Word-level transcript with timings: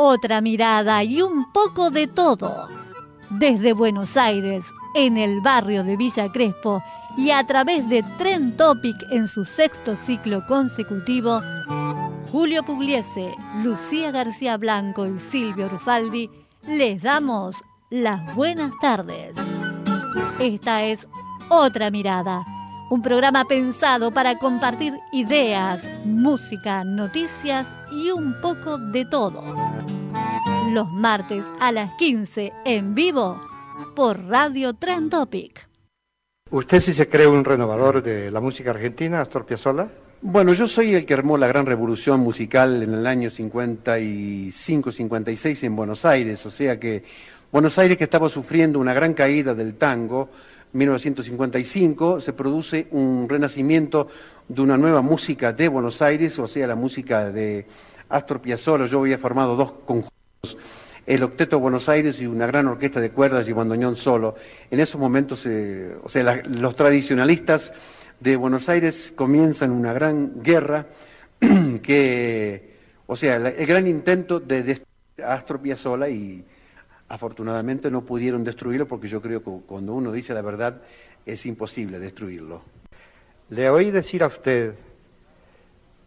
Otra 0.00 0.40
mirada 0.40 1.02
y 1.02 1.22
un 1.22 1.50
poco 1.50 1.90
de 1.90 2.06
todo. 2.06 2.68
Desde 3.30 3.72
Buenos 3.72 4.16
Aires, 4.16 4.64
en 4.94 5.16
el 5.16 5.40
barrio 5.40 5.82
de 5.82 5.96
Villa 5.96 6.30
Crespo 6.30 6.80
y 7.16 7.32
a 7.32 7.44
través 7.48 7.88
de 7.88 8.04
Tren 8.16 8.56
Topic 8.56 8.94
en 9.10 9.26
su 9.26 9.44
sexto 9.44 9.96
ciclo 9.96 10.46
consecutivo, 10.46 11.42
Julio 12.30 12.62
Pugliese, 12.62 13.34
Lucía 13.64 14.12
García 14.12 14.56
Blanco 14.56 15.04
y 15.04 15.18
Silvio 15.32 15.68
Rufaldi 15.68 16.30
les 16.68 17.02
damos 17.02 17.56
las 17.90 18.36
buenas 18.36 18.70
tardes. 18.80 19.34
Esta 20.38 20.84
es 20.84 21.08
Otra 21.48 21.90
Mirada, 21.90 22.44
un 22.90 23.02
programa 23.02 23.44
pensado 23.44 24.10
para 24.10 24.38
compartir 24.38 24.94
ideas, 25.12 25.78
música, 26.04 26.82
noticias 26.84 27.66
y 27.92 28.10
un 28.10 28.40
poco 28.40 28.78
de 28.78 29.04
todo. 29.04 29.44
Los 30.72 30.90
martes 30.90 31.44
a 31.60 31.70
las 31.70 31.92
15 31.98 32.50
en 32.64 32.94
vivo 32.94 33.38
por 33.94 34.24
Radio 34.26 34.72
Tren 34.74 35.10
Topic. 35.10 35.68
¿Usted 36.50 36.80
sí 36.80 36.94
se 36.94 37.10
cree 37.10 37.26
un 37.26 37.44
renovador 37.44 38.02
de 38.02 38.30
la 38.30 38.40
música 38.40 38.70
argentina, 38.70 39.20
Astor 39.20 39.44
Piazzolla? 39.44 39.88
Bueno, 40.22 40.54
yo 40.54 40.66
soy 40.66 40.94
el 40.94 41.04
que 41.04 41.12
armó 41.14 41.36
la 41.36 41.46
gran 41.46 41.66
revolución 41.66 42.20
musical 42.20 42.82
en 42.82 42.94
el 42.94 43.06
año 43.06 43.28
55-56 43.28 45.64
en 45.64 45.76
Buenos 45.76 46.06
Aires, 46.06 46.46
o 46.46 46.50
sea 46.50 46.80
que 46.80 47.04
Buenos 47.52 47.78
Aires 47.78 47.96
que 47.96 48.04
estaba 48.04 48.28
sufriendo 48.28 48.78
una 48.78 48.92
gran 48.94 49.14
caída 49.14 49.54
del 49.54 49.76
tango, 49.76 50.28
1955 50.72 52.20
se 52.20 52.32
produce 52.32 52.88
un 52.90 53.28
renacimiento 53.28 54.08
de 54.48 54.60
una 54.62 54.76
nueva 54.76 55.02
música 55.02 55.52
de 55.52 55.68
Buenos 55.68 56.02
Aires, 56.02 56.38
o 56.38 56.46
sea, 56.46 56.66
la 56.66 56.74
música 56.74 57.30
de 57.30 57.66
Astor 58.08 58.40
Piazzolla. 58.40 58.86
Yo 58.86 59.00
había 59.00 59.18
formado 59.18 59.56
dos 59.56 59.72
conjuntos 59.84 60.58
el 61.08 61.22
Octeto 61.22 61.58
Buenos 61.58 61.88
Aires 61.88 62.20
y 62.20 62.26
una 62.26 62.46
gran 62.46 62.66
orquesta 62.66 63.00
de 63.00 63.10
cuerdas 63.10 63.48
y 63.48 63.52
bandoneón 63.52 63.96
solo. 63.96 64.34
En 64.70 64.78
esos 64.78 65.00
momentos, 65.00 65.46
eh, 65.46 65.96
o 66.02 66.08
sea, 66.08 66.42
los 66.44 66.76
tradicionalistas 66.76 67.72
de 68.20 68.36
Buenos 68.36 68.68
Aires 68.68 69.10
comienzan 69.16 69.70
una 69.70 69.94
gran 69.94 70.42
guerra 70.42 70.86
que, 71.82 72.74
o 73.06 73.16
sea, 73.16 73.36
el 73.36 73.66
gran 73.66 73.86
intento 73.86 74.38
de 74.38 74.62
destruir 74.62 75.24
a 75.24 75.32
Astor 75.32 75.62
Piazzolla 75.62 76.10
y 76.10 76.44
afortunadamente 77.08 77.90
no 77.90 78.02
pudieron 78.02 78.44
destruirlo 78.44 78.86
porque 78.86 79.08
yo 79.08 79.20
creo 79.20 79.42
que 79.42 79.50
cuando 79.66 79.94
uno 79.94 80.12
dice 80.12 80.34
la 80.34 80.42
verdad 80.42 80.82
es 81.24 81.46
imposible 81.46 81.98
destruirlo. 81.98 82.62
Le 83.50 83.70
oí 83.70 83.90
decir 83.90 84.22
a 84.22 84.26
usted 84.26 84.74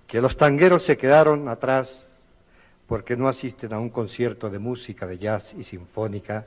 que 0.08 0.22
los 0.22 0.38
tangueros 0.38 0.84
se 0.84 0.98
quedaron 0.98 1.48
atrás 1.48 2.06
porque 2.88 3.16
no 3.16 3.28
asisten 3.30 3.74
a 3.74 3.80
un 3.80 3.90
concierto 3.90 4.50
de 4.50 4.60
música, 4.60 5.08
de 5.08 5.18
jazz 5.18 5.56
y 5.58 5.64
sinfónica, 5.64 6.46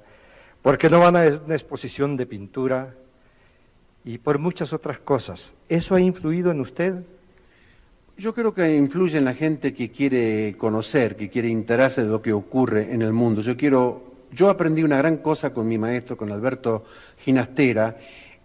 porque 0.60 0.90
no 0.90 1.00
van 1.00 1.16
a 1.16 1.40
una 1.44 1.54
exposición 1.54 2.16
de 2.16 2.26
pintura 2.26 2.94
y 4.04 4.18
por 4.18 4.38
muchas 4.38 4.72
otras 4.72 4.98
cosas. 4.98 5.54
¿Eso 5.68 5.94
ha 5.94 6.00
influido 6.00 6.50
en 6.50 6.60
usted? 6.60 7.02
Yo 8.16 8.34
creo 8.34 8.54
que 8.54 8.76
influye 8.76 9.18
en 9.18 9.24
la 9.24 9.34
gente 9.34 9.72
que 9.72 9.90
quiere 9.90 10.54
conocer, 10.56 11.16
que 11.16 11.30
quiere 11.30 11.48
enterarse 11.48 12.04
de 12.04 12.10
lo 12.10 12.22
que 12.22 12.32
ocurre 12.32 12.92
en 12.92 13.02
el 13.02 13.12
mundo. 13.12 13.40
Yo 13.40 13.56
quiero, 13.56 14.13
yo 14.34 14.50
aprendí 14.50 14.82
una 14.82 14.98
gran 14.98 15.18
cosa 15.18 15.54
con 15.54 15.66
mi 15.68 15.78
maestro, 15.78 16.16
con 16.16 16.32
Alberto 16.32 16.84
Ginastera. 17.18 17.96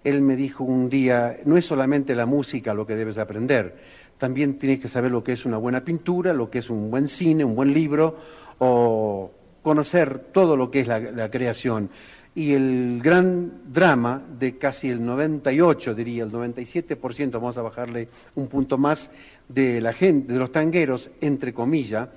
Él 0.04 0.22
me 0.22 0.36
dijo 0.36 0.64
un 0.64 0.90
día, 0.90 1.38
no 1.46 1.58
es 1.58 1.66
solamente 1.66 2.16
la 2.16 2.26
música 2.26 2.74
lo 2.74 2.86
que 2.86 2.96
debes 2.96 3.18
aprender, 3.18 3.76
también 4.18 4.60
tienes 4.60 4.80
que 4.80 4.90
saber 4.90 5.12
lo 5.12 5.24
que 5.24 5.32
es 5.32 5.46
una 5.46 5.58
buena 5.58 5.84
pintura, 5.84 6.34
lo 6.34 6.50
que 6.50 6.60
es 6.60 6.70
un 6.70 6.92
buen 6.92 7.08
cine, 7.08 7.44
un 7.44 7.56
buen 7.56 7.74
libro, 7.74 8.18
o 8.60 9.32
conocer 9.62 10.20
todo 10.32 10.56
lo 10.58 10.70
que 10.70 10.82
es 10.82 10.88
la, 10.88 11.30
creación. 11.32 11.90
Y 12.36 12.54
el 12.54 13.00
gran 13.02 13.74
drama 13.74 14.22
de 14.38 14.58
casi 14.58 14.90
el 14.90 15.04
98, 15.04 15.96
diría, 15.96 16.24
el 16.24 16.32
97%, 16.32 17.32
vamos 17.32 17.58
a 17.58 17.62
bajarle 17.62 18.10
un 18.36 18.48
punto 18.48 18.78
más, 18.78 19.10
de 19.48 19.82
la 19.82 19.94
gente, 19.94 20.34
de 20.34 20.40
los 20.40 20.52
tangueros, 20.52 21.10
entre 21.22 21.54
comillas, 21.54 22.10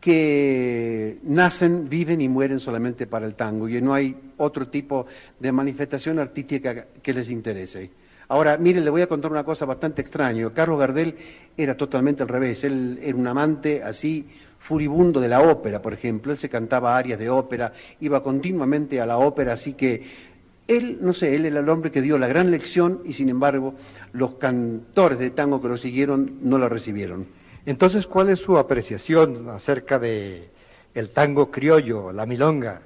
que 0.00 1.18
nacen, 1.24 1.88
viven 1.88 2.20
y 2.20 2.28
mueren 2.28 2.58
solamente 2.58 3.06
para 3.06 3.26
el 3.26 3.34
tango 3.34 3.68
y 3.68 3.80
no 3.82 3.92
hay 3.92 4.16
otro 4.38 4.68
tipo 4.68 5.06
de 5.38 5.52
manifestación 5.52 6.18
artística 6.18 6.86
que 7.02 7.12
les 7.12 7.28
interese. 7.28 7.90
Ahora, 8.28 8.56
mire, 8.56 8.80
le 8.80 8.90
voy 8.90 9.02
a 9.02 9.08
contar 9.08 9.30
una 9.30 9.44
cosa 9.44 9.66
bastante 9.66 10.00
extraña. 10.02 10.48
Carlos 10.50 10.78
Gardel 10.78 11.16
era 11.56 11.76
totalmente 11.76 12.22
al 12.22 12.28
revés. 12.28 12.62
Él 12.62 12.98
era 13.02 13.18
un 13.18 13.26
amante 13.26 13.82
así 13.82 14.24
furibundo 14.60 15.20
de 15.20 15.28
la 15.28 15.42
ópera, 15.42 15.82
por 15.82 15.92
ejemplo. 15.92 16.30
Él 16.30 16.38
se 16.38 16.48
cantaba 16.48 16.96
arias 16.96 17.18
de 17.18 17.28
ópera, 17.28 17.72
iba 17.98 18.22
continuamente 18.22 19.00
a 19.00 19.06
la 19.06 19.18
ópera, 19.18 19.54
así 19.54 19.74
que 19.74 20.04
él, 20.68 20.98
no 21.00 21.12
sé, 21.12 21.34
él 21.34 21.46
era 21.46 21.58
el 21.58 21.68
hombre 21.68 21.90
que 21.90 22.00
dio 22.00 22.16
la 22.16 22.28
gran 22.28 22.52
lección 22.52 23.00
y 23.04 23.14
sin 23.14 23.28
embargo 23.28 23.74
los 24.12 24.34
cantores 24.34 25.18
de 25.18 25.30
tango 25.30 25.60
que 25.60 25.66
lo 25.66 25.76
siguieron 25.76 26.38
no 26.42 26.58
lo 26.58 26.68
recibieron. 26.68 27.26
Entonces, 27.66 28.06
¿cuál 28.06 28.30
es 28.30 28.40
su 28.40 28.56
apreciación 28.56 29.48
acerca 29.50 29.98
de 29.98 30.48
el 30.94 31.10
tango 31.10 31.50
criollo, 31.50 32.12
la 32.12 32.26
milonga? 32.26 32.82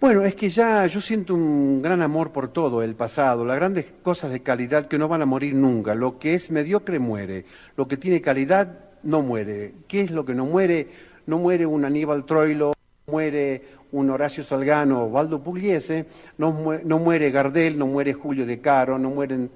Bueno, 0.00 0.24
es 0.24 0.34
que 0.34 0.48
ya 0.48 0.84
yo 0.86 1.00
siento 1.00 1.32
un 1.34 1.80
gran 1.80 2.02
amor 2.02 2.32
por 2.32 2.48
todo 2.48 2.82
el 2.82 2.96
pasado, 2.96 3.44
las 3.44 3.56
grandes 3.56 3.86
cosas 4.02 4.32
de 4.32 4.40
calidad 4.40 4.88
que 4.88 4.98
no 4.98 5.06
van 5.06 5.22
a 5.22 5.26
morir 5.26 5.54
nunca. 5.54 5.94
Lo 5.94 6.18
que 6.18 6.34
es 6.34 6.50
mediocre 6.50 6.98
muere, 6.98 7.44
lo 7.76 7.86
que 7.86 7.96
tiene 7.96 8.20
calidad 8.20 8.80
no 9.04 9.22
muere. 9.22 9.74
¿Qué 9.86 10.00
es 10.00 10.10
lo 10.10 10.24
que 10.24 10.34
no 10.34 10.44
muere? 10.44 10.88
No 11.26 11.38
muere 11.38 11.66
un 11.66 11.84
Aníbal 11.84 12.24
Troilo, 12.24 12.72
no 13.06 13.12
muere 13.12 13.62
un 13.92 14.10
Horacio 14.10 14.42
Salgano 14.42 15.08
Valdo 15.10 15.42
Pugliese, 15.42 16.06
no, 16.38 16.50
muere 16.50 17.30
Gardel, 17.30 17.78
no 17.78 17.86
muere 17.86 18.12
Julio 18.12 18.44
De 18.44 18.60
Caro, 18.60 18.98
no 18.98 19.10
mueren 19.10 19.50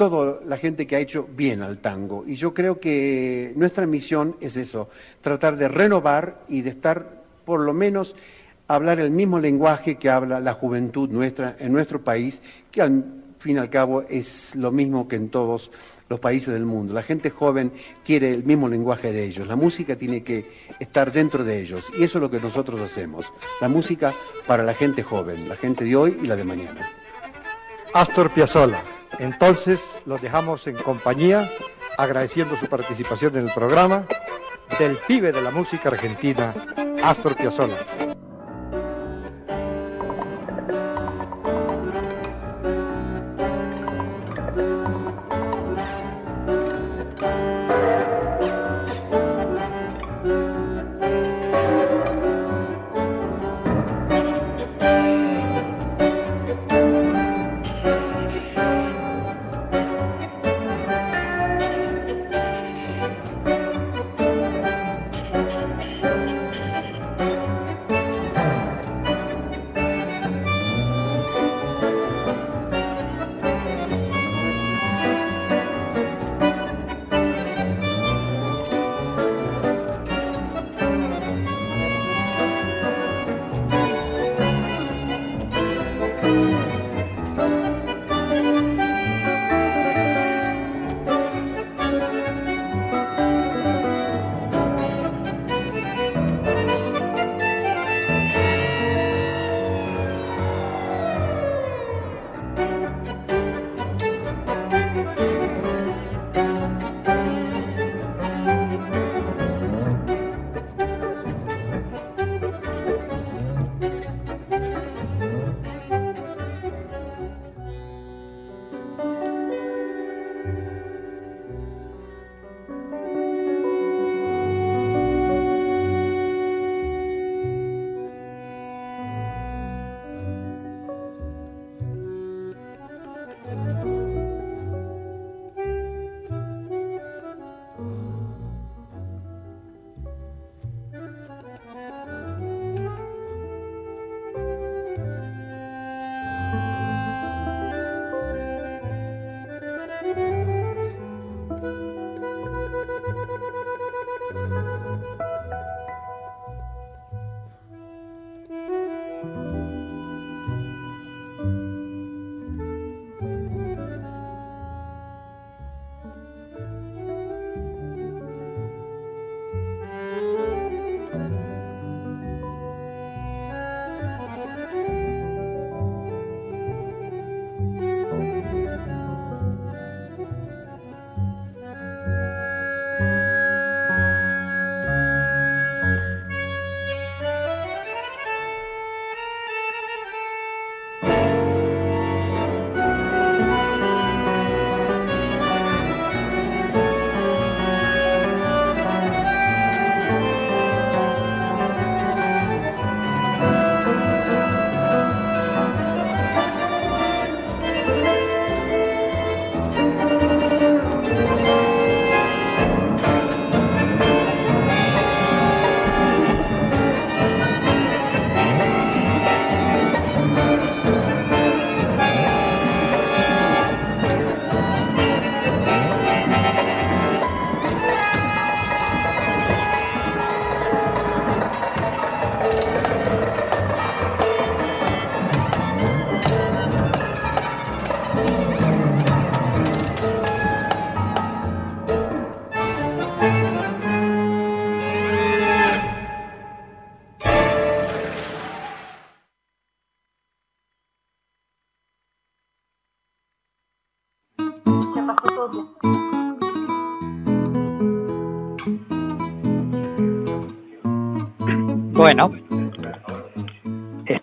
toda 0.00 0.40
la 0.46 0.56
gente 0.56 0.86
que 0.86 0.96
ha 0.96 0.98
hecho 0.98 1.28
bien 1.36 1.60
al 1.60 1.76
tango. 1.76 2.24
Y 2.26 2.34
yo 2.34 2.54
creo 2.54 2.80
que 2.80 3.52
nuestra 3.54 3.86
misión 3.86 4.34
es 4.40 4.56
eso, 4.56 4.88
tratar 5.20 5.58
de 5.58 5.68
renovar 5.68 6.40
y 6.48 6.62
de 6.62 6.70
estar 6.70 7.20
por 7.44 7.60
lo 7.60 7.74
menos 7.74 8.16
hablar 8.66 8.98
el 8.98 9.10
mismo 9.10 9.38
lenguaje 9.38 9.96
que 9.96 10.08
habla 10.08 10.40
la 10.40 10.54
juventud 10.54 11.10
nuestra 11.10 11.54
en 11.58 11.74
nuestro 11.74 12.00
país, 12.00 12.40
que 12.70 12.80
al 12.80 13.04
fin 13.40 13.56
y 13.56 13.58
al 13.58 13.68
cabo 13.68 14.04
es 14.08 14.56
lo 14.56 14.72
mismo 14.72 15.06
que 15.06 15.16
en 15.16 15.28
todos 15.28 15.70
los 16.08 16.18
países 16.18 16.54
del 16.54 16.64
mundo. 16.64 16.94
La 16.94 17.02
gente 17.02 17.28
joven 17.28 17.70
quiere 18.02 18.32
el 18.32 18.42
mismo 18.44 18.70
lenguaje 18.70 19.12
de 19.12 19.24
ellos. 19.24 19.46
La 19.46 19.56
música 19.56 19.96
tiene 19.96 20.22
que 20.22 20.46
estar 20.78 21.12
dentro 21.12 21.44
de 21.44 21.60
ellos. 21.60 21.84
Y 21.98 22.04
eso 22.04 22.16
es 22.16 22.22
lo 22.22 22.30
que 22.30 22.40
nosotros 22.40 22.80
hacemos. 22.80 23.30
La 23.60 23.68
música 23.68 24.14
para 24.46 24.62
la 24.62 24.72
gente 24.72 25.02
joven, 25.02 25.46
la 25.46 25.56
gente 25.56 25.84
de 25.84 25.94
hoy 25.94 26.16
y 26.22 26.26
la 26.26 26.36
de 26.36 26.44
mañana. 26.44 26.88
Astor 27.92 28.30
Piazzolla. 28.30 28.82
Entonces 29.18 29.80
los 30.06 30.20
dejamos 30.20 30.66
en 30.66 30.76
compañía, 30.76 31.50
agradeciendo 31.98 32.56
su 32.56 32.66
participación 32.66 33.36
en 33.36 33.48
el 33.48 33.54
programa, 33.54 34.06
del 34.78 34.96
pibe 34.98 35.32
de 35.32 35.42
la 35.42 35.50
música 35.50 35.88
argentina, 35.88 36.54
Astor 37.02 37.36
Piazzolla. 37.36 37.76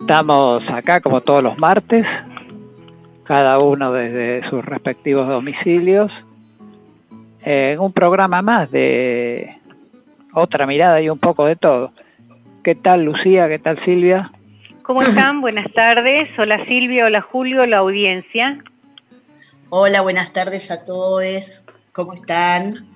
Estamos 0.08 0.62
acá 0.70 1.02
como 1.02 1.20
todos 1.20 1.42
los 1.42 1.58
martes, 1.58 2.06
cada 3.24 3.58
uno 3.58 3.92
desde 3.92 4.48
sus 4.48 4.64
respectivos 4.64 5.28
domicilios, 5.28 6.10
en 7.42 7.78
un 7.78 7.92
programa 7.92 8.40
más 8.40 8.70
de 8.70 9.54
otra 10.32 10.66
mirada 10.66 11.02
y 11.02 11.10
un 11.10 11.18
poco 11.18 11.44
de 11.44 11.56
todo. 11.56 11.92
¿Qué 12.64 12.74
tal 12.74 13.04
Lucía? 13.04 13.50
¿Qué 13.50 13.58
tal 13.58 13.84
Silvia? 13.84 14.32
¿Cómo 14.80 15.02
están? 15.02 15.42
Buenas 15.42 15.74
tardes. 15.74 16.38
Hola 16.38 16.64
Silvia, 16.64 17.04
hola 17.04 17.20
Julio, 17.20 17.66
la 17.66 17.76
audiencia. 17.76 18.64
Hola, 19.68 20.00
buenas 20.00 20.32
tardes 20.32 20.70
a 20.70 20.86
todos. 20.86 21.66
¿Cómo 21.92 22.14
están? 22.14 22.86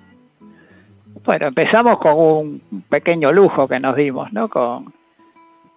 Bueno, 1.23 1.49
empezamos 1.49 1.99
con 1.99 2.17
un 2.17 2.83
pequeño 2.89 3.31
lujo 3.31 3.67
que 3.67 3.79
nos 3.79 3.95
dimos, 3.95 4.33
¿no? 4.33 4.49
Con, 4.49 4.91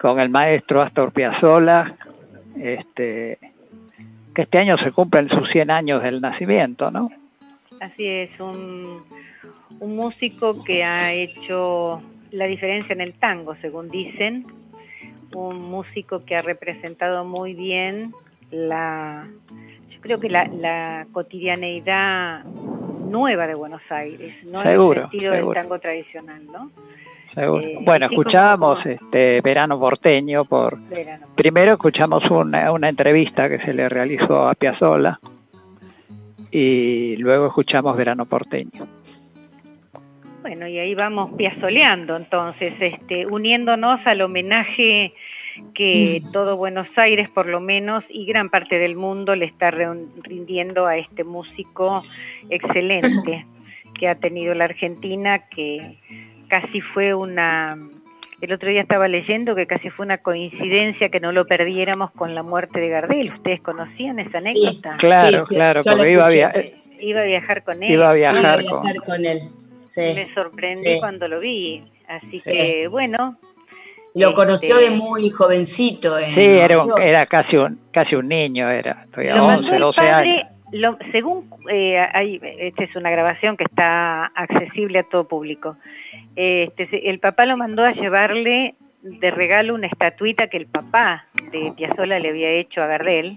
con 0.01 0.21
el 0.21 0.29
maestro 0.29 0.83
Astor 0.83 1.13
Piazzolla, 1.13 1.93
este, 2.57 3.39
que 4.35 4.43
este 4.43 4.59
año 4.59 4.77
se 4.77 4.93
cumplen 4.93 5.29
sus 5.29 5.49
100 5.51 5.71
años 5.71 6.03
del 6.03 6.21
nacimiento, 6.21 6.91
¿no? 6.91 7.11
Así 7.81 8.07
es, 8.07 8.39
un, 8.41 9.03
un 9.81 9.97
músico 9.97 10.55
que 10.65 10.85
ha 10.85 11.13
hecho 11.13 12.03
la 12.31 12.47
diferencia 12.47 12.93
en 12.93 13.01
el 13.01 13.15
tango, 13.15 13.57
según 13.57 13.91
dicen, 13.91 14.47
un 15.35 15.63
músico 15.63 16.25
que 16.25 16.37
ha 16.37 16.43
representado 16.43 17.25
muy 17.25 17.55
bien 17.55 18.13
la, 18.51 19.27
yo 19.91 20.01
creo 20.01 20.21
que 20.21 20.29
la, 20.29 20.45
la 20.47 21.07
cotidianeidad 21.13 22.45
nueva 22.45 23.47
de 23.47 23.55
Buenos 23.55 23.83
Aires, 23.91 24.35
no 24.45 24.63
seguro, 24.63 25.01
el 25.01 25.05
estilo 25.07 25.33
del 25.33 25.55
tango 25.55 25.79
tradicional, 25.79 26.45
¿no? 26.47 26.71
Seguro. 27.37 27.63
Eh, 27.63 27.79
bueno, 27.83 28.07
escuchábamos 28.07 28.85
este 28.87 29.43
Verano 29.43 29.79
Porteño 29.79 30.47
por 30.47 30.79
primero 31.37 31.75
escuchamos 31.75 32.25
una, 32.31 32.73
una 32.73 32.89
entrevista 32.89 33.51
que 33.51 33.59
se 33.59 33.75
le 33.75 33.91
realizó 33.91 34.49
a 34.49 34.55
Piazzolla 34.55 35.21
y 36.51 37.17
luego 37.17 37.49
escuchamos 37.49 37.95
Verano 37.95 38.25
Porteño. 38.25 38.89
Bueno, 40.41 40.67
y 40.67 40.79
ahí 40.79 40.95
vamos 40.95 41.33
piazoleando 41.37 42.17
entonces, 42.17 42.73
este, 42.81 43.27
uniéndonos 43.27 44.01
al 44.07 44.23
homenaje 44.23 45.13
que 45.75 46.21
todo 46.33 46.57
Buenos 46.57 46.89
Aires, 46.97 47.29
por 47.29 47.49
lo 47.49 47.61
menos, 47.61 48.03
y 48.09 48.25
gran 48.25 48.49
parte 48.49 48.79
del 48.79 48.97
mundo 48.97 49.35
le 49.37 49.45
está 49.45 49.71
rindiendo 49.71 50.87
a 50.87 50.97
este 50.97 51.25
músico 51.25 52.01
excelente 52.49 53.45
que 53.99 54.09
ha 54.09 54.15
tenido 54.15 54.55
la 54.55 54.65
Argentina, 54.65 55.49
que 55.49 55.97
casi 56.49 56.81
fue 56.81 57.15
una... 57.15 57.75
El 58.41 58.53
otro 58.53 58.69
día 58.69 58.83
estaba 58.83 59.09
leyendo 59.09 59.55
que 59.55 59.67
casi 59.67 59.89
fue 59.89 60.05
una 60.05 60.19
coincidencia 60.19 61.09
que 61.09 61.21
no 61.21 61.33
lo 61.33 61.47
perdiéramos 61.47 62.11
con 62.11 62.35
la 62.35 62.43
muerte 62.43 62.81
de 62.81 62.91
Gardel. 62.91 63.33
¿Ustedes 63.33 63.63
conocían 63.63 64.19
esa 64.19 64.39
anécdota? 64.39 64.97
claro, 64.99 65.39
claro, 65.49 65.81
porque 65.83 66.11
iba 66.11 66.27
a, 66.27 66.31
iba 67.01 67.21
a, 67.21 67.25
viajar 67.25 67.65
con 67.65 67.83
él. 67.83 67.93
Iba 67.93 68.11
a 68.11 68.13
viajar, 68.13 68.63
con 69.07 69.25
él. 69.25 69.39
Me 69.97 70.29
sorprendí 70.35 70.99
cuando 71.01 71.29
lo 71.29 71.41
vi. 71.41 71.83
Así 72.09 72.41
que, 72.41 72.89
bueno. 72.89 73.37
Lo 74.17 74.33
conoció 74.33 74.77
de 74.77 74.85
este, 74.85 74.97
muy 74.97 75.29
jovencito. 75.29 76.17
sí, 76.19 76.41
era, 76.41 76.77
era 77.03 77.27
casi 77.27 77.57
un 77.59 77.79
casi 77.93 78.15
un 78.15 78.29
niño, 78.29 78.71
era. 78.71 79.07
11, 79.15 79.79
12 79.79 80.01
años. 80.01 80.65
según, 81.13 81.51
eh, 81.71 81.99
hay, 82.13 82.41
esta 82.59 82.85
es 82.85 82.97
una 82.97 83.11
grabación 83.11 83.57
que 83.57 83.65
está 83.65 84.27
accesible 84.35 85.01
a 85.01 85.03
todo 85.03 85.25
público. 85.25 85.73
Este, 86.35 87.11
el 87.11 87.21
papá 87.21 87.45
lo 87.47 87.57
mandó 87.57 87.85
a 87.85 87.93
llevarle 87.93 88.75
de 89.03 89.31
regalo 89.31 89.75
una 89.75 89.87
estatuita 89.87 90.49
que 90.49 90.57
el 90.57 90.67
papá 90.67 91.27
de 91.53 91.73
Piazzolla 91.77 92.19
le 92.19 92.31
había 92.31 92.49
hecho 92.49 92.83
a 92.83 92.87
Gardel 92.87 93.37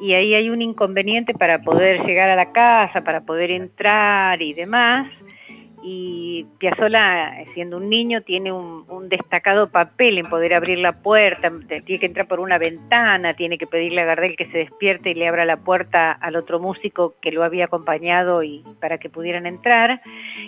y 0.00 0.14
ahí 0.14 0.34
hay 0.34 0.50
un 0.50 0.62
inconveniente 0.62 1.34
para 1.34 1.60
poder 1.60 2.04
llegar 2.04 2.30
a 2.30 2.36
la 2.36 2.52
casa, 2.52 3.02
para 3.04 3.20
poder 3.20 3.50
entrar 3.50 4.40
y 4.40 4.52
demás 4.54 5.41
y 5.82 6.46
Piazzola, 6.58 7.34
siendo 7.54 7.78
un 7.78 7.90
niño, 7.90 8.22
tiene 8.22 8.52
un, 8.52 8.82
destacado 9.08 9.68
papel 9.68 10.18
en 10.18 10.26
poder 10.26 10.54
abrir 10.54 10.78
la 10.78 10.92
puerta, 10.92 11.50
tiene 11.84 12.00
que 12.00 12.06
entrar 12.06 12.26
por 12.26 12.40
una 12.40 12.56
ventana, 12.56 13.34
tiene 13.34 13.58
que 13.58 13.66
pedirle 13.66 14.02
a 14.02 14.04
Gardel 14.04 14.36
que 14.36 14.46
se 14.46 14.58
despierte 14.58 15.10
y 15.10 15.14
le 15.14 15.26
abra 15.26 15.44
la 15.44 15.56
puerta 15.56 16.12
al 16.12 16.36
otro 16.36 16.60
músico 16.60 17.14
que 17.20 17.32
lo 17.32 17.42
había 17.42 17.64
acompañado 17.64 18.42
y 18.42 18.62
para 18.80 18.96
que 18.96 19.10
pudieran 19.10 19.44
entrar. 19.44 20.00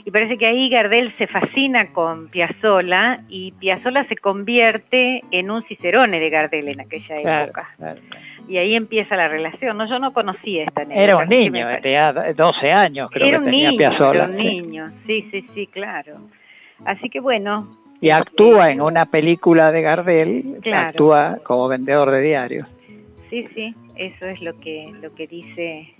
Y 0.05 0.11
parece 0.11 0.39
que 0.39 0.47
ahí 0.47 0.69
Gardel 0.71 1.13
se 1.19 1.27
fascina 1.27 1.93
con 1.93 2.29
Piazzola 2.29 3.17
y 3.29 3.53
Piazzola 3.53 4.07
se 4.07 4.17
convierte 4.17 5.23
en 5.33 5.51
un 5.51 5.65
cicerone 5.65 6.21
de 6.21 6.31
Gardel 6.31 6.69
en 6.69 6.81
aquella 6.81 7.43
época 7.43 7.69
y 8.49 8.59
ahí 8.59 8.75
empieza 8.75 9.17
la 9.17 9.29
relación. 9.29 9.77
No, 9.77 9.89
yo 9.89 9.99
no 9.99 10.13
conocía 10.13 10.65
esta 10.65 10.83
anécdota. 10.83 11.03
Era 11.03 11.17
un 11.17 11.29
niño, 11.29 11.67
tenía 11.81 12.13
12 12.13 12.73
años, 12.73 13.11
creo 13.11 13.29
era 13.29 13.39
que 13.39 13.45
un 13.45 13.51
tenía 13.51 13.69
niño, 13.71 13.79
Piazzolla. 13.79 14.25
Era 14.25 14.27
un 14.27 14.37
niño, 14.37 14.93
sí, 15.07 15.24
sí, 15.31 15.47
sí, 15.55 15.67
claro. 15.67 16.19
Así 16.85 17.09
que 17.09 17.21
bueno. 17.21 17.69
Y 18.01 18.11
actúa 18.11 18.71
en 18.71 18.81
una 18.81 19.07
película 19.07 19.73
de 19.73 19.83
Gardel, 19.83 20.61
actúa 20.73 21.39
como 21.45 21.69
vendedor 21.69 22.11
de 22.11 22.21
diarios. 22.21 22.67
Sí, 23.31 23.47
sí, 23.55 23.75
eso 23.97 24.27
es 24.27 24.41
lo 24.43 24.53
que 24.55 24.93
lo 25.01 25.15
que 25.15 25.27
dice 25.27 25.95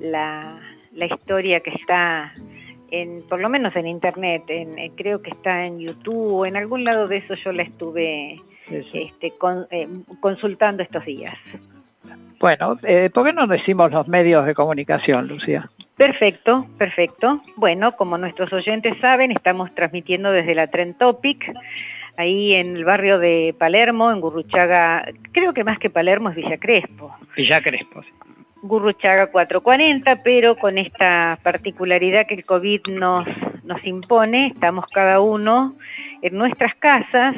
la, 0.00 0.52
la 0.92 1.06
historia 1.06 1.60
que 1.60 1.70
está 1.70 2.30
en, 2.90 3.22
por 3.28 3.40
lo 3.40 3.48
menos 3.48 3.74
en 3.76 3.86
internet, 3.86 4.44
en, 4.48 4.78
eh, 4.78 4.92
creo 4.94 5.20
que 5.20 5.30
está 5.30 5.66
en 5.66 5.80
YouTube 5.80 6.34
o 6.34 6.46
en 6.46 6.56
algún 6.56 6.84
lado 6.84 7.08
de 7.08 7.18
eso 7.18 7.34
yo 7.34 7.52
la 7.52 7.64
estuve 7.64 8.40
este, 8.70 9.32
eh, 9.70 9.88
consultando 10.20 10.82
estos 10.82 11.04
días. 11.04 11.34
Bueno, 12.38 12.78
eh, 12.82 13.10
¿por 13.12 13.24
qué 13.24 13.32
no 13.32 13.46
decimos 13.46 13.90
los 13.90 14.06
medios 14.06 14.46
de 14.46 14.54
comunicación, 14.54 15.26
Lucía? 15.28 15.70
Perfecto, 15.96 16.66
perfecto. 16.76 17.38
Bueno, 17.56 17.92
como 17.96 18.18
nuestros 18.18 18.52
oyentes 18.52 18.98
saben, 19.00 19.30
estamos 19.30 19.74
transmitiendo 19.74 20.32
desde 20.32 20.54
la 20.54 20.66
Tren 20.66 20.96
Topic, 20.98 21.52
ahí 22.18 22.54
en 22.54 22.76
el 22.76 22.84
barrio 22.84 23.18
de 23.18 23.54
Palermo, 23.56 24.10
en 24.10 24.20
Gurruchaga, 24.20 25.04
creo 25.30 25.52
que 25.52 25.62
más 25.62 25.78
que 25.78 25.90
Palermo 25.90 26.30
es 26.30 26.36
Villa 26.36 26.58
Crespo. 26.58 27.12
Villa 27.36 27.62
Crespo. 27.62 28.02
Gurruchaga 28.62 29.28
440, 29.28 30.16
pero 30.24 30.56
con 30.56 30.78
esta 30.78 31.38
particularidad 31.44 32.26
que 32.26 32.34
el 32.34 32.44
COVID 32.44 32.86
nos, 32.88 33.26
nos 33.62 33.86
impone, 33.86 34.48
estamos 34.48 34.86
cada 34.86 35.20
uno 35.20 35.76
en 36.22 36.36
nuestras 36.36 36.74
casas 36.76 37.36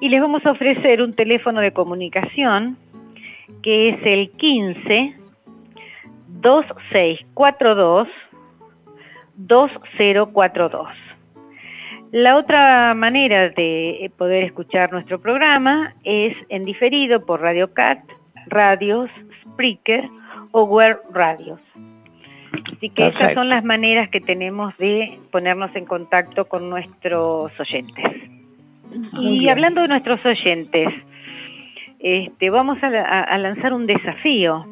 y 0.00 0.08
les 0.08 0.20
vamos 0.20 0.44
a 0.46 0.52
ofrecer 0.52 1.00
un 1.00 1.14
teléfono 1.14 1.60
de 1.60 1.72
comunicación 1.72 2.76
que 3.62 3.88
es 3.88 4.00
el 4.04 4.30
15 4.30 5.21
2642 6.40 8.08
2042. 9.36 10.86
La 12.12 12.36
otra 12.36 12.94
manera 12.94 13.48
de 13.48 14.10
poder 14.18 14.44
escuchar 14.44 14.92
nuestro 14.92 15.20
programa 15.20 15.94
es 16.04 16.36
en 16.50 16.64
diferido 16.64 17.24
por 17.24 17.40
Radio 17.40 17.72
Cat, 17.72 18.00
Radios, 18.46 19.10
Spreaker 19.42 20.08
o 20.50 20.64
Web 20.64 21.00
Radios. 21.10 21.60
Así 22.70 22.90
que 22.90 23.06
esas 23.06 23.32
son 23.32 23.48
las 23.48 23.64
maneras 23.64 24.10
que 24.10 24.20
tenemos 24.20 24.76
de 24.76 25.18
ponernos 25.30 25.74
en 25.74 25.86
contacto 25.86 26.44
con 26.44 26.68
nuestros 26.68 27.58
oyentes 27.58 28.32
y 29.18 29.48
hablando 29.48 29.82
de 29.82 29.88
nuestros 29.88 30.24
oyentes, 30.24 30.88
este, 32.00 32.50
vamos 32.50 32.78
a, 32.82 33.38
lanzar 33.38 33.72
un 33.72 33.86
desafío 33.86 34.71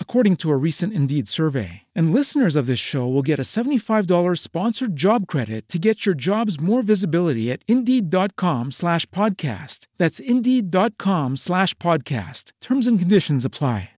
according 0.00 0.36
to 0.36 0.50
a 0.50 0.56
recent 0.56 0.94
Indeed 0.94 1.28
survey. 1.28 1.82
And 1.94 2.14
listeners 2.14 2.56
of 2.56 2.64
this 2.64 2.78
show 2.78 3.06
will 3.06 3.20
get 3.20 3.38
a 3.38 3.42
$75 3.42 4.38
sponsored 4.38 4.96
job 4.96 5.26
credit 5.26 5.68
to 5.68 5.78
get 5.78 6.06
your 6.06 6.14
jobs 6.14 6.58
more 6.58 6.80
visibility 6.80 7.52
at 7.52 7.62
Indeed.com 7.68 8.70
slash 8.70 9.04
podcast. 9.06 9.86
That's 9.98 10.18
Indeed.com 10.18 11.36
slash 11.36 11.74
podcast. 11.74 12.52
Terms 12.62 12.86
and 12.86 12.98
conditions 12.98 13.44
apply. 13.44 13.90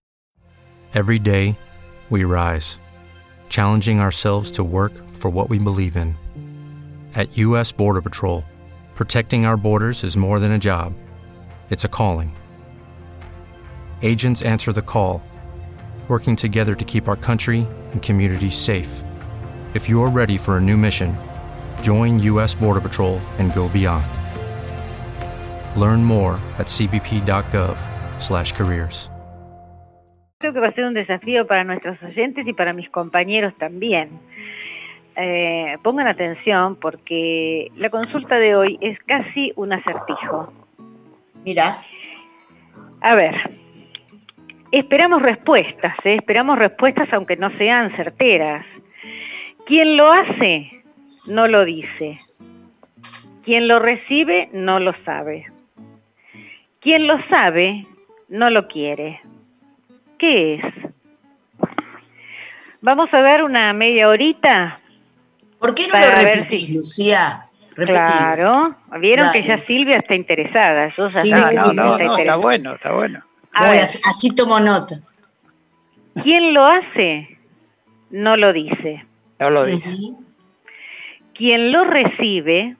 Every 0.95 1.19
day, 1.19 1.55
we 2.09 2.23
rise, 2.23 2.79
challenging 3.47 3.99
ourselves 3.99 4.49
to 4.53 4.63
work 4.63 4.93
for 5.07 5.29
what 5.29 5.47
we 5.47 5.59
believe 5.59 5.95
in. 5.95 6.15
At 7.13 7.37
U.S. 7.37 7.71
Border 7.71 8.01
Patrol, 8.01 8.43
protecting 8.95 9.45
our 9.45 9.55
borders 9.55 10.03
is 10.03 10.17
more 10.17 10.39
than 10.39 10.53
a 10.53 10.57
job, 10.57 10.93
it's 11.69 11.83
a 11.83 11.87
calling. 11.87 12.35
Agents 14.01 14.41
answer 14.41 14.73
the 14.73 14.81
call, 14.81 15.21
working 16.09 16.35
together 16.35 16.73
to 16.73 16.85
keep 16.85 17.07
our 17.07 17.15
country 17.15 17.67
and 17.91 18.01
communities 18.01 18.55
safe. 18.55 19.03
If 19.75 19.87
you're 19.87 20.09
ready 20.09 20.37
for 20.37 20.57
a 20.57 20.61
new 20.61 20.75
mission, 20.75 21.15
join 21.83 22.19
U.S. 22.21 22.55
Border 22.55 22.81
Patrol 22.81 23.19
and 23.37 23.53
go 23.53 23.69
beyond. 23.69 24.07
Learn 25.79 26.03
more 26.03 26.41
at 26.57 26.65
cbp.gov/careers. 26.65 29.11
Creo 30.39 30.53
que 30.53 30.61
va 30.61 30.69
a 30.69 30.71
ser 30.71 30.85
un 30.85 30.93
desafío 30.93 31.45
para 31.45 31.65
nuestros 31.65 32.01
oyentes 32.01 32.47
y 32.47 32.53
para 32.53 32.71
mis 32.71 32.89
compañeros 32.89 33.53
también. 33.55 34.07
Eh, 35.17 35.75
pongan 35.83 36.07
atención 36.07 36.77
porque 36.77 37.67
la 37.75 37.89
consulta 37.89 38.37
de 38.37 38.55
hoy 38.55 38.77
es 38.79 38.97
casi 38.99 39.51
un 39.57 39.73
acertijo. 39.73 40.53
Mira. 41.43 41.81
A 43.01 43.15
ver, 43.15 43.35
esperamos 44.71 45.21
respuestas, 45.21 45.95
¿eh? 46.03 46.15
esperamos 46.15 46.57
respuestas 46.57 47.11
aunque 47.13 47.35
no 47.35 47.51
sean 47.51 47.95
certeras. 47.95 48.65
Quien 49.65 49.97
lo 49.97 50.11
hace, 50.11 50.83
no 51.27 51.47
lo 51.47 51.65
dice. 51.65 52.17
Quien 53.43 53.67
lo 53.67 53.79
recibe, 53.79 54.49
no 54.53 54.79
lo 54.79 54.93
sabe. 54.93 55.45
Quien 56.81 57.07
lo 57.07 57.23
sabe, 57.27 57.85
no 58.29 58.49
lo 58.49 58.67
quiere. 58.67 59.17
¿Qué 60.17 60.55
es? 60.55 60.61
Vamos 62.81 63.13
a 63.13 63.21
ver 63.21 63.43
una 63.43 63.73
media 63.73 64.07
horita. 64.09 64.79
¿Por 65.59 65.75
qué 65.75 65.87
no 65.87 65.99
lo 65.99 66.11
repetís, 66.11 66.69
Lucía? 66.73 67.45
Repetilo. 67.75 68.03
Claro, 68.05 68.69
vieron 69.01 69.27
Dale. 69.27 69.41
que 69.41 69.47
ya 69.47 69.57
Silvia 69.57 69.97
está 69.97 70.15
interesada. 70.15 70.91
Yo 70.95 71.09
ya 71.09 71.21
Sí, 71.21 71.31
no, 71.31 71.39
no, 71.41 71.47
está 71.49 71.73
no, 71.73 71.91
Está 71.91 72.03
interesada. 72.05 72.35
bueno, 72.37 72.73
está 72.73 72.93
bueno. 72.93 73.21
A 73.53 73.59
Bueno, 73.59 73.73
ver, 73.73 73.83
así, 73.83 73.99
así 74.07 74.35
tomo 74.35 74.59
nota. 74.59 74.95
quien 76.21 76.53
lo 76.53 76.65
hace, 76.65 77.37
no 78.09 78.35
lo 78.37 78.53
dice. 78.53 79.05
No 79.39 79.49
lo 79.49 79.65
dice. 79.65 79.89
Ujú. 79.89 80.23
Quien 81.33 81.71
lo 81.71 81.85
recibe, 81.85 82.75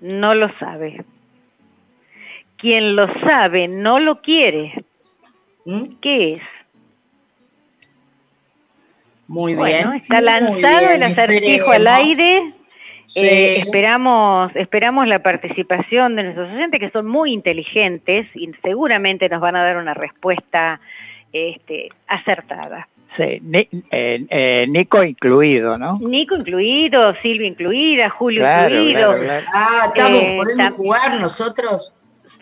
no 0.00 0.34
lo 0.34 0.48
sabe. 0.58 1.04
Quien 2.56 2.96
lo 2.96 3.06
sabe, 3.20 3.68
no 3.68 3.98
lo 3.98 4.22
quiere. 4.22 4.72
¿Mm? 5.66 5.84
¿Qué 6.00 6.34
es? 6.34 6.48
Muy 9.26 9.54
Bueno, 9.54 9.88
bien. 9.90 9.92
está 9.94 10.20
lanzado 10.20 10.88
bien, 10.88 10.92
el 10.92 11.02
acertijo 11.02 11.70
al 11.70 11.86
aire. 11.86 12.42
Sí. 13.06 13.26
Eh, 13.26 13.56
esperamos, 13.58 14.56
esperamos 14.56 15.06
la 15.06 15.18
participación 15.20 16.16
de 16.16 16.24
nuestros 16.24 16.52
oyentes 16.52 16.80
que 16.80 16.90
son 16.90 17.06
muy 17.08 17.32
inteligentes 17.32 18.26
y 18.34 18.50
seguramente 18.62 19.28
nos 19.28 19.40
van 19.40 19.56
a 19.56 19.62
dar 19.62 19.76
una 19.76 19.94
respuesta 19.94 20.80
este, 21.32 21.88
acertada. 22.08 22.88
Sí, 23.16 23.38
Ni- 23.42 23.68
eh, 23.92 24.24
eh, 24.28 24.66
Nico 24.68 25.04
incluido, 25.04 25.78
¿no? 25.78 25.98
Nico 26.00 26.34
incluido, 26.36 27.14
Silvia 27.22 27.46
incluida, 27.46 28.10
Julio 28.10 28.40
Claro, 28.42 28.74
incluido. 28.74 29.12
claro, 29.12 29.20
claro. 29.22 29.46
Ah, 29.54 29.86
estamos, 29.94 30.22
Eh, 30.22 30.36
podemos 30.36 30.74
jugar 30.74 31.20
nosotros. 31.20 31.94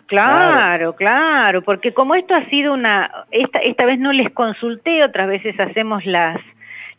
Claro, 0.07 0.93
claro, 0.93 1.61
porque 1.61 1.93
como 1.93 2.15
esto 2.15 2.35
ha 2.35 2.45
sido 2.49 2.73
una, 2.73 3.09
esta, 3.31 3.59
esta 3.59 3.85
vez 3.85 3.99
no 3.99 4.11
les 4.11 4.31
consulté, 4.33 5.03
otras 5.03 5.27
veces 5.27 5.59
hacemos 5.59 6.05
las, 6.05 6.37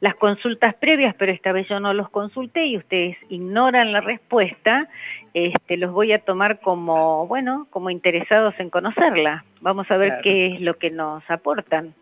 las 0.04 0.16
consultas 0.16 0.74
previas, 0.74 1.14
pero 1.18 1.32
esta 1.32 1.50
vez 1.50 1.66
yo 1.66 1.80
no 1.80 1.94
los 1.94 2.10
consulté 2.10 2.66
y 2.66 2.76
ustedes 2.76 3.16
ignoran 3.30 3.90
la 3.90 4.02
respuesta, 4.02 4.86
este, 5.32 5.78
los 5.78 5.92
voy 5.92 6.12
a 6.12 6.18
tomar 6.18 6.60
como, 6.60 7.26
bueno, 7.26 7.66
como 7.70 7.88
interesados 7.88 8.54
en 8.60 8.68
conocerla. 8.68 9.44
Vamos 9.62 9.90
a 9.90 9.96
ver 9.96 10.08
Claro. 10.08 10.22
qué 10.22 10.46
es 10.48 10.60
lo 10.60 10.74
que 10.74 10.90
nos 10.90 11.22
aportan. 11.30 11.94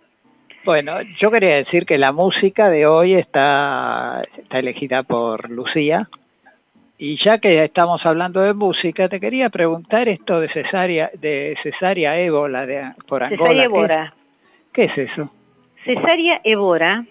Bueno, 0.64 1.00
yo 1.20 1.30
quería 1.30 1.54
decir 1.54 1.86
que 1.86 1.96
la 1.96 2.10
música 2.10 2.70
de 2.70 2.88
hoy 2.88 3.14
está, 3.14 4.20
está 4.36 4.58
elegida 4.58 5.04
por 5.04 5.52
Lucía. 5.52 6.02
Y 6.98 7.22
ya 7.22 7.38
que 7.38 7.62
estamos 7.62 8.04
hablando 8.04 8.40
de 8.40 8.52
música, 8.52 9.08
te 9.08 9.20
quería 9.20 9.48
preguntar 9.48 10.08
esto 10.08 10.40
de 10.40 10.48
cesárea, 10.48 11.06
de 11.20 11.56
cesárea 11.62 12.18
ébola 12.18 12.66
de, 12.66 12.82
por 13.06 13.22
Angola. 13.22 13.62
Cesárea 13.62 14.14
¿qué-. 14.72 14.88
¿Qué, 14.88 15.02
es 15.02 15.10
eso? 15.12 15.30
Cesárea 15.84 16.40
Evora 16.44 17.04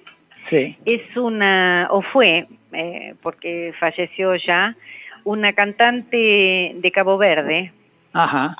Sí. 0.49 0.75
es 0.85 1.03
una, 1.15 1.87
o 1.91 2.01
fue, 2.01 2.45
eh, 2.73 3.15
porque 3.21 3.73
falleció 3.79 4.35
ya, 4.35 4.73
una 5.23 5.53
cantante 5.53 6.71
de 6.75 6.91
Cabo 6.91 7.17
Verde, 7.17 7.71
Ajá. 8.13 8.57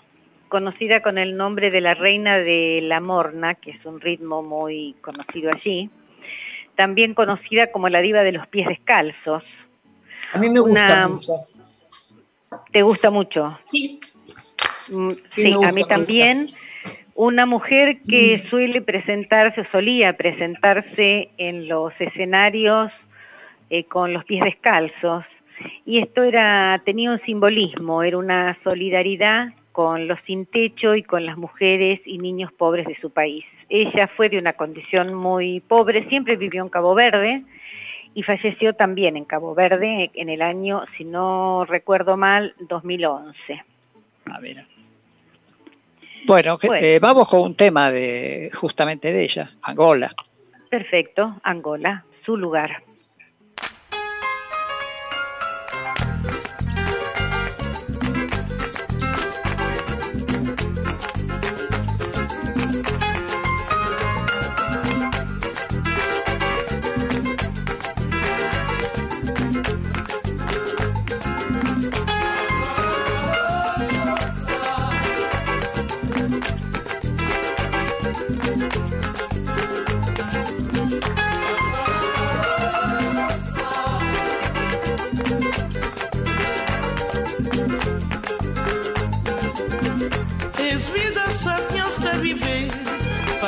conocida 0.48 1.02
con 1.02 1.18
el 1.18 1.36
nombre 1.38 1.72
de 1.72 1.82
la 1.82 1.94
reina 1.94 2.38
de 2.38 2.80
la 2.84 3.00
morna, 3.00 3.56
que 3.56 3.72
es 3.72 3.86
un 3.86 4.00
ritmo 4.00 4.44
muy 4.44 4.96
conocido 5.02 5.52
allí, 5.52 5.90
también 6.76 7.14
conocida 7.14 7.72
como 7.72 7.90
la 7.90 8.02
diva 8.02 8.24
de 8.24 8.32
los 8.34 8.48
pies 8.48 8.68
descalzos. 8.68 9.44
A 10.34 10.38
mí 10.38 10.50
me 10.50 10.60
gusta 10.60 10.94
Una- 10.94 11.08
mucho. 11.08 11.34
¿Te 12.72 12.82
gusta 12.84 13.10
mucho? 13.12 13.50
Sí, 13.68 14.00
Mm, 14.90 15.12
Sí, 15.14 15.22
Sí, 15.36 15.44
me 15.44 15.56
gusta, 15.56 15.70
a 15.70 15.72
mí 15.72 15.84
también. 15.86 16.48
Una 17.15 17.46
mujer 17.46 18.01
que 18.08 18.39
suele 18.50 18.82
presentarse, 18.82 19.62
o 19.62 19.65
solía 19.70 20.13
presentarse 20.13 21.30
en 21.38 21.68
los 21.68 21.94
escenarios 22.00 22.91
eh, 23.70 23.84
con 23.86 24.13
los 24.13 24.24
pies 24.25 24.44
descalzos. 24.44 25.25
Y 25.86 26.00
esto 26.00 26.24
era, 26.24 26.75
tenía 26.84 27.12
un 27.12 27.20
simbolismo, 27.22 28.03
era 28.03 28.18
una 28.18 28.58
solidaridad 28.63 29.53
con 29.72 30.08
los 30.08 30.20
sin 30.25 30.46
techo 30.46 30.96
y 30.96 31.03
con 31.03 31.25
las 31.25 31.38
mujeres 31.38 32.01
y 32.06 32.18
niños 32.18 32.51
pobres 32.51 32.88
de 32.88 32.98
su 33.00 33.13
país. 33.13 33.46
Ella 33.70 34.08
fue 34.08 34.30
de 34.30 34.38
una 34.38 34.53
condición 34.53 35.13
muy 35.13 35.62
pobre, 35.62 36.08
siempre 36.10 36.36
vivió 36.36 36.63
en 36.63 36.70
Cabo 36.70 36.94
Verde 36.94 37.41
y 38.13 38.24
falleció 38.24 38.74
también 38.74 39.15
en 39.15 39.25
Cabo 39.25 39.56
Verde 39.56 40.10
en 40.15 40.30
el 40.30 40.41
año, 40.41 40.84
si 40.98 41.06
no 41.06 41.65
recuerdo 41.65 42.18
mal, 42.18 42.51
2011. 42.70 43.63
Ah, 44.25 44.39
mira. 44.41 44.63
Bueno, 46.25 46.60
eh, 46.62 47.00
vamos 47.00 47.27
con 47.27 47.42
un 47.42 47.55
tema 47.55 47.92
de 47.92 48.51
justamente 48.53 49.12
de 49.12 49.24
ella, 49.24 49.50
Angola. 49.62 50.12
Perfecto, 50.70 51.36
Angola, 51.44 52.03
su 52.24 52.38
lugar. 52.38 52.84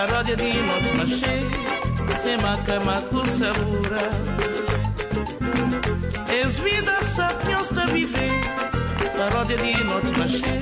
Parodia 0.04 0.36
daraja 0.36 0.36
dimo 0.36 0.76
mashe 0.98 1.36
sema 2.24 2.58
kama 2.68 2.96
kusabura 3.10 4.06
es 6.28 6.60
vida 6.60 6.98
sapiosta 7.16 7.86
vive 7.94 8.28
daraja 9.18 9.56
dimo 9.64 9.98
mashe 10.20 10.56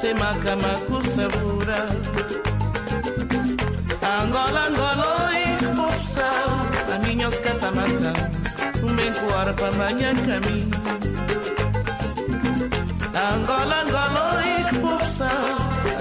sema 0.00 0.30
kama 0.44 0.74
kusabura 0.86 1.80
Angola 4.14 4.62
Angola 4.68 5.10
e 5.42 5.46
popsa 5.76 6.30
a 6.94 6.96
minhas 7.04 7.38
catamata 7.40 8.12
um 8.84 8.94
bem 8.94 9.12
coar 9.12 9.52
para 9.54 9.72
manhã 9.72 10.14
caminho 10.14 10.70
Angola 13.26 13.76
Angola 13.82 14.24
e 14.46 14.78
popsa 14.82 15.30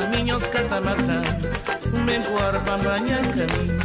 a 0.01 0.03
minhas 0.15 0.45
catamata 0.53 1.50
corpo 1.91 2.83
banha 2.83 3.17
caminho. 3.17 3.79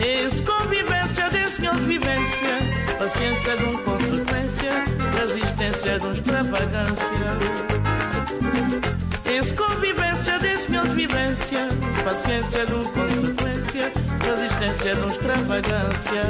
Es 0.00 0.40
convivência 0.40 1.30
desse 1.30 1.62
meus 1.62 1.80
vivência, 1.80 2.58
paciência 2.98 3.56
de 3.56 3.64
um 3.64 3.76
consequência, 3.78 4.72
resistência 5.18 5.98
de 5.98 6.06
um 6.06 6.12
extravagância. 6.12 7.28
Es 9.24 9.52
convivência 9.52 10.38
desse 10.38 10.70
meus 10.70 10.88
vivência, 10.88 11.68
paciência 12.04 12.66
de 12.66 12.74
um 12.74 12.84
consequência, 12.84 13.92
resistência 14.24 14.94
de 14.94 15.00
um 15.00 15.08
extravagância. 15.08 16.22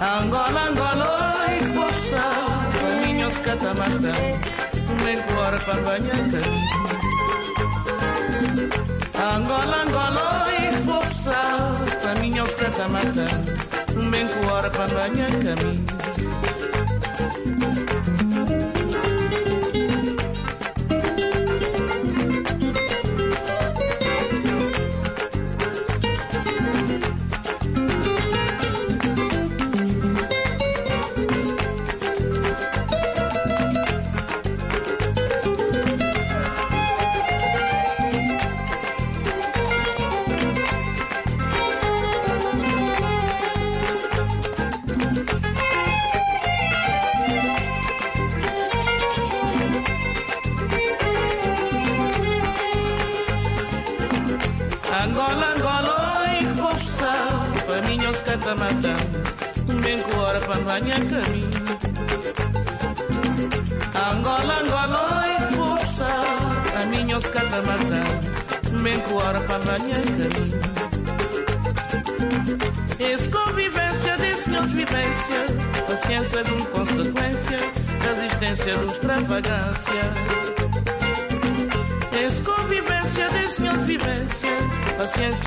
Angola, 0.00 0.68
Angola, 0.68 1.46
e 1.50 1.64
força, 1.74 2.22
caminhos 2.80 3.38
catamatã, 3.38 4.14
bem 5.04 5.16
corpo 5.22 5.82
banha 5.82 6.14
caminho. 6.14 7.07
Angola, 9.14 9.82
Angola, 9.82 10.48
irmão 10.62 11.02
sal, 11.10 11.84
caminha 12.02 12.42
aos 12.42 12.54
catamata, 12.54 13.24
bem 14.10 14.28
com 14.28 14.46
hora 14.48 14.70
para 14.70 14.86
banhar 14.86 15.30
caminho. 15.30 15.84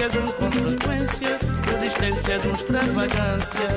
que 0.02 0.06
és 0.06 0.16
uma 0.16 0.32
consequência 0.34 1.38
resistência 1.70 2.40
de 2.40 2.48
uma 2.48 2.58
extravagância. 2.58 3.68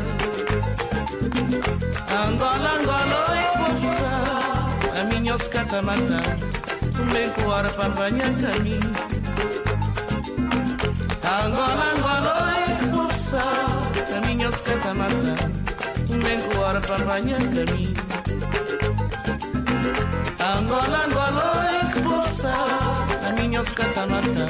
Angola, 2.09 2.71
Angola, 2.81 3.27
oi, 3.29 3.43
poxa, 3.59 5.01
a 5.01 5.05
minha 5.05 5.35
os 5.35 5.47
catamata, 5.49 6.21
também 6.97 7.29
com 7.31 7.49
hora 7.51 7.69
para 7.69 7.91
banhar 7.91 8.33
caminho. 8.41 8.93
Angola, 11.45 11.93
Angola, 11.95 12.33
oi, 12.47 12.65
poxa, 12.91 13.45
a 14.17 14.27
minha 14.27 14.49
os 14.49 14.61
catamata, 14.63 15.35
também 16.09 16.41
com 16.41 16.61
hora 16.61 16.81
para 16.81 17.05
banhar 17.05 17.41
caminho. 17.41 17.93
Angola, 20.41 21.05
Angola, 21.05 21.45
oi, 21.61 22.03
poxa, 22.03 22.55
a 23.29 23.33
minha 23.39 23.61
os 23.61 23.69
catamata, 23.73 24.47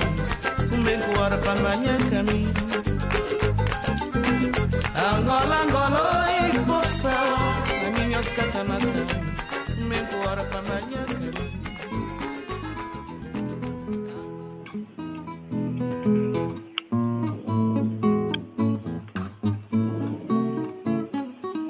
Angola, 4.95 5.61
Angola. 5.63 6.15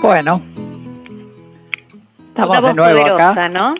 Bueno, 0.04 0.42
estamos 2.28 2.58
Una 2.58 2.68
de 2.68 2.74
nuevo 2.74 3.00
poderosa, 3.00 3.30
acá. 3.30 3.48
¿no? 3.48 3.74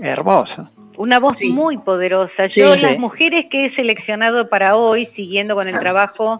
Hermoso. 0.00 0.71
Una 1.12 1.20
voz 1.20 1.38
Sí. 1.40 1.52
muy 1.52 1.76
poderosa. 1.76 2.48
Sí. 2.48 2.62
Yo, 2.62 2.74
las 2.74 2.98
mujeres 2.98 3.44
que 3.50 3.66
he 3.66 3.70
seleccionado 3.72 4.46
para 4.46 4.76
hoy, 4.76 5.04
siguiendo 5.04 5.54
con 5.54 5.68
el 5.68 5.78
trabajo 5.78 6.34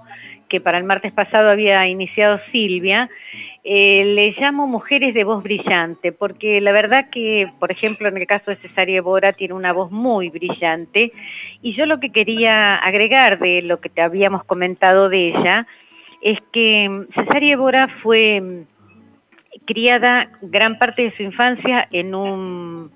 que 0.48 0.62
para 0.62 0.78
el 0.78 0.84
martes 0.84 1.14
pasado 1.14 1.50
había 1.50 1.86
iniciado 1.88 2.40
Silvia, 2.52 3.08
eh, 3.64 4.02
le 4.04 4.32
llamo 4.32 4.66
mujeres 4.66 5.12
de 5.12 5.24
voz 5.24 5.42
brillante, 5.42 6.10
porque 6.12 6.62
la 6.62 6.72
verdad 6.72 7.10
que, 7.10 7.48
por 7.60 7.70
ejemplo, 7.70 8.08
en 8.08 8.16
el 8.16 8.26
caso 8.26 8.50
de 8.50 8.56
Cesaria 8.56 9.02
Bora, 9.02 9.34
tiene 9.34 9.52
una 9.52 9.72
voz 9.74 9.90
muy 9.90 10.30
brillante. 10.30 11.10
Y 11.60 11.74
yo 11.74 11.84
lo 11.84 12.00
que 12.00 12.10
quería 12.10 12.76
agregar 12.76 13.38
de 13.38 13.60
lo 13.60 13.78
que 13.78 13.90
te 13.90 14.00
habíamos 14.00 14.44
comentado 14.44 15.10
de 15.10 15.28
ella 15.28 15.66
es 16.22 16.38
que 16.50 16.88
Cesaria 17.14 17.58
Bora 17.58 17.88
fue 18.02 18.40
mm, 18.40 18.62
criada 19.66 20.30
gran 20.40 20.78
parte 20.78 21.02
de 21.02 21.16
su 21.16 21.22
infancia 21.24 21.84
en 21.92 22.14
un 22.14 22.90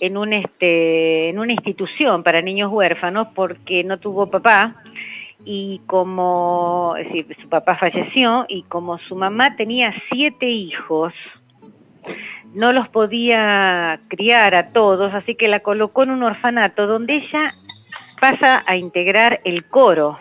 en 0.00 0.16
un 0.16 0.32
este 0.32 1.28
en 1.28 1.38
una 1.38 1.52
institución 1.52 2.22
para 2.22 2.40
niños 2.40 2.70
huérfanos 2.70 3.28
porque 3.34 3.84
no 3.84 3.98
tuvo 3.98 4.26
papá 4.26 4.74
y 5.44 5.80
como 5.86 6.94
su 7.42 7.48
papá 7.48 7.76
falleció 7.76 8.46
y 8.48 8.62
como 8.68 8.98
su 8.98 9.14
mamá 9.14 9.56
tenía 9.56 9.94
siete 10.10 10.46
hijos 10.48 11.14
no 12.54 12.72
los 12.72 12.88
podía 12.88 14.00
criar 14.08 14.54
a 14.54 14.70
todos 14.70 15.12
así 15.14 15.34
que 15.34 15.48
la 15.48 15.60
colocó 15.60 16.02
en 16.02 16.10
un 16.10 16.22
orfanato 16.22 16.86
donde 16.86 17.14
ella 17.14 17.44
pasa 18.16 18.60
a 18.66 18.76
integrar 18.76 19.40
el 19.44 19.64
coro. 19.64 20.18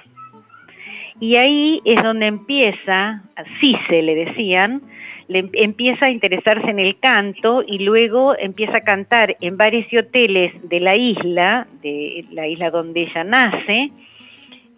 Y 1.19 1.38
ahí 1.38 1.81
es 1.85 2.01
donde 2.03 2.27
empieza, 2.27 3.21
Cise 3.59 4.01
le 4.01 4.15
decían, 4.15 4.81
le 5.27 5.39
em- 5.39 5.49
empieza 5.53 6.05
a 6.07 6.11
interesarse 6.11 6.69
en 6.69 6.79
el 6.79 6.99
canto 6.99 7.61
y 7.65 7.79
luego 7.79 8.35
empieza 8.38 8.77
a 8.77 8.83
cantar 8.83 9.35
en 9.41 9.57
bares 9.57 9.91
y 9.91 9.97
hoteles 9.97 10.53
de 10.69 10.79
la 10.79 10.95
isla, 10.95 11.67
de 11.81 12.25
la 12.31 12.47
isla 12.47 12.69
donde 12.69 13.03
ella 13.03 13.23
nace, 13.23 13.91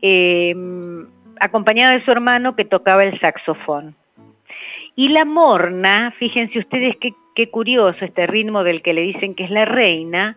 eh, 0.01 0.55
acompañada 1.39 1.93
de 1.97 2.03
su 2.05 2.11
hermano 2.11 2.55
que 2.55 2.65
tocaba 2.65 3.03
el 3.03 3.19
saxofón. 3.19 3.95
Y 4.95 5.09
la 5.09 5.25
morna, 5.25 6.13
fíjense 6.17 6.57
ustedes 6.59 6.95
qué, 6.97 7.13
qué 7.35 7.49
curioso 7.49 8.03
este 8.03 8.25
ritmo 8.25 8.63
del 8.63 8.81
que 8.81 8.93
le 8.93 9.01
dicen 9.01 9.35
que 9.35 9.43
es 9.43 9.51
la 9.51 9.65
reina, 9.65 10.35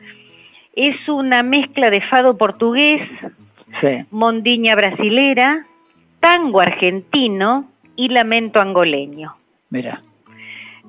es 0.74 1.08
una 1.08 1.42
mezcla 1.42 1.90
de 1.90 2.00
fado 2.02 2.36
portugués, 2.36 3.00
Sí. 3.80 4.04
mondiña 4.10 4.74
brasilera, 4.74 5.64
tango 6.18 6.60
argentino 6.60 7.70
y 7.96 8.08
lamento 8.08 8.60
angoleño. 8.60 9.36
Mira. 9.70 10.02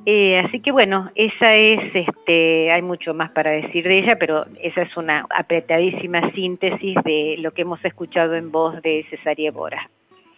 Eh, 0.06 0.40
así 0.40 0.60
que 0.62 0.72
bueno, 0.72 1.12
esa 1.14 1.56
es, 1.56 1.80
este, 1.94 2.72
hay 2.72 2.82
mucho 2.82 3.14
más 3.14 3.32
para 3.32 3.52
decir 3.52 3.84
de 3.84 4.00
ella, 4.00 4.18
pero 4.20 4.46
esa 4.62 4.82
es 4.82 4.98
una 4.98 5.28
apretadísima 5.30 6.32
síntesis 6.32 6.96
de 7.04 7.36
lo 7.40 7.52
que 7.52 7.62
hemos 7.62 7.84
escuchado 7.86 8.34
en 8.36 8.52
voz 8.52 8.82
de 8.82 9.06
Cesaria 9.10 9.52
Bora. 9.52 9.90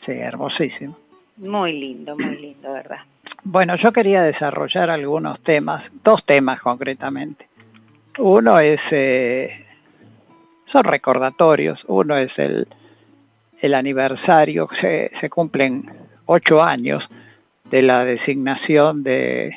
Sí, 0.06 0.12
hermosísimo. 0.12 0.98
Muy 1.38 1.80
lindo, 1.80 2.18
muy 2.18 2.38
lindo, 2.38 2.74
¿verdad? 2.74 3.00
Bueno, 3.46 3.76
yo 3.78 3.92
quería 3.94 4.22
desarrollar 4.24 4.90
algunos 4.90 5.40
temas, 5.44 5.84
dos 6.04 6.26
temas 6.26 6.60
concretamente. 6.62 7.48
Uno 8.20 8.60
es, 8.60 8.82
eh, 8.92 9.66
son 10.72 10.84
recordatorios, 10.84 11.82
uno 11.88 12.18
es 12.18 12.32
el, 12.38 12.68
el 13.62 13.74
aniversario, 13.74 14.68
se, 14.82 15.10
se 15.22 15.30
cumplen 15.30 15.90
ocho 16.26 16.62
años 16.62 17.04
de 17.74 17.82
la 17.82 18.06
designación 18.06 19.02
de 19.02 19.52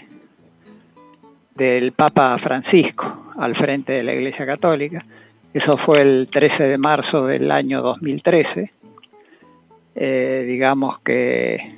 del 1.55 1.93
Papa 1.93 2.39
Francisco 2.39 3.35
al 3.37 3.55
frente 3.55 3.93
de 3.93 4.03
la 4.03 4.15
Iglesia 4.15 4.47
Católica. 4.47 5.05
Eso 5.53 5.77
fue 5.77 6.01
el 6.01 6.29
13 6.33 6.63
de 6.63 6.79
marzo 6.79 7.27
del 7.27 7.51
año 7.51 7.83
2013. 7.83 8.71
Eh, 9.97 10.45
digamos 10.49 10.99
que 11.01 11.75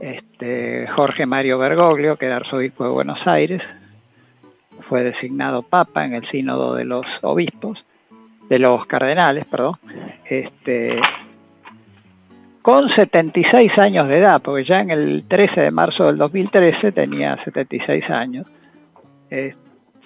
este, 0.00 0.88
Jorge 0.96 1.26
Mario 1.26 1.58
Bergoglio, 1.58 2.16
que 2.16 2.26
era 2.26 2.36
arzobispo 2.38 2.82
de 2.82 2.90
Buenos 2.90 3.24
Aires, 3.24 3.62
fue 4.88 5.04
designado 5.04 5.62
papa 5.62 6.04
en 6.04 6.14
el 6.14 6.28
sínodo 6.28 6.74
de 6.74 6.86
los 6.86 7.06
obispos 7.22 7.78
de 8.48 8.58
los 8.58 8.84
cardenales, 8.86 9.46
perdón, 9.46 9.76
este, 10.24 11.00
con 12.64 12.88
76 12.88 13.72
años 13.76 14.08
de 14.08 14.20
edad, 14.20 14.40
porque 14.40 14.64
ya 14.64 14.80
en 14.80 14.90
el 14.90 15.24
13 15.28 15.60
de 15.60 15.70
marzo 15.70 16.06
del 16.06 16.16
2013 16.16 16.92
tenía 16.92 17.36
76 17.44 18.08
años. 18.08 18.46
Eh, 19.30 19.54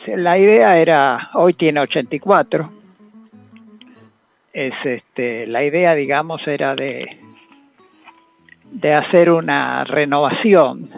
la 0.09 0.37
idea 0.37 0.77
era, 0.77 1.31
hoy 1.35 1.55
tiene 1.55 1.79
84, 1.79 2.69
es 4.53 4.75
este, 4.83 5.47
la 5.47 5.63
idea, 5.63 5.95
digamos, 5.95 6.45
era 6.49 6.75
de, 6.75 7.21
de 8.73 8.93
hacer 8.93 9.31
una 9.31 9.85
renovación 9.85 10.91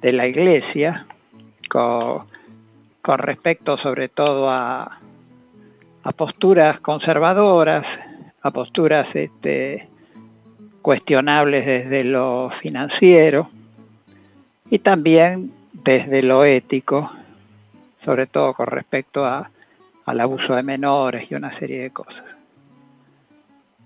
de 0.00 0.12
la 0.12 0.26
iglesia 0.26 1.06
con, 1.70 2.26
con 3.02 3.18
respecto 3.18 3.78
sobre 3.78 4.08
todo 4.08 4.50
a, 4.50 4.98
a 6.02 6.12
posturas 6.12 6.80
conservadoras, 6.80 7.86
a 8.42 8.50
posturas 8.50 9.06
este, 9.14 9.91
cuestionables 10.82 11.64
desde 11.64 12.04
lo 12.04 12.50
financiero 12.60 13.48
y 14.70 14.80
también 14.80 15.52
desde 15.72 16.22
lo 16.22 16.44
ético, 16.44 17.10
sobre 18.04 18.26
todo 18.26 18.54
con 18.54 18.66
respecto 18.66 19.24
a, 19.24 19.50
al 20.06 20.20
abuso 20.20 20.54
de 20.54 20.62
menores 20.62 21.30
y 21.30 21.34
una 21.34 21.56
serie 21.58 21.82
de 21.82 21.90
cosas. 21.90 22.24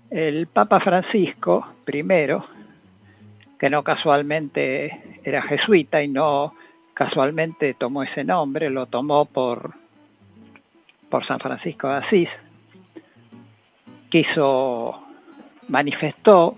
El 0.09 0.47
Papa 0.47 0.79
Francisco, 0.79 1.67
primero, 1.85 2.45
que 3.59 3.69
no 3.69 3.83
casualmente 3.83 5.19
era 5.23 5.41
jesuita 5.43 6.01
y 6.01 6.07
no 6.07 6.53
casualmente 6.93 7.75
tomó 7.75 8.03
ese 8.03 8.23
nombre, 8.23 8.69
lo 8.69 8.87
tomó 8.87 9.25
por 9.25 9.73
por 11.09 11.25
San 11.25 11.39
Francisco 11.39 11.87
de 11.87 11.95
Asís, 11.95 12.29
quiso, 14.09 15.01
manifestó 15.69 16.57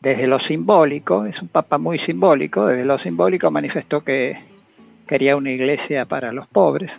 desde 0.00 0.26
lo 0.26 0.40
simbólico, 0.40 1.26
es 1.26 1.40
un 1.42 1.48
papa 1.48 1.76
muy 1.76 1.98
simbólico, 2.00 2.66
desde 2.66 2.84
lo 2.84 2.98
simbólico 2.98 3.50
manifestó 3.50 4.02
que 4.02 4.38
quería 5.06 5.36
una 5.36 5.50
iglesia 5.50 6.06
para 6.06 6.32
los 6.32 6.46
pobres. 6.48 6.90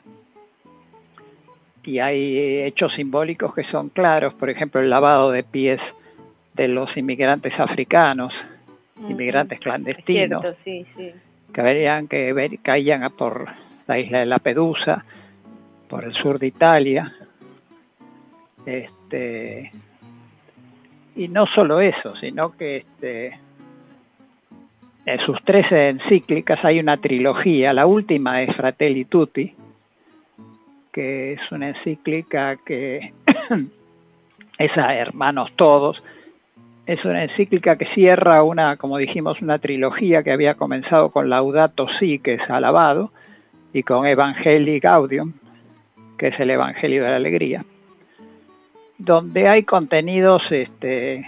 Y 1.84 1.98
hay 1.98 2.62
hechos 2.64 2.94
simbólicos 2.94 3.56
que 3.56 3.64
son 3.66 3.90
claros, 3.90 4.36
por 4.36 4.52
ejemplo, 4.52 4.80
el 4.82 4.90
lavado 4.90 5.32
de 5.32 5.44
pies 5.44 5.80
de 6.54 6.68
los 6.68 6.96
inmigrantes 6.96 7.60
africanos, 7.60 8.34
inmigrantes 9.10 9.60
clandestinos, 9.60 10.46
que 10.64 11.62
verían 11.62 12.08
que 12.08 12.60
caían 12.62 13.12
por 13.18 13.48
la 13.88 13.98
isla 13.98 14.20
de 14.20 14.26
La 14.28 14.38
Pedusa, 14.38 15.04
por 15.90 16.04
el 16.04 16.14
sur 16.14 16.38
de 16.38 16.48
Italia. 16.48 17.12
Este, 18.64 19.72
y 21.16 21.28
no 21.28 21.46
solo 21.48 21.82
eso, 21.82 22.16
sino 22.18 22.56
que 22.58 22.78
este, 22.78 23.38
en 25.06 25.20
sus 25.26 25.42
13 25.44 25.90
encíclicas 25.90 26.64
hay 26.64 26.80
una 26.80 26.98
trilogía, 26.98 27.74
la 27.74 27.86
última 27.86 28.42
es 28.44 28.56
Fratelli 28.56 29.06
Tutti, 29.06 29.54
que 30.92 31.34
es 31.34 31.52
una 31.52 31.70
encíclica 31.70 32.58
que 32.66 33.14
es 34.58 34.78
a 34.78 34.96
hermanos 34.96 35.52
todos, 35.56 36.02
es 36.86 37.04
una 37.06 37.24
encíclica 37.24 37.78
que 37.78 37.86
cierra 37.94 38.44
una, 38.44 38.78
como 38.78 38.98
dijimos, 38.98 39.42
una 39.42 39.60
trilogía 39.60 40.24
que 40.24 40.32
había 40.32 40.56
comenzado 40.56 41.10
con 41.10 41.30
Laudato 41.30 41.88
Si, 42.00 42.20
que 42.20 42.36
es 42.36 42.50
alabado, 42.50 43.12
y 43.74 43.84
con 43.84 44.06
Evangelii 44.06 44.80
Gaudium, 44.80 45.34
que 46.18 46.28
es 46.28 46.40
el 46.40 46.50
Evangelio 46.50 47.04
de 47.04 47.10
la 47.10 47.16
Alegría, 47.16 47.64
donde 49.04 49.48
hay 49.48 49.64
contenidos, 49.64 50.44
este, 50.52 51.26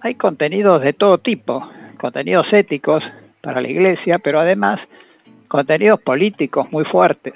hay 0.00 0.14
contenidos 0.14 0.82
de 0.82 0.92
todo 0.92 1.18
tipo, 1.18 1.68
contenidos 1.98 2.46
éticos 2.52 3.02
para 3.40 3.60
la 3.60 3.68
Iglesia, 3.68 4.18
pero 4.18 4.40
además 4.40 4.80
contenidos 5.48 6.00
políticos 6.02 6.70
muy 6.70 6.84
fuertes. 6.84 7.34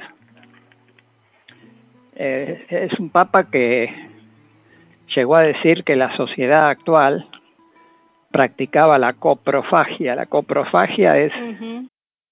Eh, 2.14 2.66
es 2.68 2.98
un 3.00 3.08
papa 3.08 3.50
que 3.50 3.90
llegó 5.14 5.36
a 5.36 5.42
decir 5.42 5.82
que 5.82 5.96
la 5.96 6.14
sociedad 6.16 6.68
actual 6.68 7.26
practicaba 8.30 8.98
la 8.98 9.14
coprofagia. 9.14 10.14
La 10.14 10.26
coprofagia 10.26 11.16
es 11.18 11.32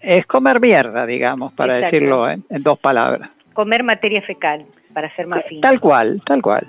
Es 0.00 0.26
comer 0.26 0.60
mierda, 0.60 1.04
digamos, 1.06 1.52
para 1.52 1.76
Exacto. 1.76 1.96
decirlo 1.96 2.30
en, 2.30 2.44
en 2.48 2.62
dos 2.62 2.78
palabras. 2.78 3.30
Comer 3.52 3.82
materia 3.82 4.22
fecal, 4.22 4.64
para 4.92 5.14
ser 5.14 5.26
más 5.26 5.44
fino. 5.44 5.60
Tal 5.60 5.80
cual, 5.80 6.22
tal 6.24 6.40
cual. 6.40 6.66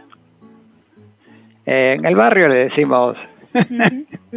Eh, 1.66 1.96
en 1.98 2.06
el 2.06 2.16
barrio 2.16 2.50
le 2.50 2.70
decimos 2.70 3.18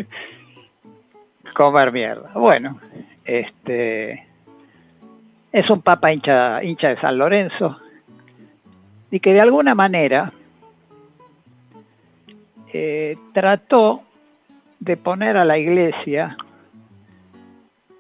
comer 1.55 1.93
mierda. 1.93 2.31
Bueno, 2.35 2.79
este 3.25 4.25
es 5.53 5.71
un 5.71 5.83
papa 5.83 6.13
hincha, 6.13 6.63
hincha 6.63 6.89
de 6.89 7.01
San 7.01 7.17
Lorenzo 7.17 7.79
y 9.11 9.21
que 9.21 9.33
de 9.33 9.41
alguna 9.41 9.75
manera 9.75 10.33
eh, 12.73 13.17
trató 13.33 14.03
de 14.81 14.97
poner 14.97 15.37
a 15.37 15.45
la 15.45 15.57
iglesia 15.57 16.37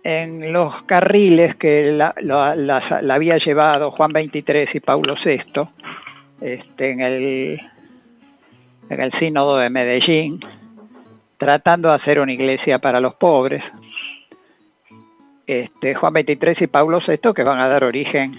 en 0.04 0.52
los 0.52 0.82
carriles 0.84 1.56
que 1.56 1.90
la, 1.92 2.14
la- 2.20 2.54
había 3.14 3.38
llevado 3.38 3.90
Juan 3.90 4.10
XXIII 4.12 4.68
y 4.74 4.80
Paulo 4.80 5.14
VI 5.24 5.40
este, 6.42 6.90
en, 6.90 7.00
el, 7.00 7.60
en 8.90 9.00
el 9.00 9.12
sínodo 9.18 9.56
de 9.56 9.70
Medellín, 9.70 10.40
tratando 11.38 11.88
de 11.88 11.94
hacer 11.94 12.20
una 12.20 12.32
iglesia 12.32 12.78
para 12.78 13.00
los 13.00 13.14
pobres. 13.14 13.64
Este, 15.46 15.94
Juan 15.94 16.12
XXIII 16.12 16.56
y 16.60 16.66
Paulo 16.66 17.00
VI 17.06 17.32
que 17.34 17.42
van 17.42 17.60
a 17.60 17.68
dar 17.68 17.84
origen, 17.84 18.34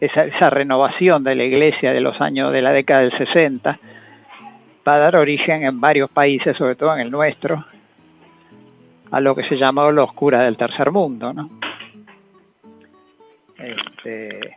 esa, 0.00 0.24
esa 0.24 0.50
renovación 0.50 1.22
de 1.22 1.34
la 1.36 1.44
iglesia 1.44 1.92
de 1.92 2.00
los 2.00 2.20
años 2.20 2.52
de 2.52 2.60
la 2.62 2.72
década 2.72 3.00
del 3.02 3.16
60, 3.16 3.78
va 4.86 4.94
a 4.94 4.98
dar 4.98 5.16
origen 5.16 5.64
en 5.64 5.80
varios 5.80 6.10
países, 6.10 6.56
sobre 6.56 6.74
todo 6.74 6.94
en 6.94 7.00
el 7.00 7.10
nuestro, 7.10 7.64
a 9.14 9.20
lo 9.20 9.36
que 9.36 9.44
se 9.44 9.56
llamó 9.56 9.92
los 9.92 10.12
curas 10.12 10.42
del 10.42 10.56
tercer 10.56 10.90
mundo, 10.90 11.32
¿no? 11.32 11.48
Este, 13.56 14.56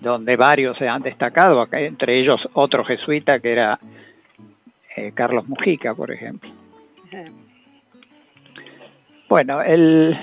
donde 0.00 0.36
varios 0.36 0.78
se 0.78 0.88
han 0.88 1.02
destacado, 1.02 1.66
entre 1.72 2.20
ellos 2.20 2.40
otro 2.52 2.84
jesuita 2.84 3.40
que 3.40 3.50
era 3.50 3.80
eh, 4.94 5.10
Carlos 5.12 5.48
Mujica, 5.48 5.92
por 5.92 6.12
ejemplo. 6.12 6.48
Bueno, 9.28 9.60
el, 9.60 10.16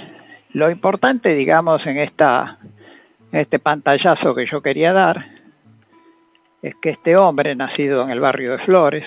lo 0.54 0.71
importante, 0.71 1.36
digamos, 1.36 1.86
en, 1.86 1.98
esta, 1.98 2.58
en 3.34 3.39
este 3.41 3.60
pantallazo 3.60 4.34
que 4.34 4.45
yo 4.45 4.62
quería 4.62 4.93
dar 4.93 5.26
es 6.62 6.74
que 6.82 6.91
este 6.91 7.17
hombre, 7.17 7.54
nacido 7.54 8.02
en 8.04 8.12
el 8.12 8.21
barrio 8.21 8.54
de 8.54 8.60
Flores, 8.60 9.06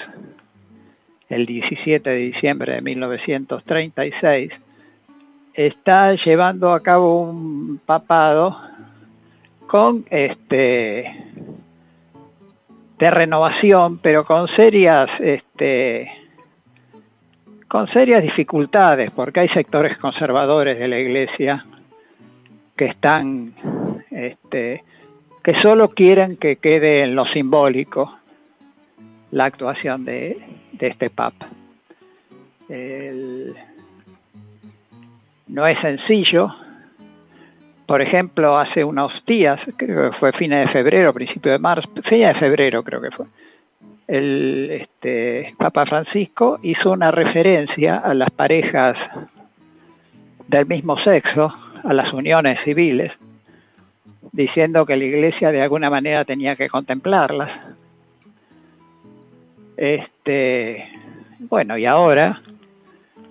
el 1.28 1.46
17 1.46 2.08
de 2.08 2.16
diciembre 2.16 2.74
de 2.74 2.80
1936, 2.80 4.52
está 5.54 6.14
llevando 6.14 6.72
a 6.72 6.80
cabo 6.80 7.22
un 7.22 7.80
papado 7.84 8.56
con 9.66 10.04
este 10.10 11.14
de 12.98 13.10
renovación, 13.10 13.98
pero 13.98 14.24
con 14.24 14.48
serias 14.48 15.08
este 15.20 16.10
con 17.68 17.86
serias 17.88 18.22
dificultades, 18.22 19.10
porque 19.10 19.40
hay 19.40 19.48
sectores 19.50 19.98
conservadores 19.98 20.78
de 20.78 20.88
la 20.88 20.98
iglesia 20.98 21.66
que 22.76 22.86
están 22.86 23.52
este 24.10 24.84
que 25.42 25.60
solo 25.60 25.90
quieren 25.90 26.36
que 26.36 26.56
quede 26.56 27.02
en 27.02 27.14
lo 27.14 27.26
simbólico 27.26 28.18
la 29.30 29.44
actuación 29.44 30.04
de, 30.04 30.38
de 30.78 30.88
este. 30.88 31.10
El, 32.68 33.54
no 35.48 35.66
es 35.66 35.78
sencillo. 35.80 36.54
Por 37.86 38.02
ejemplo, 38.02 38.58
hace 38.58 38.84
unos 38.84 39.12
días, 39.26 39.58
creo 39.76 40.10
que 40.10 40.18
fue 40.18 40.32
fines 40.32 40.66
de 40.66 40.72
febrero, 40.72 41.14
principio 41.14 41.52
de 41.52 41.58
marzo, 41.58 41.88
fines 42.04 42.34
de 42.34 42.40
febrero 42.40 42.82
creo 42.82 43.00
que 43.00 43.10
fue, 43.10 43.26
el 44.08 44.70
este, 44.70 45.54
Papa 45.56 45.86
Francisco 45.86 46.58
hizo 46.62 46.90
una 46.92 47.10
referencia 47.10 47.96
a 47.96 48.14
las 48.14 48.30
parejas 48.30 48.96
del 50.48 50.66
mismo 50.66 50.98
sexo, 50.98 51.52
a 51.84 51.92
las 51.92 52.12
uniones 52.12 52.58
civiles, 52.64 53.12
diciendo 54.32 54.84
que 54.86 54.96
la 54.96 55.04
Iglesia 55.04 55.52
de 55.52 55.62
alguna 55.62 55.90
manera 55.90 56.24
tenía 56.24 56.56
que 56.56 56.68
contemplarlas. 56.68 57.50
Este, 59.78 60.88
bueno, 61.38 61.78
y 61.78 61.86
ahora 61.86 62.42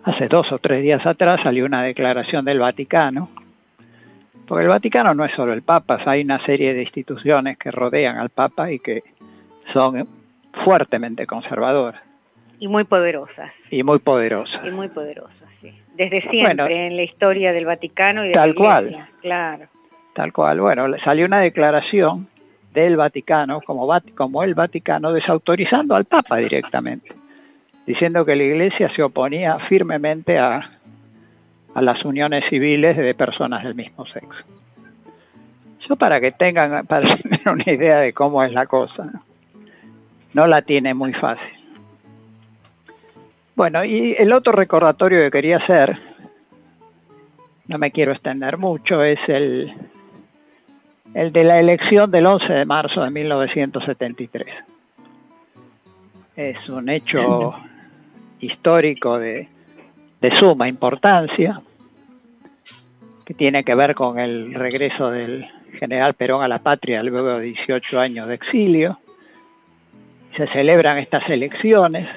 hace 0.03 0.29
dos 0.29 0.49
o 0.53 0.59
tres 0.59 0.81
días 0.81 1.05
atrás 1.05 1.41
salió 1.43 1.65
una 1.65 1.83
declaración 1.83 2.45
del 2.45 2.59
Vaticano, 2.59 3.29
porque 4.47 4.63
el 4.63 4.69
Vaticano 4.69 5.13
no 5.13 5.25
es 5.25 5.35
solo 5.35 5.51
el 5.51 5.61
Papa, 5.61 5.99
hay 6.05 6.21
una 6.21 6.43
serie 6.45 6.73
de 6.73 6.83
instituciones 6.83 7.57
que 7.57 7.69
rodean 7.69 8.17
al 8.17 8.29
Papa 8.29 8.71
y 8.71 8.79
que 8.79 9.03
son 9.73 10.07
fuertemente 10.63 11.27
conservadoras. 11.27 12.01
Y 12.59 12.69
muy 12.69 12.85
poderosas. 12.85 13.53
Y 13.69 13.83
muy 13.83 13.99
poderosas. 13.99 14.65
Y 14.65 14.71
muy 14.71 14.87
poderosas, 14.87 15.49
sí. 15.59 15.77
Desde 15.95 16.21
siempre 16.29 16.87
en 16.87 16.95
la 16.95 17.03
historia 17.03 17.51
del 17.51 17.65
Vaticano 17.65 18.23
y 18.23 18.29
de 18.29 18.33
tal 18.35 18.55
la 18.57 18.79
Iglesia, 18.79 18.99
cual. 18.99 19.07
Claro. 19.21 19.65
Tal 20.13 20.31
cual. 20.31 20.61
Bueno, 20.61 20.87
salió 21.03 21.25
una 21.25 21.41
declaración 21.41 22.25
del 22.81 22.97
Vaticano, 22.97 23.61
como, 23.61 23.87
como 24.15 24.43
el 24.43 24.53
Vaticano, 24.53 25.11
desautorizando 25.11 25.95
al 25.95 26.05
Papa 26.05 26.37
directamente 26.37 27.09
diciendo 27.87 28.25
que 28.25 28.35
la 28.35 28.43
Iglesia 28.43 28.89
se 28.89 29.01
oponía 29.01 29.57
firmemente 29.57 30.37
a, 30.37 30.69
las 31.75 32.03
uniones 32.05 32.43
civiles 32.49 32.97
de 32.97 33.13
personas 33.13 33.63
del 33.63 33.75
mismo 33.75 34.03
sexo. 34.03 34.43
Yo 35.87 35.95
para 35.95 36.19
que 36.19 36.31
tengan 36.31 36.85
para 36.87 37.15
tener 37.17 37.47
una 37.47 37.71
idea 37.71 38.01
de 38.01 38.13
cómo 38.13 38.43
es 38.43 38.51
la 38.51 38.65
cosa, 38.65 39.11
no 40.33 40.47
la 40.47 40.63
tiene 40.63 40.95
muy 40.95 41.11
fácil. 41.11 41.77
Bueno, 43.55 43.85
y 43.85 44.15
el 44.17 44.33
otro 44.33 44.53
recordatorio 44.53 45.21
que 45.21 45.31
quería 45.31 45.57
hacer, 45.57 45.97
no 47.67 47.77
me 47.77 47.91
quiero 47.91 48.11
extender 48.11 48.57
mucho, 48.57 49.03
es 49.03 49.19
el, 49.27 49.71
el 51.13 51.31
de 51.31 51.43
la 51.43 51.59
elección 51.59 52.11
del 52.11 52.25
11 52.25 52.53
de 52.53 52.65
marzo 52.65 53.03
de 53.03 53.09
1973. 53.09 54.47
Es 56.35 56.69
un 56.69 56.89
hecho 56.89 57.53
histórico 58.39 59.17
de, 59.17 59.47
suma 60.39 60.67
importancia, 60.67 61.59
que 63.25 63.33
tiene 63.33 63.63
que 63.63 63.75
ver 63.75 63.95
con 63.95 64.19
el 64.19 64.53
regreso 64.53 65.11
del 65.11 65.45
general 65.73 66.13
Perón 66.13 66.43
a 66.43 66.47
la 66.47 66.59
patria 66.59 67.03
luego 67.03 67.39
de 67.39 67.45
18 67.45 67.99
años 67.99 68.27
de 68.27 68.35
exilio. 68.35 68.93
Se 70.35 70.47
celebran 70.47 70.99
estas 70.99 71.29
elecciones 71.29 72.07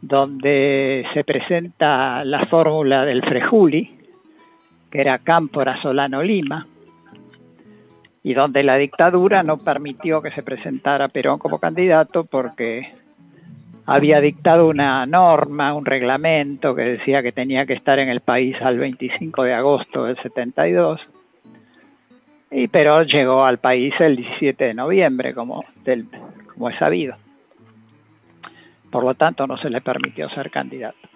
donde 0.00 1.06
se 1.12 1.24
presenta 1.24 2.24
la 2.24 2.40
fórmula 2.46 3.04
del 3.04 3.22
Frejuli, 3.22 3.90
que 4.90 5.00
era 5.00 5.18
Cámpora 5.18 5.80
Solano 5.82 6.22
Lima, 6.22 6.66
y 8.22 8.34
donde 8.34 8.62
la 8.62 8.76
dictadura 8.76 9.42
no 9.42 9.56
permitió 9.56 10.20
que 10.20 10.30
se 10.30 10.42
presentara 10.42 11.08
Perón 11.08 11.38
como 11.38 11.56
candidato 11.58 12.24
porque 12.24 12.92
había 13.86 14.20
dictado 14.20 14.68
una 14.68 15.06
norma, 15.06 15.74
un 15.74 15.86
reglamento 15.86 16.74
que 16.74 16.82
decía 16.82 17.22
que 17.22 17.32
tenía 17.32 17.64
que 17.64 17.72
estar 17.72 17.98
en 17.98 18.10
el 18.10 18.20
país 18.20 18.54
al 18.60 18.78
25 18.78 19.44
de 19.44 19.54
agosto 19.54 20.02
del 20.02 20.16
72. 20.16 21.10
Y 22.50 22.68
Perón 22.68 23.06
llegó 23.06 23.46
al 23.46 23.56
país 23.56 23.94
el 23.98 24.16
17 24.16 24.66
de 24.66 24.74
noviembre, 24.74 25.32
como, 25.32 25.64
del, 25.84 26.06
como 26.52 26.68
es 26.68 26.78
sabido. 26.78 27.16
Por 28.90 29.04
lo 29.04 29.14
tanto, 29.14 29.46
no 29.46 29.56
se 29.56 29.70
le 29.70 29.80
permitió 29.80 30.28
ser 30.28 30.50
candidato. 30.50 31.08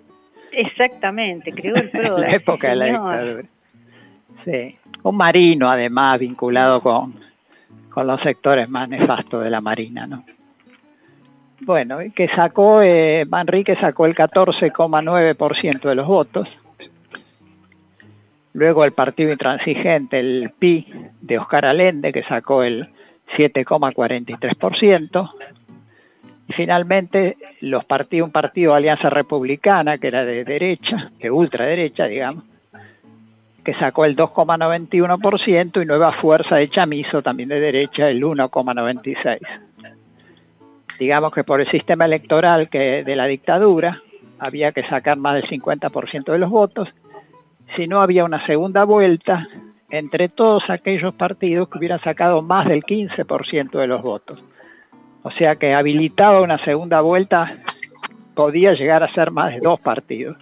Exactamente, 0.55 1.51
creó 1.51 1.75
el 1.75 1.89
PRO. 1.91 2.17
la 2.17 2.31
época 2.35 2.69
de 2.69 2.75
la 2.75 2.85
dictadura. 2.85 3.43
Sí, 4.45 4.77
un 5.03 5.15
marino 5.15 5.69
además 5.69 6.19
vinculado 6.19 6.81
con, 6.81 7.11
con 7.89 8.07
los 8.07 8.21
sectores 8.21 8.69
más 8.69 8.89
nefastos 8.89 9.43
de 9.43 9.49
la 9.49 9.61
Marina, 9.61 10.05
¿no? 10.05 10.23
Bueno, 11.61 11.99
que 12.13 12.27
sacó, 12.27 12.81
eh, 12.81 13.25
Manrique 13.29 13.73
sacó 13.75 14.05
el 14.05 14.15
14,9% 14.15 15.81
de 15.81 15.95
los 15.95 16.07
votos. 16.07 16.47
Luego 18.53 18.83
el 18.83 18.91
partido 18.91 19.31
intransigente, 19.31 20.19
el 20.19 20.51
PI 20.59 20.93
de 21.21 21.39
Oscar 21.39 21.65
Allende, 21.65 22.11
que 22.11 22.23
sacó 22.23 22.63
el 22.63 22.87
7,43%. 23.37 25.29
Finalmente, 26.55 27.35
los 27.61 27.85
partidos, 27.85 28.27
un 28.27 28.31
partido 28.31 28.73
Alianza 28.73 29.09
Republicana, 29.09 29.97
que 29.97 30.07
era 30.07 30.23
de 30.25 30.43
derecha, 30.43 31.11
de 31.19 31.31
ultraderecha, 31.31 32.05
digamos, 32.07 32.49
que 33.63 33.73
sacó 33.73 34.05
el 34.05 34.15
2,91% 34.15 35.81
y 35.81 35.85
Nueva 35.85 36.13
Fuerza 36.13 36.57
de 36.57 36.67
Chamizo, 36.67 37.21
también 37.21 37.49
de 37.49 37.59
derecha, 37.59 38.09
el 38.09 38.21
1,96%. 38.21 39.39
Digamos 40.99 41.33
que 41.33 41.43
por 41.43 41.59
el 41.59 41.69
sistema 41.71 42.05
electoral 42.05 42.69
que 42.69 43.03
de 43.03 43.15
la 43.15 43.25
dictadura, 43.25 43.97
había 44.39 44.71
que 44.71 44.83
sacar 44.83 45.17
más 45.17 45.35
del 45.35 45.45
50% 45.45 46.31
de 46.31 46.37
los 46.37 46.49
votos, 46.49 46.89
si 47.75 47.87
no 47.87 48.01
había 48.01 48.25
una 48.25 48.45
segunda 48.45 48.83
vuelta 48.83 49.47
entre 49.89 50.29
todos 50.29 50.69
aquellos 50.69 51.17
partidos 51.17 51.69
que 51.69 51.79
hubieran 51.79 51.99
sacado 51.99 52.41
más 52.41 52.67
del 52.67 52.83
15% 52.83 53.71
de 53.71 53.87
los 53.87 54.03
votos. 54.03 54.43
O 55.23 55.31
sea 55.31 55.55
que 55.55 55.73
habilitaba 55.73 56.41
una 56.41 56.57
segunda 56.57 57.01
vuelta 57.01 57.51
podía 58.35 58.73
llegar 58.73 59.03
a 59.03 59.13
ser 59.13 59.31
más 59.31 59.53
de 59.53 59.59
dos 59.61 59.79
partidos. 59.79 60.37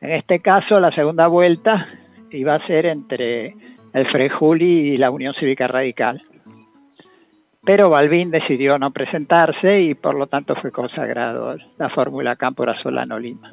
En 0.00 0.12
este 0.12 0.40
caso, 0.40 0.80
la 0.80 0.92
segunda 0.92 1.26
vuelta 1.26 1.88
iba 2.30 2.54
a 2.54 2.66
ser 2.66 2.86
entre 2.86 3.50
el 3.92 4.10
Frejuli 4.10 4.94
y 4.94 4.96
la 4.96 5.10
Unión 5.10 5.34
Cívica 5.34 5.66
Radical. 5.66 6.22
Pero 7.64 7.90
Balbín 7.90 8.30
decidió 8.30 8.78
no 8.78 8.90
presentarse 8.90 9.80
y 9.80 9.94
por 9.94 10.16
lo 10.16 10.26
tanto 10.26 10.56
fue 10.56 10.72
consagrado 10.72 11.54
la 11.78 11.90
fórmula 11.90 12.34
Cámpora 12.36 12.80
Solano 12.82 13.18
Lima. 13.18 13.50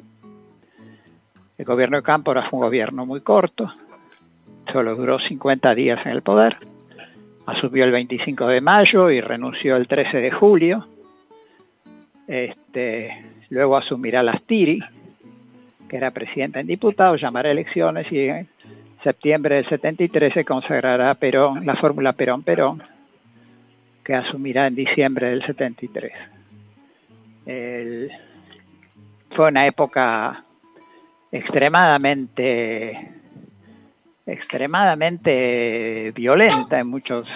El 1.56 1.64
gobierno 1.64 1.98
de 1.98 2.02
Cámpora 2.02 2.42
fue 2.42 2.58
un 2.58 2.64
gobierno 2.66 3.06
muy 3.06 3.20
corto, 3.20 3.64
solo 4.72 4.96
duró 4.96 5.18
50 5.18 5.74
días 5.74 6.04
en 6.04 6.12
el 6.12 6.22
poder, 6.22 6.56
asumió 7.50 7.84
el 7.84 7.90
25 7.90 8.46
de 8.46 8.60
mayo 8.60 9.10
y 9.10 9.20
renunció 9.20 9.76
el 9.76 9.86
13 9.88 10.20
de 10.20 10.30
julio. 10.30 10.86
Este, 12.26 13.10
luego 13.48 13.76
asumirá 13.76 14.22
Lastiri, 14.22 14.78
que 15.88 15.96
era 15.96 16.10
presidenta 16.10 16.60
en 16.60 16.66
diputados, 16.66 17.20
llamará 17.20 17.50
elecciones 17.50 18.06
y 18.12 18.28
en 18.28 18.48
septiembre 19.02 19.56
del 19.56 19.64
73 19.64 20.32
se 20.32 20.44
consagrará 20.44 21.14
Perón, 21.14 21.64
la 21.66 21.74
fórmula 21.74 22.12
Perón-Perón, 22.12 22.82
que 24.04 24.14
asumirá 24.14 24.66
en 24.66 24.74
diciembre 24.74 25.30
del 25.30 25.42
73. 25.42 26.12
fue 29.34 29.48
una 29.48 29.66
época 29.66 30.34
extremadamente 31.32 33.19
extremadamente 34.32 36.12
violenta 36.14 36.78
en 36.78 36.86
muchos 36.86 37.28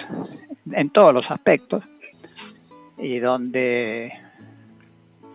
en 0.71 0.89
todos 0.89 1.13
los 1.13 1.29
aspectos 1.29 1.83
y 2.97 3.19
donde 3.19 4.13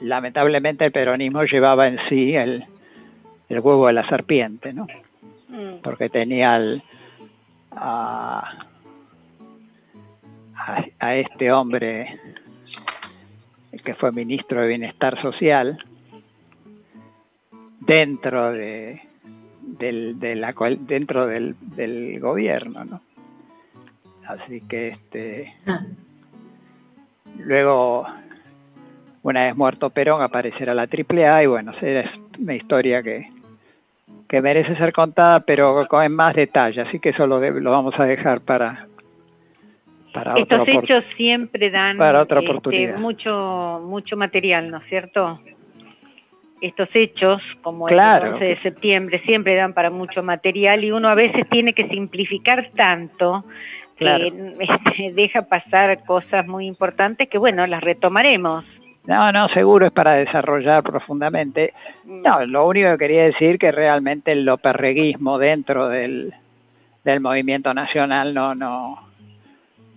lamentablemente 0.01 0.87
el 0.87 0.93
peronismo 0.93 1.45
llevaba 1.45 1.87
en 1.89 1.99
sí 1.99 2.35
el, 2.35 2.65
huevo 3.49 3.87
de 3.89 3.93
la 3.93 4.07
serpiente, 4.07 4.73
¿no? 4.73 4.87
Mm. 5.49 5.83
Porque 5.83 6.09
tenía 6.09 6.59
a, 7.73 8.67
a, 11.01 11.15
este 11.15 11.53
hombre 11.53 12.11
que 13.85 13.95
fue 13.95 14.13
ministro 14.13 14.63
de 14.63 14.69
Bienestar 14.69 15.21
Social 15.21 15.79
dentro 17.81 18.53
de, 18.53 19.10
del, 19.79 20.19
de 20.19 20.37
la, 20.37 20.55
dentro 20.81 21.27
del, 21.27 21.55
del 21.77 22.21
gobierno, 22.21 22.85
¿no? 22.85 23.01
Así 24.27 24.61
que 24.61 24.89
este 24.89 25.55
luego 27.39 28.07
una 29.23 29.47
vez 29.47 29.57
muerto 29.57 29.91
Perón 29.91 30.23
aparecerá 30.23 30.75
la 30.75 30.83
AAA 30.83 31.43
y 31.43 31.47
bueno, 31.47 31.73
es 31.73 32.41
una 32.41 32.55
historia 32.55 33.03
que, 33.03 33.23
que 34.29 34.41
merece 34.41 34.75
ser 34.75 34.93
contada 34.93 35.41
pero 35.41 35.87
con 35.89 36.15
más 36.15 36.35
detalle, 36.35 36.81
así 36.83 36.99
que 36.99 37.11
eso 37.11 37.27
lo, 37.27 37.41
lo 37.41 37.71
vamos 37.71 37.99
a 37.99 38.05
dejar 38.05 38.39
para, 38.47 38.87
para 40.13 40.39
Estos 40.39 40.69
hechos 40.69 41.05
siempre 41.11 41.71
dan 41.71 41.99
para 41.99 42.23
otra 42.23 42.41
este, 42.41 42.97
mucho, 42.99 43.83
mucho 43.85 44.17
material, 44.17 44.71
¿no 44.71 44.79
es 44.79 44.85
cierto? 44.85 45.37
Estos 46.61 46.89
hechos, 46.95 47.41
como 47.63 47.89
el 47.89 47.99
11 47.99 48.45
de 48.45 48.57
septiembre, 48.57 49.23
siempre 49.25 49.55
dan 49.55 49.73
para 49.73 49.91
mucho 49.91 50.23
material 50.23 50.85
y 50.85 50.91
uno 50.91 51.09
a 51.09 51.15
veces 51.15 51.49
tiene 51.49 51.73
que 51.73 51.89
simplificar 51.89 52.69
tanto 52.77 53.45
que 53.97 54.33
este, 54.61 55.15
deja 55.15 55.43
pasar 55.43 56.05
cosas 56.05 56.47
muy 56.47 56.67
importantes 56.67 57.29
que, 57.29 57.39
bueno, 57.39 57.67
las 57.67 57.83
retomaremos. 57.83 58.81
No, 59.07 59.33
no, 59.33 59.49
seguro 59.49 59.87
es 59.87 59.93
para 59.93 60.15
desarrollar 60.15 60.83
profundamente. 60.83 61.73
Mm. 62.05 62.23
No, 62.23 62.47
lo 62.47 62.67
único 62.67 62.91
que 62.93 62.99
quería 62.99 63.25
decir 63.25 63.59
que 63.59 63.73
realmente 63.73 64.33
el 64.33 64.45
loperreguismo 64.45 65.39
dentro 65.39 65.89
del, 65.89 66.33
movimiento 67.21 67.73
nacional 67.75 68.35
no, 68.35 68.55
no, 68.55 68.99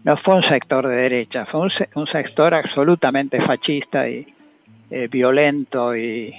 no 0.04 0.18
fue 0.18 0.36
un 0.36 0.44
sector 0.44 0.88
de 0.88 0.96
derecha, 0.96 1.46
fue 1.46 1.70
un, 1.96 2.08
sector 2.08 2.56
absolutamente 2.56 3.42
fascista 3.42 4.08
y 4.10 4.26
eh, 4.90 5.08
violento 5.12 5.96
y 5.96 6.34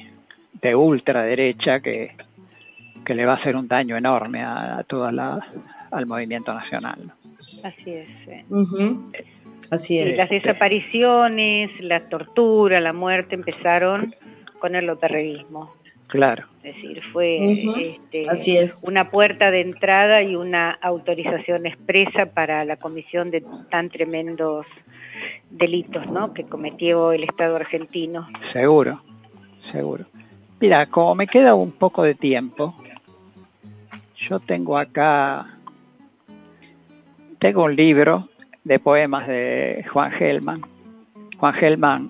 de 0.60 0.74
ultraderecha 0.74 1.80
que, 1.80 2.08
que 3.04 3.14
le 3.14 3.26
va 3.26 3.34
a 3.34 3.36
hacer 3.36 3.56
un 3.56 3.68
daño 3.68 3.96
enorme 3.96 4.40
a, 4.42 4.82
toda 4.88 5.12
la, 5.12 5.38
al 5.92 6.06
movimiento 6.06 6.52
nacional. 6.52 6.98
Así 7.62 7.90
es. 7.90 8.08
Así 9.70 9.98
es. 9.98 10.16
las 10.16 10.28
desapariciones, 10.28 11.70
la 11.80 12.06
tortura, 12.08 12.80
la 12.80 12.92
muerte 12.92 13.34
empezaron 13.34 14.04
con 14.58 14.74
el 14.74 14.86
loperreguismo. 14.86 15.70
Claro. 16.14 16.44
Es 16.48 16.62
decir, 16.62 17.02
fue 17.12 17.38
este, 17.42 18.28
Así 18.28 18.56
es. 18.56 18.84
una 18.86 19.10
puerta 19.10 19.50
de 19.50 19.62
entrada 19.62 20.22
y 20.22 20.36
una 20.36 20.70
autorización 20.70 21.66
expresa 21.66 22.26
para 22.26 22.64
la 22.64 22.76
comisión 22.76 23.30
de 23.30 23.44
tan 23.70 23.88
tremendos 23.88 24.66
delitos 25.50 26.06
¿no? 26.06 26.32
que 26.32 26.44
cometió 26.44 27.12
el 27.12 27.24
Estado 27.24 27.56
argentino. 27.56 28.28
Seguro, 28.52 28.96
seguro. 29.72 30.04
Mira, 30.64 30.86
como 30.86 31.14
me 31.14 31.26
queda 31.26 31.54
un 31.54 31.72
poco 31.72 32.02
de 32.04 32.14
tiempo, 32.14 32.74
yo 34.16 34.40
tengo 34.40 34.78
acá, 34.78 35.44
tengo 37.38 37.64
un 37.64 37.76
libro 37.76 38.30
de 38.64 38.78
poemas 38.78 39.28
de 39.28 39.84
Juan 39.92 40.10
Gelman. 40.12 40.62
Juan 41.36 41.52
Gelman 41.52 42.08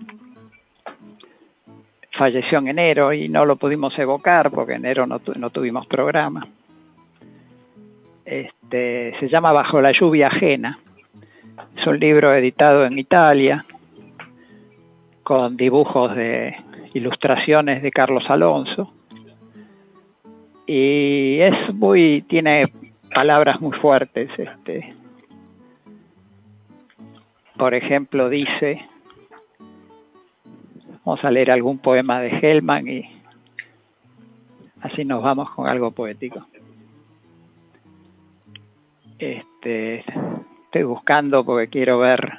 falleció 2.16 2.58
en 2.58 2.68
enero 2.68 3.12
y 3.12 3.28
no 3.28 3.44
lo 3.44 3.56
pudimos 3.56 3.98
evocar 3.98 4.52
porque 4.52 4.74
en 4.74 4.84
enero 4.84 5.04
no, 5.08 5.18
tuvimos 5.18 5.88
programa. 5.88 6.46
Este, 8.24 9.18
se 9.18 9.28
llama 9.28 9.50
Bajo 9.50 9.80
la 9.80 9.90
lluvia 9.90 10.28
ajena. 10.28 10.78
Es 11.76 11.84
un 11.88 11.98
libro 11.98 12.32
editado 12.32 12.86
en 12.86 13.00
Italia 13.00 13.64
con 15.24 15.56
dibujos 15.56 16.14
de 16.14 16.54
ilustraciones 16.94 17.82
de 17.82 17.90
Carlos 17.90 18.30
Alonso. 18.30 18.90
Y 20.66 21.40
es 21.40 21.74
muy, 21.74 22.22
tiene 22.22 22.70
palabras 23.14 23.60
muy 23.60 23.72
fuertes, 23.72 24.38
este, 24.38 24.94
por 27.56 27.74
ejemplo, 27.74 28.28
dice, 28.28 28.80
vamos 31.04 31.24
a 31.24 31.30
leer 31.30 31.50
algún 31.50 31.78
poema 31.78 32.20
de 32.20 32.30
Hellman 32.30 32.88
y 32.88 33.22
así 34.80 35.04
nos 35.04 35.22
vamos 35.22 35.50
con 35.50 35.68
algo 35.68 35.90
poético. 35.90 36.46
Este, 39.18 40.04
estoy 40.64 40.82
buscando 40.82 41.44
porque 41.44 41.68
quiero 41.68 41.98
ver. 41.98 42.32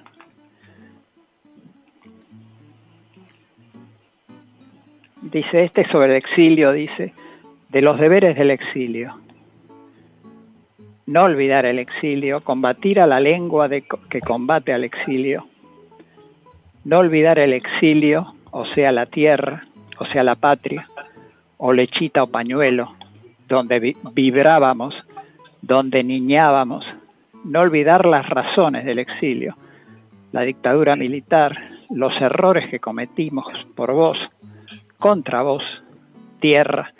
Dice, 5.32 5.64
este 5.64 5.90
sobre 5.90 6.12
el 6.12 6.18
exilio, 6.18 6.72
dice, 6.72 7.12
de 7.70 7.82
los 7.82 8.00
deberes 8.00 8.38
del 8.38 8.52
exilio. 8.52 9.16
No 11.08 11.24
olvidar 11.24 11.66
el 11.66 11.80
exilio, 11.80 12.42
combatir 12.42 13.00
a 13.00 13.08
la 13.08 13.20
lengua 13.20 13.68
de, 13.68 13.84
que 14.10 14.20
combate 14.20 14.72
al 14.72 14.84
exilio, 14.84 15.44
no 16.84 17.00
olvidar 17.00 17.40
el 17.40 17.54
exilio, 17.54 18.28
o 18.52 18.68
sea 18.68 18.92
la 18.92 19.08
tierra, 19.08 19.58
o 19.98 20.06
sea 20.06 20.24
la 20.24 20.36
patria, 20.36 20.84
o 21.58 21.74
lechita 21.74 22.22
o 22.22 22.28
pañuelo, 22.28 22.92
donde 23.48 23.96
vibrábamos, 24.14 25.16
donde 25.64 26.04
niñábamos, 26.04 27.10
no 27.44 27.62
olvidar 27.62 28.06
las 28.06 28.30
razones 28.30 28.86
del 28.86 29.00
exilio, 29.00 29.58
la 30.32 30.42
dictadura 30.42 30.96
militar, 30.96 31.68
los 31.96 32.14
errores 32.22 32.70
que 32.70 32.80
cometimos 32.80 33.48
por 33.76 33.92
vos, 33.92 34.52
contra 35.00 35.42
vos, 35.42 35.64
tierra, 36.40 36.94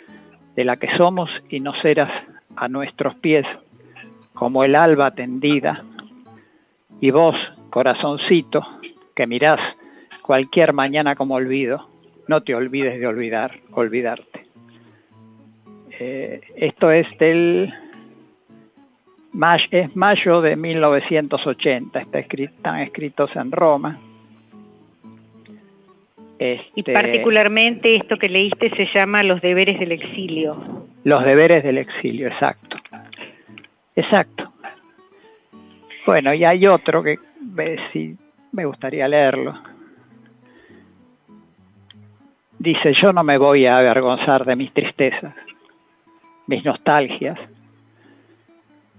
de 0.54 0.64
la 0.64 0.76
que 0.76 0.96
somos 0.96 1.40
y 1.50 1.60
no 1.60 1.78
serás 1.80 2.10
a 2.56 2.68
nuestros 2.68 3.20
pies, 3.20 3.44
como 4.32 4.64
el 4.64 4.74
alba 4.74 5.10
tendida, 5.10 5.84
y 7.00 7.10
vos, 7.10 7.36
corazoncito, 7.70 8.62
que 9.14 9.26
mirás 9.26 9.60
cualquier 10.22 10.72
mañana 10.72 11.14
como 11.14 11.34
olvido, 11.34 11.86
no 12.26 12.42
te 12.42 12.54
olvides 12.54 13.00
de 13.00 13.06
olvidar, 13.06 13.52
olvidarte. 13.76 14.40
Eh, 15.98 16.40
esto 16.56 16.90
es 16.90 17.06
del 17.18 17.72
es 19.70 19.96
mayo 19.96 20.40
de 20.40 20.56
1980, 20.56 21.98
está 21.98 22.18
escrito, 22.18 22.54
están 22.54 22.80
escritos 22.80 23.30
en 23.36 23.50
Roma. 23.52 23.98
Y 26.38 26.60
Este, 26.76 26.92
particularmente 26.92 27.96
esto 27.96 28.18
que 28.18 28.28
leíste 28.28 28.70
se 28.76 28.86
llama 28.92 29.22
Los 29.22 29.40
deberes 29.40 29.80
del 29.80 29.92
exilio. 29.92 30.86
Los 31.04 31.24
deberes 31.24 31.64
del 31.64 31.78
exilio, 31.78 32.28
exacto. 32.28 32.76
Exacto. 33.94 34.48
Bueno, 36.04 36.34
y 36.34 36.44
hay 36.44 36.66
otro 36.66 37.02
que 37.02 37.16
si 37.92 38.16
me 38.52 38.64
gustaría 38.64 39.08
leerlo. 39.08 39.52
Dice, 42.58 42.92
yo 42.94 43.12
no 43.12 43.22
me 43.22 43.38
voy 43.38 43.66
a 43.66 43.78
avergonzar 43.78 44.44
de 44.44 44.56
mis 44.56 44.72
tristezas, 44.72 45.36
mis 46.46 46.64
nostalgias. 46.64 47.52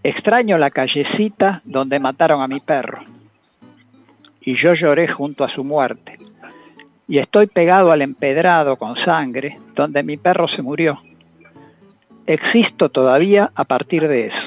Extraño 0.04 0.58
la 0.58 0.70
callecita 0.70 1.62
donde 1.66 2.00
mataron 2.00 2.42
a 2.42 2.48
mi 2.48 2.58
perro. 2.60 3.04
Y 4.42 4.56
yo 4.62 4.74
lloré 4.74 5.08
junto 5.08 5.44
a 5.44 5.50
su 5.50 5.64
muerte. 5.64 6.14
Y 7.08 7.20
estoy 7.20 7.48
pegado 7.48 7.92
al 7.92 8.02
empedrado 8.02 8.76
con 8.76 8.96
sangre 8.96 9.54
donde 9.74 10.04
mi 10.04 10.18
perro 10.18 10.48
se 10.48 10.62
murió. 10.62 11.00
Existo 12.26 12.90
todavía 12.90 13.48
a 13.56 13.64
partir 13.64 14.08
de 14.08 14.28
eso. 14.28 14.47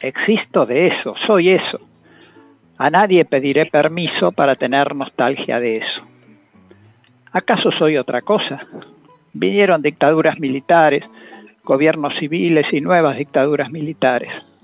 Existo 0.00 0.64
de 0.64 0.86
eso, 0.88 1.14
soy 1.16 1.50
eso. 1.50 1.78
A 2.76 2.90
nadie 2.90 3.24
pediré 3.24 3.66
permiso 3.66 4.30
para 4.30 4.54
tener 4.54 4.94
nostalgia 4.94 5.58
de 5.58 5.78
eso. 5.78 6.08
¿Acaso 7.32 7.72
soy 7.72 7.96
otra 7.96 8.20
cosa? 8.20 8.64
Vinieron 9.32 9.82
dictaduras 9.82 10.38
militares, 10.38 11.36
gobiernos 11.64 12.14
civiles 12.14 12.66
y 12.72 12.80
nuevas 12.80 13.18
dictaduras 13.18 13.70
militares. 13.70 14.58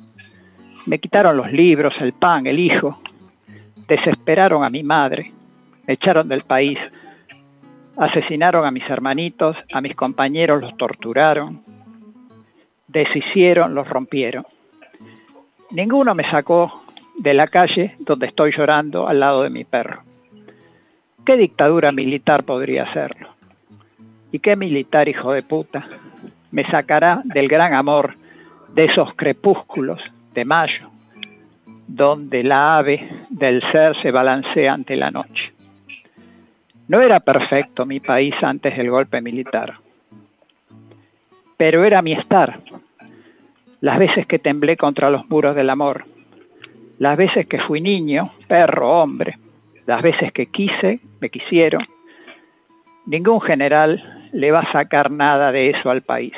Me 0.86 1.00
quitaron 1.00 1.36
los 1.36 1.50
libros, 1.50 1.94
el 2.00 2.12
pan, 2.12 2.46
el 2.46 2.60
hijo. 2.60 2.96
Desesperaron 3.88 4.64
a 4.64 4.70
mi 4.70 4.82
madre. 4.82 5.32
Me 5.86 5.94
echaron 5.94 6.28
del 6.28 6.42
país. 6.46 6.78
Asesinaron 7.96 8.64
a 8.64 8.70
mis 8.70 8.88
hermanitos, 8.88 9.56
a 9.72 9.80
mis 9.80 9.96
compañeros 9.96 10.60
los 10.60 10.76
torturaron. 10.76 11.58
Deshicieron, 12.86 13.74
los 13.74 13.88
rompieron. 13.88 14.44
Ninguno 15.72 16.14
me 16.14 16.28
sacó 16.28 16.84
de 17.16 17.34
la 17.34 17.46
calle 17.46 17.96
donde 17.98 18.26
estoy 18.26 18.52
llorando 18.56 19.08
al 19.08 19.20
lado 19.20 19.42
de 19.42 19.50
mi 19.50 19.64
perro. 19.64 20.02
¿Qué 21.24 21.36
dictadura 21.36 21.90
militar 21.90 22.44
podría 22.44 22.84
hacerlo? 22.84 23.28
¿Y 24.30 24.40
qué 24.40 24.56
militar 24.56 25.08
hijo 25.08 25.32
de 25.32 25.42
puta 25.42 25.82
me 26.50 26.68
sacará 26.70 27.18
del 27.24 27.48
gran 27.48 27.74
amor 27.74 28.10
de 28.74 28.84
esos 28.86 29.14
crepúsculos 29.14 30.00
de 30.34 30.44
mayo, 30.44 30.84
donde 31.86 32.42
la 32.42 32.76
ave 32.76 33.00
del 33.30 33.62
ser 33.70 33.96
se 34.02 34.10
balancea 34.10 34.74
ante 34.74 34.96
la 34.96 35.10
noche? 35.10 35.54
No 36.88 37.00
era 37.00 37.20
perfecto 37.20 37.86
mi 37.86 38.00
país 38.00 38.34
antes 38.42 38.76
del 38.76 38.90
golpe 38.90 39.22
militar, 39.22 39.74
pero 41.56 41.84
era 41.84 42.02
mi 42.02 42.12
estar, 42.12 42.60
las 43.84 43.98
veces 43.98 44.26
que 44.26 44.38
temblé 44.38 44.78
contra 44.78 45.10
los 45.10 45.30
muros 45.30 45.54
del 45.54 45.68
amor, 45.68 46.00
las 46.98 47.18
veces 47.18 47.46
que 47.46 47.58
fui 47.58 47.82
niño, 47.82 48.32
perro, 48.48 49.02
hombre, 49.02 49.34
las 49.84 50.00
veces 50.00 50.32
que 50.32 50.46
quise, 50.46 51.00
me 51.20 51.28
quisieron. 51.28 51.86
Ningún 53.04 53.42
general 53.42 54.30
le 54.32 54.50
va 54.52 54.60
a 54.60 54.72
sacar 54.72 55.10
nada 55.10 55.52
de 55.52 55.68
eso 55.68 55.90
al 55.90 56.00
país. 56.00 56.34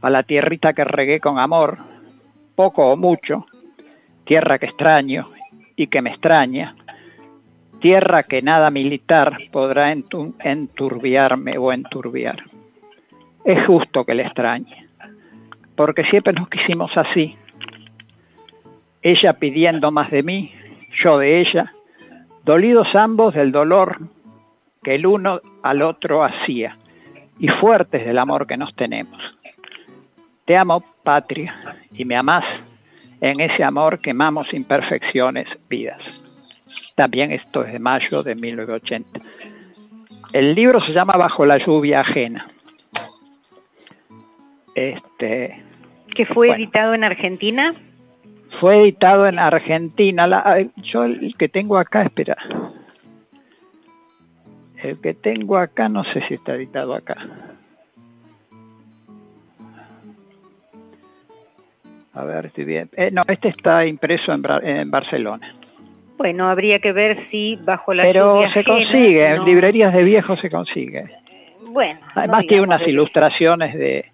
A 0.00 0.10
la 0.10 0.22
tierrita 0.22 0.68
que 0.70 0.84
regué 0.84 1.18
con 1.18 1.40
amor, 1.40 1.74
poco 2.54 2.92
o 2.92 2.96
mucho, 2.96 3.44
tierra 4.24 4.60
que 4.60 4.66
extraño 4.66 5.24
y 5.74 5.88
que 5.88 6.02
me 6.02 6.10
extraña, 6.10 6.70
tierra 7.80 8.22
que 8.22 8.42
nada 8.42 8.70
militar 8.70 9.36
podrá 9.50 9.92
entu- 9.92 10.36
enturbiarme 10.44 11.58
o 11.58 11.72
enturbiar. 11.72 12.44
Es 13.44 13.66
justo 13.66 14.04
que 14.04 14.14
le 14.14 14.22
extrañe 14.22 14.76
porque 15.78 16.02
siempre 16.02 16.32
nos 16.32 16.50
quisimos 16.50 16.96
así. 16.96 17.34
Ella 19.00 19.34
pidiendo 19.34 19.92
más 19.92 20.10
de 20.10 20.24
mí, 20.24 20.50
yo 21.00 21.18
de 21.18 21.38
ella, 21.38 21.66
dolidos 22.44 22.96
ambos 22.96 23.34
del 23.34 23.52
dolor 23.52 23.96
que 24.82 24.96
el 24.96 25.06
uno 25.06 25.38
al 25.62 25.82
otro 25.82 26.24
hacía 26.24 26.74
y 27.38 27.46
fuertes 27.46 28.04
del 28.04 28.18
amor 28.18 28.48
que 28.48 28.56
nos 28.56 28.74
tenemos. 28.74 29.44
Te 30.46 30.56
amo, 30.56 30.82
patria, 31.04 31.54
y 31.92 32.04
me 32.04 32.16
amás. 32.16 32.82
En 33.20 33.38
ese 33.38 33.62
amor 33.62 34.00
quemamos 34.00 34.52
imperfecciones, 34.54 35.68
vidas. 35.68 36.92
También 36.96 37.30
esto 37.30 37.62
es 37.62 37.72
de 37.72 37.78
mayo 37.78 38.24
de 38.24 38.34
1980. 38.34 39.20
El 40.32 40.56
libro 40.56 40.80
se 40.80 40.92
llama 40.92 41.12
Bajo 41.16 41.46
la 41.46 41.58
lluvia 41.64 42.00
ajena. 42.00 42.50
Este, 44.74 45.67
¿Que 46.14 46.26
fue 46.26 46.48
Bueno. 46.48 46.62
editado 46.62 46.94
en 46.94 47.04
Argentina? 47.04 47.74
Fue 48.60 48.80
editado 48.82 49.26
en 49.26 49.38
Argentina. 49.38 50.26
La- 50.26 50.56
yo 50.76 51.04
el 51.04 51.34
que 51.38 51.48
tengo 51.48 51.78
acá, 51.78 52.02
espera. 52.02 52.36
El 54.82 55.00
que 55.00 55.14
tengo 55.14 55.58
acá, 55.58 55.88
no 55.88 56.04
sé 56.04 56.22
si 56.28 56.34
está 56.34 56.54
editado 56.54 56.94
acá. 56.94 57.16
A 62.14 62.24
ver, 62.24 62.46
estoy 62.46 62.64
bien. 62.64 62.88
Eh, 62.96 63.10
no, 63.12 63.22
este 63.28 63.48
está 63.48 63.86
impreso 63.86 64.32
en, 64.32 64.42
Bra- 64.42 64.60
en 64.62 64.90
Barcelona. 64.90 65.48
Bueno, 66.16 66.48
habría 66.48 66.78
que 66.78 66.92
ver 66.92 67.14
si 67.16 67.56
bajo 67.56 67.94
la 67.94 68.04
Pero 68.04 68.40
se 68.52 68.64
consigue, 68.64 69.24
en 69.26 69.36
no- 69.36 69.44
librerías 69.44 69.92
de 69.94 70.02
viejos 70.02 70.40
se 70.40 70.50
consigue. 70.50 71.04
Bueno, 71.70 72.00
no 72.00 72.06
Además 72.16 72.44
tiene 72.48 72.62
unas 72.64 72.82
ilustraciones 72.88 73.74
de 73.74 74.06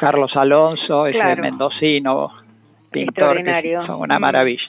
Carlos 0.00 0.32
Alonso, 0.34 1.06
ese 1.06 1.18
Claro. 1.18 1.42
mendocino, 1.42 2.30
pintor, 2.90 3.36
que 3.44 3.76
son 3.86 4.00
una 4.00 4.18
maravilla. 4.18 4.62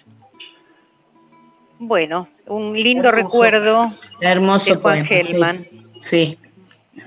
Bueno, 1.80 2.28
un 2.48 2.74
lindo 2.78 3.08
Hermoso. 3.08 3.42
recuerdo 3.42 3.90
Hermoso 4.20 4.76
de 4.76 4.82
Juan 4.82 4.94
poema, 5.06 5.08
sí. 5.24 5.32
Gelman. 5.32 5.58
Sí, 5.64 6.38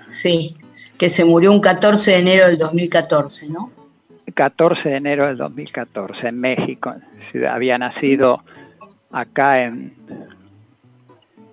sí, 0.07 0.57
que 0.99 1.11
se 1.11 1.25
murió 1.27 1.53
un 1.53 1.61
14 1.61 2.13
de 2.13 2.19
enero 2.19 2.47
del 2.47 2.57
2014, 2.59 3.49
¿no? 3.51 3.71
14 4.35 4.89
de 4.89 4.97
enero 4.97 5.27
del 5.27 5.37
2014 5.37 6.27
en 6.29 6.41
México. 6.41 6.95
Había 7.49 7.77
nacido 7.79 8.41
acá 9.13 9.63
en, 9.63 9.75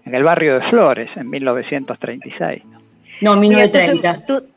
en 0.06 0.16
el 0.16 0.24
barrio 0.24 0.54
de 0.56 0.62
Flores 0.62 1.10
en 1.18 1.30
1936. 1.30 2.64
No, 3.22 3.36
Mira, 3.36 3.58
1930. 3.68 4.26
tú- 4.26 4.40
tú- 4.42 4.48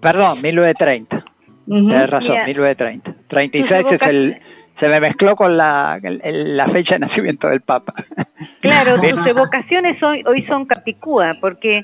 Perdón, 0.00 0.40
1930. 0.42 1.22
Ujú. 1.66 1.88
Tienes 1.88 2.10
razón, 2.10 2.28
Mira, 2.30 2.44
1930. 2.46 3.14
36 3.28 3.82
tus 3.84 3.92
es 3.92 4.02
el... 4.02 4.38
Se 4.78 4.88
me 4.88 5.00
mezcló 5.00 5.36
con 5.36 5.56
la, 5.56 5.96
el- 6.02 6.54
la 6.54 6.68
fecha 6.68 6.96
de 6.96 7.06
nacimiento 7.06 7.48
del 7.48 7.62
Papa. 7.62 7.94
Claro, 8.60 8.96
tus 9.00 9.26
evocaciones 9.26 10.02
hoy, 10.02 10.20
hoy 10.26 10.42
son 10.42 10.66
capicúa, 10.66 11.34
porque 11.40 11.82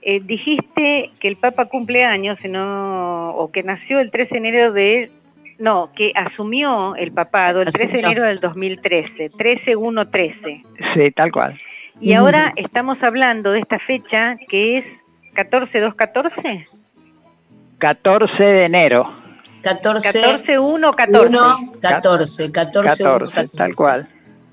eh, 0.00 0.20
dijiste 0.24 1.10
que 1.20 1.28
el 1.28 1.36
Papa 1.36 1.66
cumple 1.66 2.02
años, 2.02 2.38
si 2.38 2.50
no- 2.50 3.32
o 3.32 3.52
que 3.52 3.62
nació 3.62 4.00
el 4.00 4.10
13 4.10 4.40
de 4.40 4.48
enero 4.48 4.72
de 4.72 5.10
No, 5.58 5.90
que 5.94 6.12
asumió 6.14 6.96
el 6.96 7.12
papado 7.12 7.60
el 7.60 7.70
13 7.70 7.92
de 7.92 7.98
enero 8.00 8.22
del 8.22 8.40
2013, 8.40 9.24
13-1-13. 9.36 10.64
Sí, 10.94 11.10
tal 11.10 11.30
cual. 11.32 11.52
Y 12.00 12.14
ahora 12.14 12.50
estamos 12.56 13.02
hablando 13.02 13.50
de 13.50 13.58
esta 13.58 13.78
fecha 13.78 14.34
que 14.48 14.78
es 14.78 14.84
14-2-14. 15.34 16.94
14 17.78 18.42
de 18.42 18.64
enero. 18.64 19.19
14, 19.62 20.20
14-1, 20.58 20.94
14. 20.94 21.28
1, 21.28 21.56
14, 21.80 22.52
14, 22.52 23.04
1, 23.04 23.18
14. 23.18 23.56
tal 23.58 23.74
cual. 23.74 24.00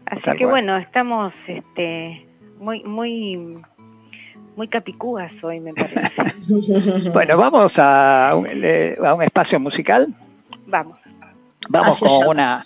Así 0.05 0.21
Tal 0.23 0.37
que 0.37 0.43
cual. 0.45 0.51
bueno, 0.51 0.77
estamos 0.77 1.33
este, 1.47 2.25
muy, 2.59 2.83
muy, 2.83 3.61
muy 4.55 4.67
capicúas 4.67 5.31
hoy, 5.43 5.59
me 5.59 5.73
parece. 5.73 6.11
Bueno, 7.13 7.37
vamos 7.37 7.73
a 7.77 8.35
un, 8.35 8.47
a 9.05 9.13
un 9.13 9.23
espacio 9.23 9.59
musical. 9.59 10.07
Vamos. 10.67 10.97
Vamos 11.69 12.01
Hacia 12.01 12.07
con 12.07 12.17
allá. 12.17 12.31
una 12.31 12.65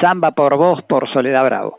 samba 0.00 0.30
por 0.30 0.56
voz 0.56 0.82
por 0.86 1.10
Soledad 1.12 1.44
Bravo. 1.44 1.78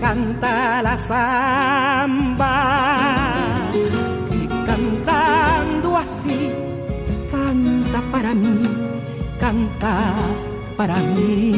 canta 0.00 0.82
la 0.82 0.96
samba. 0.98 2.54
Y 4.30 4.46
cantando 4.66 5.96
así, 5.96 6.50
canta 7.30 8.00
para 8.10 8.34
mí, 8.34 8.68
canta 9.40 10.14
para 10.76 10.96
mí. 10.96 11.52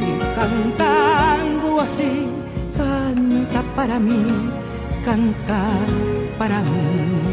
Y 0.00 0.10
cantando 0.38 1.80
así, 1.80 2.26
canta 2.76 3.62
para 3.74 3.98
mí, 3.98 4.24
canta 5.04 5.60
para 6.38 6.60
mí. 6.60 7.26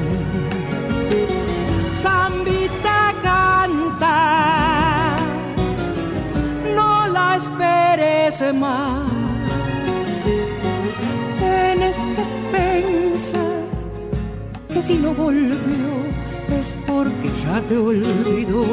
Zambita 2.01 3.13
canta, 3.21 4.15
esperes 7.35 8.53
más. 8.53 9.11
Tienes 11.39 11.97
que 12.15 12.25
pensar 12.57 13.63
que 14.69 14.81
si 14.81 14.95
no 14.95 15.13
volvió 15.13 15.93
es 16.59 16.73
porque 16.87 17.29
ya 17.43 17.61
te 17.61 17.77
olvidó. 17.77 18.63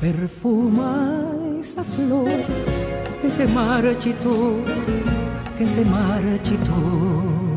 Perfuma 0.00 1.28
esa 1.60 1.82
flor 1.84 2.42
que 3.20 3.30
se 3.30 3.46
marchitó, 3.46 4.56
que 5.56 5.66
se 5.66 5.84
marchitó. 5.84 7.47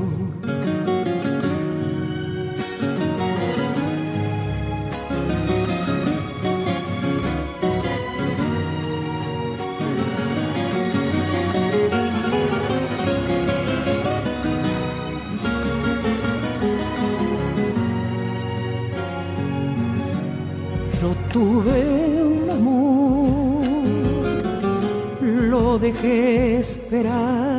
esperar. 27.01 27.50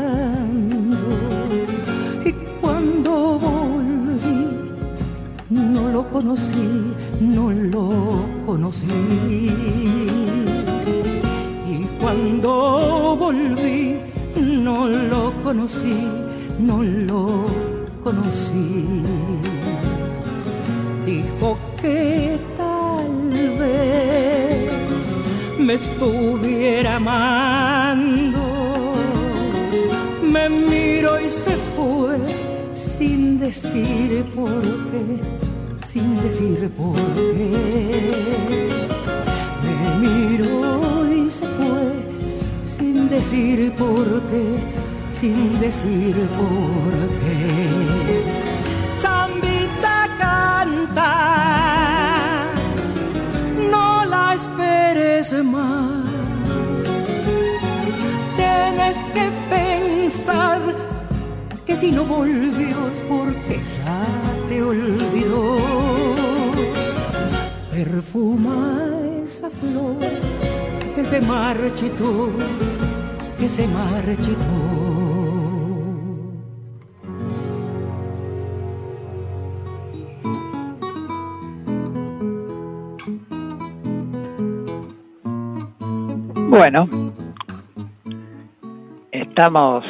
Estamos 89.42 89.84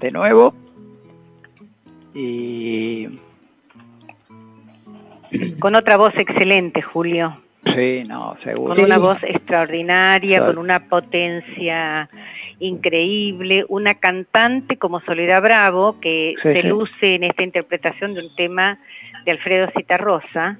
de 0.00 0.10
nuevo 0.10 0.52
y 2.12 3.06
Con 5.60 5.76
otra 5.76 5.96
voz 5.96 6.12
excelente, 6.16 6.82
Julio. 6.82 7.36
sí, 7.72 8.02
no, 8.04 8.36
seguro. 8.42 8.74
Con 8.74 8.84
una 8.84 8.98
voz 8.98 9.22
extraordinaria, 9.22 10.38
Claro. 10.38 10.54
con 10.54 10.64
una 10.64 10.80
potencia 10.80 12.08
increíble, 12.58 13.64
una 13.68 13.94
cantante 13.94 14.76
como 14.76 14.98
Soledad 14.98 15.40
Bravo, 15.40 16.00
que 16.00 16.34
Sí, 16.42 16.48
se 16.48 16.62
sí. 16.62 16.66
luce 16.66 17.14
en 17.14 17.22
esta 17.24 17.44
interpretación 17.44 18.12
de 18.12 18.22
un 18.22 18.34
tema 18.36 18.76
de 19.24 19.30
Alfredo 19.30 19.68
Citarrosa, 19.68 20.58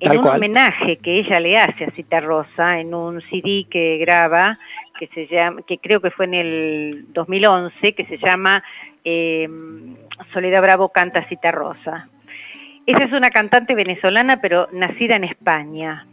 en 0.00 0.08
Tal 0.08 0.18
un 0.18 0.24
cual. 0.24 0.36
homenaje 0.36 0.94
que 1.02 1.18
ella 1.18 1.40
le 1.40 1.58
hace 1.58 1.84
a 1.84 1.90
Citarrosa 1.90 2.78
en 2.78 2.94
un 2.94 3.20
CD 3.20 3.66
que 3.68 3.98
graba, 3.98 4.54
que 4.98 5.08
se 5.08 5.26
llama, 5.26 5.62
que 5.66 5.78
creo 5.78 6.00
que 6.00 6.10
fue 6.10 6.26
en 6.26 6.34
el 6.34 7.12
2011, 7.12 7.94
que 7.94 8.04
se 8.06 8.18
llama 8.18 8.62
eh, 9.04 9.48
Soledad 10.32 10.62
Bravo 10.62 10.90
canta 10.90 11.24
Citarrosa. 11.28 12.08
Ella 12.86 13.04
es 13.04 13.12
una 13.12 13.30
cantante 13.30 13.74
venezolana, 13.74 14.40
pero 14.40 14.68
nacida 14.72 15.16
en 15.16 15.24
España. 15.24 16.06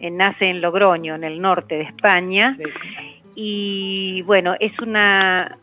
Eh, 0.00 0.10
nace 0.10 0.46
en 0.46 0.60
Logroño, 0.60 1.14
en 1.14 1.24
el 1.24 1.40
norte 1.40 1.76
de 1.76 1.82
España. 1.82 2.56
Y 3.34 4.22
bueno, 4.22 4.54
es 4.58 4.78
una 4.80 5.58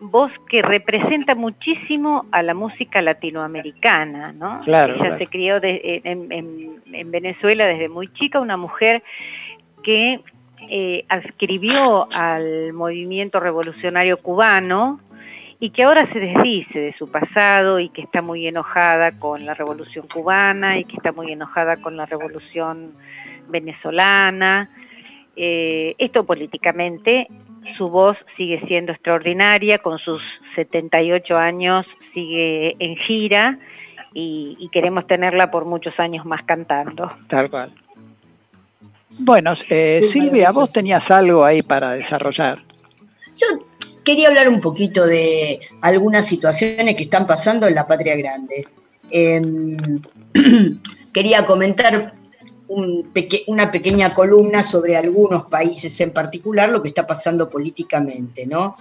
voz 0.00 0.30
que 0.48 0.62
representa 0.62 1.34
muchísimo 1.34 2.24
a 2.32 2.42
la 2.42 2.54
música 2.54 3.02
latinoamericana, 3.02 4.30
¿no? 4.38 4.60
Claro, 4.64 4.94
Ella 4.94 5.12
se 5.12 5.26
crió 5.26 5.58
en, 5.62 6.32
en, 6.32 7.10
Venezuela 7.10 7.66
desde 7.66 7.88
muy 7.88 8.08
chica, 8.08 8.40
una 8.40 8.56
mujer 8.56 9.02
que 9.82 10.20
eh, 10.70 11.04
adscribió 11.08 12.08
al 12.12 12.72
movimiento 12.72 13.40
revolucionario 13.40 14.18
cubano 14.18 15.00
y 15.60 15.70
que 15.70 15.82
ahora 15.82 16.10
se 16.12 16.20
desdice 16.20 16.78
de 16.78 16.94
su 16.96 17.10
pasado 17.10 17.80
y 17.80 17.88
que 17.88 18.02
está 18.02 18.22
muy 18.22 18.46
enojada 18.46 19.12
con 19.18 19.44
la 19.44 19.54
revolución 19.54 20.06
cubana 20.06 20.78
y 20.78 20.84
que 20.84 20.96
está 20.96 21.12
muy 21.12 21.32
enojada 21.32 21.78
con 21.78 21.96
la 21.96 22.06
revolución 22.06 22.92
venezolana. 23.48 24.70
Eh, 25.40 25.94
esto 25.98 26.24
políticamente, 26.24 27.28
su 27.76 27.88
voz 27.88 28.16
sigue 28.36 28.60
siendo 28.66 28.90
extraordinaria, 28.90 29.78
con 29.78 29.98
sus 30.00 30.20
78 30.56 31.36
años 31.36 31.86
sigue 32.00 32.74
en 32.80 32.96
gira 32.96 33.56
y, 34.12 34.68
queremos 34.72 35.06
tenerla 35.06 35.52
por 35.52 35.64
muchos 35.64 35.94
años 36.00 36.26
más 36.26 36.44
cantando. 36.44 37.12
Tal 37.28 37.48
cual. 37.48 37.72
Bueno, 39.20 39.54
eh, 39.70 40.00
Silvia, 40.00 40.50
vos 40.52 40.72
tenías 40.72 41.08
algo 41.08 41.44
ahí 41.44 41.62
para 41.62 41.90
desarrollar. 41.90 42.58
Yo 43.36 43.46
quería 44.04 44.28
hablar 44.28 44.48
un 44.48 44.60
poquito 44.60 45.06
de 45.06 45.60
algunas 45.82 46.26
situaciones 46.26 46.96
que 46.96 47.04
están 47.04 47.28
pasando 47.28 47.68
en 47.68 47.76
la 47.76 47.86
Patria 47.86 48.16
Grande. 48.16 48.66
Em, 49.12 50.02
quería 51.12 51.44
comentar 51.44 52.14
una 52.68 53.70
pequeña 53.70 54.10
columna 54.10 54.62
sobre 54.62 54.96
algunos 54.96 55.46
países 55.46 56.00
en 56.00 56.12
particular, 56.12 56.68
lo 56.68 56.82
que 56.82 56.88
está 56.88 57.06
pasando 57.06 57.48
políticamente, 57.48 58.46
¿no? 58.46 58.74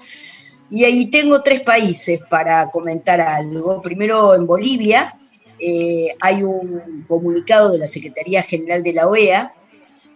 Y 0.70 0.84
ahí 0.84 1.10
tengo 1.10 1.42
tres 1.42 1.62
países 1.62 2.22
para 2.30 2.70
comentar 2.70 3.22
algo. 3.22 3.82
Primero, 3.82 4.36
en 4.36 4.46
Bolivia 4.46 5.18
eh, 5.60 6.10
hay 6.20 6.44
un 6.44 7.06
comunicado 7.08 7.72
de 7.72 7.80
la 7.80 7.88
Secretaría 7.88 8.42
General 8.44 8.84
de 8.84 8.94
la 8.94 9.08
OEA 9.08 9.54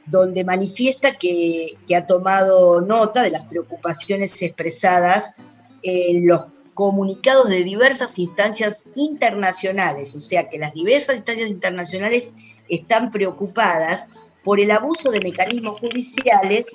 donde 0.06 0.44
manifiesta 0.44 1.18
que, 1.18 1.78
ha 1.96 2.06
tomado 2.06 2.82
nota 2.82 3.22
de 3.22 3.32
las 3.32 3.44
preocupaciones 3.44 4.42
expresadas 4.42 5.38
en 5.84 6.28
los 6.28 6.46
comunicados 6.74 7.50
de 7.50 7.64
diversas 7.64 8.18
instancias 8.20 8.90
internacionales, 8.96 10.16
o 10.16 10.20
sea 10.20 10.50
que 10.50 10.58
las 10.58 10.74
diversas 10.74 11.18
instancias 11.18 11.50
internacionales 11.50 12.32
están 12.70 13.12
preocupadas 13.12 14.08
por 14.44 14.60
el 14.60 14.72
abuso 14.72 15.12
de 15.12 15.20
mecanismos 15.20 15.80
judiciales 15.80 16.68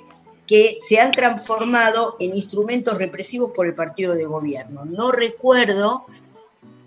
que 0.45 0.77
se 0.79 0.99
han 0.99 1.11
transformado 1.11 2.15
en 2.19 2.35
instrumentos 2.35 2.97
represivos 2.97 3.51
por 3.53 3.65
el 3.67 3.75
partido 3.75 4.13
de 4.13 4.25
gobierno. 4.25 4.85
No 4.85 5.11
recuerdo 5.11 6.05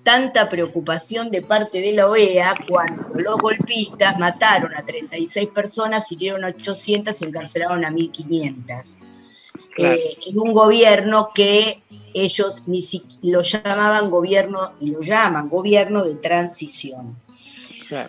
tanta 0.02 0.48
preocupación 0.48 1.30
de 1.30 1.42
parte 1.42 1.80
de 1.80 1.92
la 1.92 2.08
OEA 2.08 2.54
cuando 2.66 3.02
los 3.16 3.36
golpistas 3.36 4.18
mataron 4.18 4.74
a 4.74 4.80
36 4.80 5.50
personas, 5.50 6.10
hirieron 6.10 6.44
a 6.44 6.48
800 6.48 7.20
y 7.20 7.24
encarcelaron 7.26 7.84
a 7.84 7.90
1.500. 7.90 9.09
Eh, 9.76 9.98
en 10.28 10.38
un 10.38 10.52
gobierno 10.52 11.30
que 11.34 11.82
ellos 12.12 12.68
ni 12.68 12.80
lo 13.22 13.42
llamaban 13.42 14.10
gobierno 14.10 14.72
y 14.80 14.90
lo 14.90 15.00
llaman 15.00 15.48
gobierno 15.48 16.04
de 16.04 16.16
transición. 16.16 17.16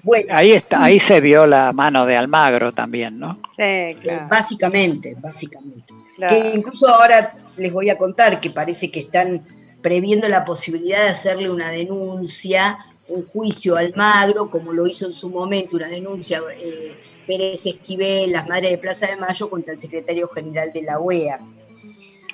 Bueno, 0.04 0.28
ahí 0.32 0.52
está, 0.52 0.84
ahí 0.84 1.00
se 1.00 1.20
vio 1.20 1.48
la 1.48 1.72
mano 1.72 2.06
de 2.06 2.16
Almagro 2.16 2.72
también, 2.74 3.20
¿no? 3.20 3.40
Sí, 3.56 3.64
eh, 3.64 3.98
claro. 4.02 4.28
básicamente, 4.30 5.16
básicamente. 5.20 5.94
Que 6.28 6.52
incluso 6.56 6.88
ahora 6.88 7.34
les 7.58 7.72
voy 7.72 7.90
a 7.90 7.98
contar 7.98 8.40
que 8.40 8.52
parece 8.52 8.92
que 8.92 9.00
están 9.00 9.44
previendo 9.82 10.28
la 10.30 10.46
posibilidad 10.46 11.04
de 11.04 11.10
hacerle 11.10 11.50
una 11.50 11.72
denuncia, 11.72 12.78
un 13.12 13.26
juicio 13.26 13.76
al 13.76 13.94
Magro, 13.96 14.50
como 14.50 14.74
lo 14.74 14.88
hizo 14.88 15.06
en 15.06 15.14
su 15.14 15.30
momento 15.30 15.76
una 15.76 15.88
denuncia 15.88 16.42
eh, 16.58 16.98
Pérez 17.28 17.66
Esquivel, 17.66 18.32
las 18.32 18.48
Madres 18.48 18.72
de 18.72 18.78
Plaza 18.78 19.08
de 19.08 19.18
Mayo, 19.18 19.50
contra 19.50 19.74
el 19.74 19.78
secretario 19.78 20.28
general 20.30 20.72
de 20.74 20.82
la 20.84 21.00
OEA. 21.00 21.40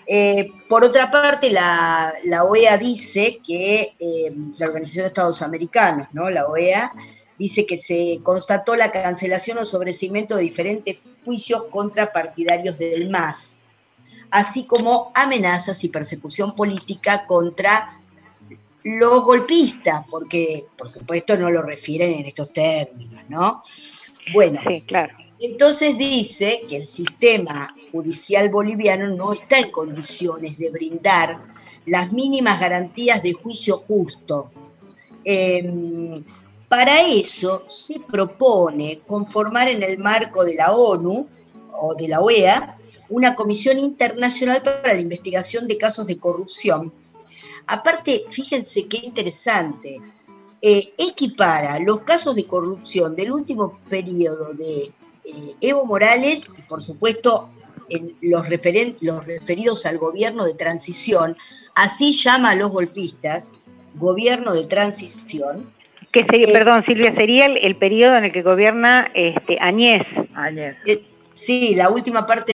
Eh, 0.05 0.51
por 0.69 0.84
otra 0.86 1.11
parte, 1.11 1.49
la, 1.49 2.13
OEA 2.47 2.78
dice 2.78 3.39
que 3.45 3.95
eh, 3.99 4.34
la 4.57 4.67
Organización 4.67 5.03
de 5.03 5.07
Estados 5.07 5.41
Americanos, 5.41 6.07
¿no? 6.13 6.30
la 6.30 6.47
OEA, 6.47 6.93
dice 7.38 7.65
que 7.65 7.78
se 7.78 8.19
constató 8.23 8.75
la 8.75 8.91
cancelación 8.91 9.57
o 9.57 9.65
sobrecimiento 9.65 10.36
de 10.36 10.43
diferentes 10.43 11.03
juicios 11.25 11.65
contra 11.65 12.11
partidarios 12.11 12.78
del 12.78 13.09
MAS 13.09 13.57
así 14.32 14.65
como 14.65 15.11
amenazas 15.15 15.84
y 15.84 15.89
persecución 15.89 16.55
política 16.55 17.25
contra 17.25 18.01
los 18.88 19.25
golpistas, 19.25 20.05
porque 20.09 20.65
por 20.77 20.88
supuesto 20.88 21.38
no 21.38 21.49
lo 21.49 21.61
refieren 21.61 22.13
en 22.13 22.25
estos 22.25 22.53
términos, 22.53 23.21
¿no? 23.27 23.61
Bueno, 24.33 24.61
claro. 24.85 25.13
Entonces 25.39 25.97
dice 25.97 26.61
que 26.67 26.77
el 26.77 26.88
sistema 26.88 27.75
judicial 27.91 28.49
boliviano 28.49 29.09
no 29.09 29.33
está 29.33 29.59
en 29.59 29.71
condiciones 29.71 30.57
de 30.57 30.71
brindar 30.71 31.38
las 31.85 32.11
mínimas 32.11 32.59
garantías 32.59 33.21
de 33.21 33.33
juicio 33.33 33.77
justo. 33.77 34.51
Em, 35.23 36.13
para 36.69 37.01
eso 37.01 37.65
se 37.67 37.99
propone 37.99 39.01
conformar 39.05 39.67
en 39.67 39.83
el 39.83 39.97
marco 39.97 40.43
de 40.43 40.55
la 40.55 40.71
ONU 40.71 41.27
o 41.73 41.95
de 41.95 42.07
la 42.07 42.21
OEA 42.21 42.77
una 43.09 43.35
comisión 43.35 43.79
internacional 43.79 44.61
para 44.63 44.93
la 44.93 44.99
investigación 44.99 45.67
de 45.67 45.77
casos 45.77 46.07
de 46.07 46.17
corrupción. 46.17 46.93
Aparte, 47.68 48.24
fíjense 48.30 48.88
qué 48.88 49.01
interesante, 49.03 49.99
eh, 50.61 50.93
equipara 50.97 51.80
los 51.80 52.01
casos 52.01 52.36
de 52.36 52.45
corrupción 52.45 53.15
del 53.15 53.32
último 53.32 53.80
periodo 53.89 54.53
de 54.53 54.84
eh, 54.84 55.55
Evo 55.61 55.86
Morales 55.86 56.49
y 56.57 56.61
por 56.63 56.82
supuesto 56.82 57.49
los, 58.22 58.49
los 59.01 59.28
referidos 59.28 59.86
al 59.86 59.97
gobierno 59.97 60.45
de 60.45 60.55
transición, 60.55 61.38
así 61.76 62.13
llama 62.13 62.51
a 62.51 62.55
los 62.55 62.72
golpistas, 62.72 63.53
gobierno 63.95 64.53
de 64.53 64.65
transición. 64.65 65.72
Que 66.11 66.24
sería, 66.24 66.53
perdón, 66.53 66.84
Silvia, 66.86 67.11
sería 67.11 67.45
el, 67.45 67.76
periodo 67.76 68.15
en 68.15 68.26
el 68.26 68.32
que 68.32 68.41
gobierna 68.41 69.11
este, 69.13 69.57
Añez. 69.59 70.03
Añez. 70.34 70.78
Eh, 70.86 71.03
sí, 71.34 71.76
la 71.76 71.89
última 71.89 72.26
parte 72.26 72.53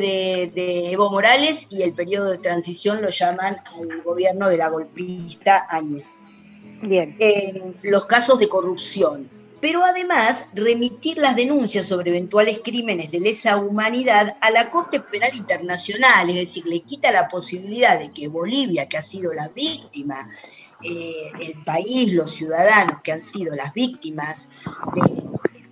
De, 0.00 0.92
Evo 0.92 1.10
Morales 1.10 1.68
y 1.70 1.82
el 1.82 1.92
periodo 1.92 2.30
de 2.30 2.38
transición 2.38 3.02
lo 3.02 3.10
llaman 3.10 3.56
al 3.66 4.02
gobierno 4.02 4.48
de 4.48 4.56
la 4.56 4.68
golpista 4.68 5.66
Áñez. 5.68 6.22
Bien. 6.82 7.16
los 7.82 8.06
casos 8.06 8.40
de 8.40 8.48
corrupción. 8.48 9.28
Pero 9.60 9.84
además 9.84 10.50
remitir 10.54 11.18
las 11.18 11.36
denuncias 11.36 11.86
sobre 11.86 12.10
eventuales 12.10 12.60
crímenes 12.64 13.12
de 13.12 13.20
lesa 13.20 13.56
humanidad 13.56 14.36
a 14.40 14.50
la 14.50 14.70
Corte 14.70 14.98
Penal 14.98 15.36
Internacional, 15.36 16.28
es 16.30 16.36
decir, 16.36 16.66
le 16.66 16.80
quita 16.80 17.12
la 17.12 17.28
posibilidad 17.28 18.00
de 18.00 18.10
que 18.10 18.26
Bolivia, 18.26 18.88
que 18.88 18.96
ha 18.96 19.02
sido 19.02 19.32
la 19.32 19.46
víctima, 19.48 20.28
eh, 20.82 21.30
el 21.40 21.62
país, 21.62 22.12
los 22.12 22.32
ciudadanos 22.32 23.02
que 23.02 23.12
han 23.12 23.22
sido 23.22 23.54
las 23.54 23.72
víctimas 23.72 24.48
de 24.96 25.22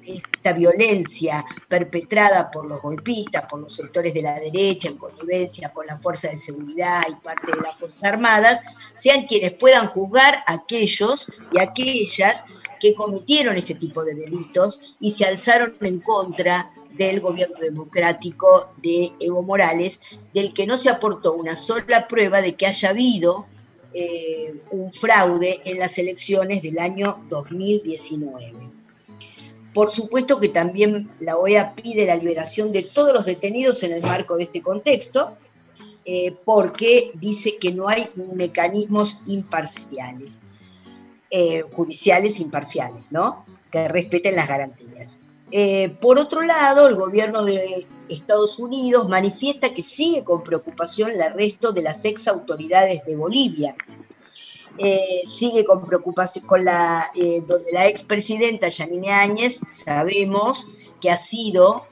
esta 0.04 0.52
violencia 0.52 1.44
perpetrada 1.68 2.50
por 2.50 2.66
los 2.66 2.80
golpistas, 2.80 3.46
por 3.46 3.60
los 3.60 3.74
sectores 3.74 4.14
de 4.14 4.22
la 4.22 4.38
derecha, 4.38 4.88
en 4.88 4.96
connivencia 4.96 5.72
con 5.72 5.86
la 5.86 5.98
fuerza 5.98 6.28
de 6.28 6.36
seguridad 6.36 7.02
y 7.08 7.14
parte 7.16 7.52
de 7.52 7.60
las 7.60 7.78
Fuerzas 7.78 8.04
Armadas, 8.04 8.60
sean 8.94 9.26
quienes 9.26 9.52
puedan 9.52 9.88
juzgar 9.88 10.42
a 10.46 10.54
aquellos 10.54 11.32
y 11.52 11.58
aquellas 11.58 12.44
que 12.80 12.94
cometieron 12.94 13.56
este 13.56 13.74
tipo 13.74 14.02
de 14.04 14.14
delitos 14.14 14.96
y 15.00 15.10
se 15.10 15.26
alzaron 15.26 15.76
en 15.80 16.00
contra 16.00 16.70
del 16.96 17.20
gobierno 17.20 17.56
democrático 17.58 18.72
de 18.82 19.12
Evo 19.20 19.42
Morales, 19.42 20.18
del 20.34 20.52
que 20.52 20.66
no 20.66 20.76
se 20.76 20.90
aportó 20.90 21.34
una 21.34 21.56
sola 21.56 22.08
prueba 22.08 22.40
de 22.40 22.56
que 22.56 22.66
haya 22.66 22.90
habido 22.90 23.46
eh, 23.92 24.60
un 24.70 24.92
fraude 24.92 25.60
en 25.64 25.78
las 25.78 25.98
elecciones 25.98 26.62
del 26.62 26.78
año 26.78 27.24
2019. 27.28 28.69
Por 29.74 29.90
supuesto 29.90 30.40
que 30.40 30.48
también 30.48 31.10
la 31.20 31.36
OEA 31.36 31.74
pide 31.74 32.06
la 32.06 32.16
liberación 32.16 32.72
de 32.72 32.82
todos 32.82 33.12
los 33.12 33.24
detenidos 33.24 33.82
en 33.82 33.92
el 33.92 34.02
marco 34.02 34.36
de 34.36 34.44
este 34.44 34.62
contexto, 34.62 35.36
eh, 36.04 36.34
porque 36.44 37.12
dice 37.14 37.56
que 37.60 37.72
no 37.72 37.88
hay 37.88 38.08
mecanismos 38.34 39.20
imparciales, 39.26 40.38
eh, 41.30 41.62
judiciales 41.70 42.40
imparciales, 42.40 43.04
¿no? 43.10 43.44
que 43.70 43.86
respeten 43.86 44.34
las 44.34 44.48
garantías. 44.48 45.20
Eh, 45.52 45.96
por 46.00 46.18
otro 46.18 46.42
lado, 46.42 46.88
el 46.88 46.94
gobierno 46.94 47.44
de 47.44 47.84
Estados 48.08 48.58
Unidos 48.58 49.08
manifiesta 49.08 49.74
que 49.74 49.82
sigue 49.82 50.24
con 50.24 50.44
preocupación 50.44 51.10
el 51.10 51.22
arresto 51.22 51.72
de 51.72 51.82
las 51.82 52.04
ex 52.04 52.28
autoridades 52.28 53.04
de 53.04 53.16
Bolivia, 53.16 53.76
eh, 54.82 55.20
sigue 55.26 55.66
con 55.66 55.84
preocupación, 55.84 56.46
con 56.46 56.64
la, 56.64 57.10
eh, 57.14 57.42
donde 57.46 57.70
la 57.70 57.86
expresidenta 57.86 58.68
Yanine 58.68 59.12
Áñez 59.12 59.60
sabemos 59.68 60.94
que 61.02 61.10
ha 61.10 61.18
sido 61.18 61.86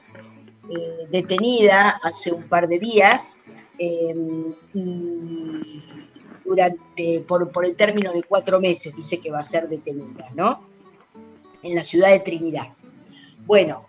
eh, 0.67 1.05
detenida 1.11 1.99
hace 2.01 2.31
un 2.31 2.49
par 2.49 2.67
de 2.67 2.79
días 2.79 3.41
em, 3.77 4.55
y 4.73 5.83
durante, 6.43 7.21
por, 7.27 7.51
por, 7.51 7.63
el 7.63 7.77
término 7.77 8.11
de 8.11 8.23
cuatro 8.23 8.59
meses 8.59 8.95
dice 8.95 9.19
que 9.19 9.29
va 9.29 9.37
a 9.37 9.43
ser 9.43 9.69
detenida, 9.69 10.27
¿no? 10.33 10.67
En 11.61 11.75
la 11.75 11.83
ciudad 11.83 12.09
de 12.09 12.21
Trinidad. 12.21 12.73
Bueno, 13.45 13.87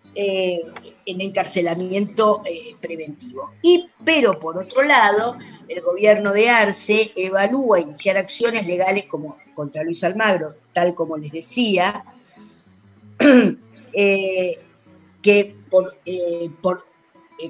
en 1.06 1.20
encarcelamiento 1.20 2.40
eh, 2.46 2.76
preventivo. 2.80 3.52
Y, 3.62 3.88
pero 4.04 4.38
por 4.38 4.58
otro 4.58 4.82
lado, 4.82 5.36
el 5.68 5.80
gobierno 5.80 6.32
de 6.32 6.48
Arce 6.48 7.12
evalúa 7.16 7.80
iniciar 7.80 8.16
acciones 8.16 8.66
legales 8.66 9.06
como 9.06 9.36
contra 9.54 9.82
Luis 9.82 10.04
Almagro, 10.04 10.54
tal 10.72 10.94
como 10.94 11.16
les 11.16 11.32
decía, 11.32 12.04
eh, 13.94 14.58
que 15.22 15.56
por, 15.70 15.96
por 16.62 16.84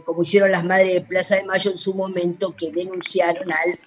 como 0.05 0.23
hicieron 0.23 0.53
las 0.53 0.65
madres 0.65 0.95
de 0.95 1.01
Plaza 1.01 1.37
de 1.37 1.45
Mayo 1.45 1.71
en 1.71 1.79
su 1.79 1.95
momento, 1.95 2.55
que 2.57 2.71
denunciaron 2.71 3.51
al, 3.53 3.79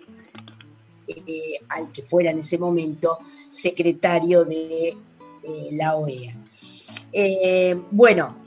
al 1.70 1.92
que 1.94 2.04
fuera 2.04 2.32
en 2.32 2.40
ese 2.40 2.58
momento 2.58 3.18
secretario 3.50 4.44
de 4.44 4.98
la 5.72 5.96
OEA. 5.96 6.34
bueno, 7.92 8.43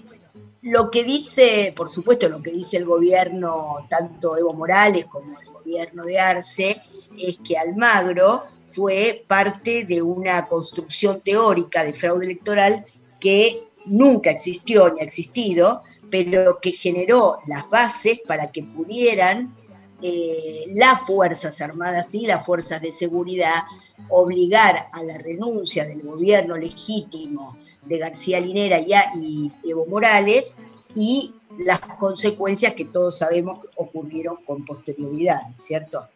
lo 0.66 0.90
que 0.90 1.04
dice, 1.04 1.72
por 1.76 1.88
supuesto, 1.88 2.28
lo 2.28 2.42
que 2.42 2.50
dice 2.50 2.76
el 2.76 2.84
gobierno, 2.84 3.86
tanto 3.88 4.36
Evo 4.36 4.52
Morales 4.52 5.04
como 5.06 5.38
el 5.38 5.46
gobierno 5.46 6.04
de 6.04 6.18
Arce, 6.18 6.76
es 7.16 7.38
que 7.46 7.56
Almagro 7.56 8.44
fue 8.64 9.24
parte 9.28 9.84
de 9.84 10.02
una 10.02 10.46
construcción 10.46 11.20
teórica 11.20 11.84
de 11.84 11.92
fraude 11.92 12.26
electoral 12.26 12.84
que 13.20 13.64
nunca 13.84 14.30
existió 14.30 14.92
ni 14.92 15.00
ha 15.00 15.04
existido, 15.04 15.80
pero 16.10 16.58
que 16.60 16.72
generó 16.72 17.38
las 17.46 17.70
bases 17.70 18.20
para 18.26 18.50
que 18.50 18.64
pudieran 18.64 19.54
eh, 20.02 20.64
las 20.72 21.02
Fuerzas 21.02 21.60
Armadas 21.60 22.12
y 22.14 22.26
las 22.26 22.44
Fuerzas 22.44 22.82
de 22.82 22.90
Seguridad 22.90 23.62
obligar 24.08 24.88
a 24.92 25.02
la 25.04 25.16
renuncia 25.18 25.84
del 25.84 26.02
gobierno 26.02 26.56
legítimo 26.56 27.56
de 27.87 27.99
García 27.99 28.41
Linera 28.41 28.80
y, 28.80 29.53
Evo 29.64 29.87
Morales 29.87 30.59
y 30.95 31.34
las 31.59 31.80
consecuencias 31.80 32.74
que 32.74 32.84
todos 32.84 33.18
sabemos 33.18 33.59
ocurrieron 33.76 34.37
con 34.45 34.64
posterioridad, 34.64 35.41
¿cierto? 35.57 36.07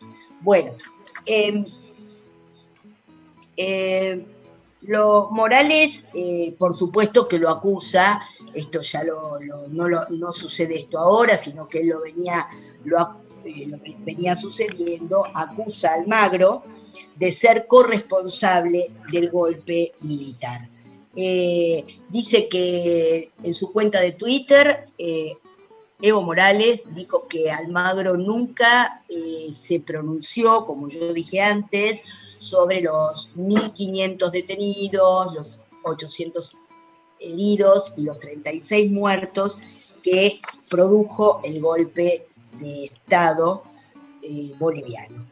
Bueno, 0.41 0.73
em, 1.27 1.64
em, 3.57 4.27
lo, 4.83 5.29
Morales, 5.31 6.09
eh, 6.14 6.55
por 6.59 6.75
supuesto 6.75 7.29
que 7.29 7.39
lo 7.39 7.51
acusa, 7.51 8.21
esto 8.55 8.81
ya 8.81 9.05
lo, 9.05 9.39
no, 9.68 9.89
no, 10.09 10.33
sucede 10.33 10.79
esto 10.79 10.99
ahora, 10.99 11.37
sino 11.37 11.68
que 11.68 11.85
lo 11.85 12.01
venía, 12.01 12.47
lo, 12.85 12.99
eh, 13.45 13.66
lo 13.66 13.79
venía 14.01 14.35
sucediendo, 14.35 15.25
acusa 15.35 15.91
a 15.91 15.95
Almagro 15.95 16.62
de 17.16 17.31
ser 17.31 17.66
corresponsable 17.66 18.91
del 19.12 19.31
golpe 19.31 19.93
militar. 20.03 20.68
Eh, 21.17 21.85
dice 22.09 22.49
que 22.49 23.33
en 23.43 23.55
su 23.55 23.73
cuenta 23.73 24.01
de 24.01 24.13
Twitter, 24.13 24.89
eh, 24.99 25.35
Evo 26.01 26.23
Morales 26.23 26.95
dijo 26.95 27.27
que 27.27 27.51
Almagro 27.51 28.17
nunca 28.17 29.05
eh, 29.09 29.53
se 29.53 29.81
pronunció, 29.81 30.65
como 30.65 30.89
yo 30.89 31.13
dije 31.13 31.41
antes, 31.41 32.05
sobre 32.39 32.81
los 32.81 33.37
1.500 33.37 34.31
detenidos, 34.31 35.35
los 35.35 35.65
800 35.85 36.57
heridos 37.19 37.95
y 37.97 38.03
los 38.03 38.19
36 38.19 38.91
muertos 38.91 39.59
que 40.03 40.41
produjo 40.71 41.41
el 41.43 41.61
golpe 41.61 42.27
de 42.59 42.85
Estado 42.85 43.63
boliviano. 44.59 45.27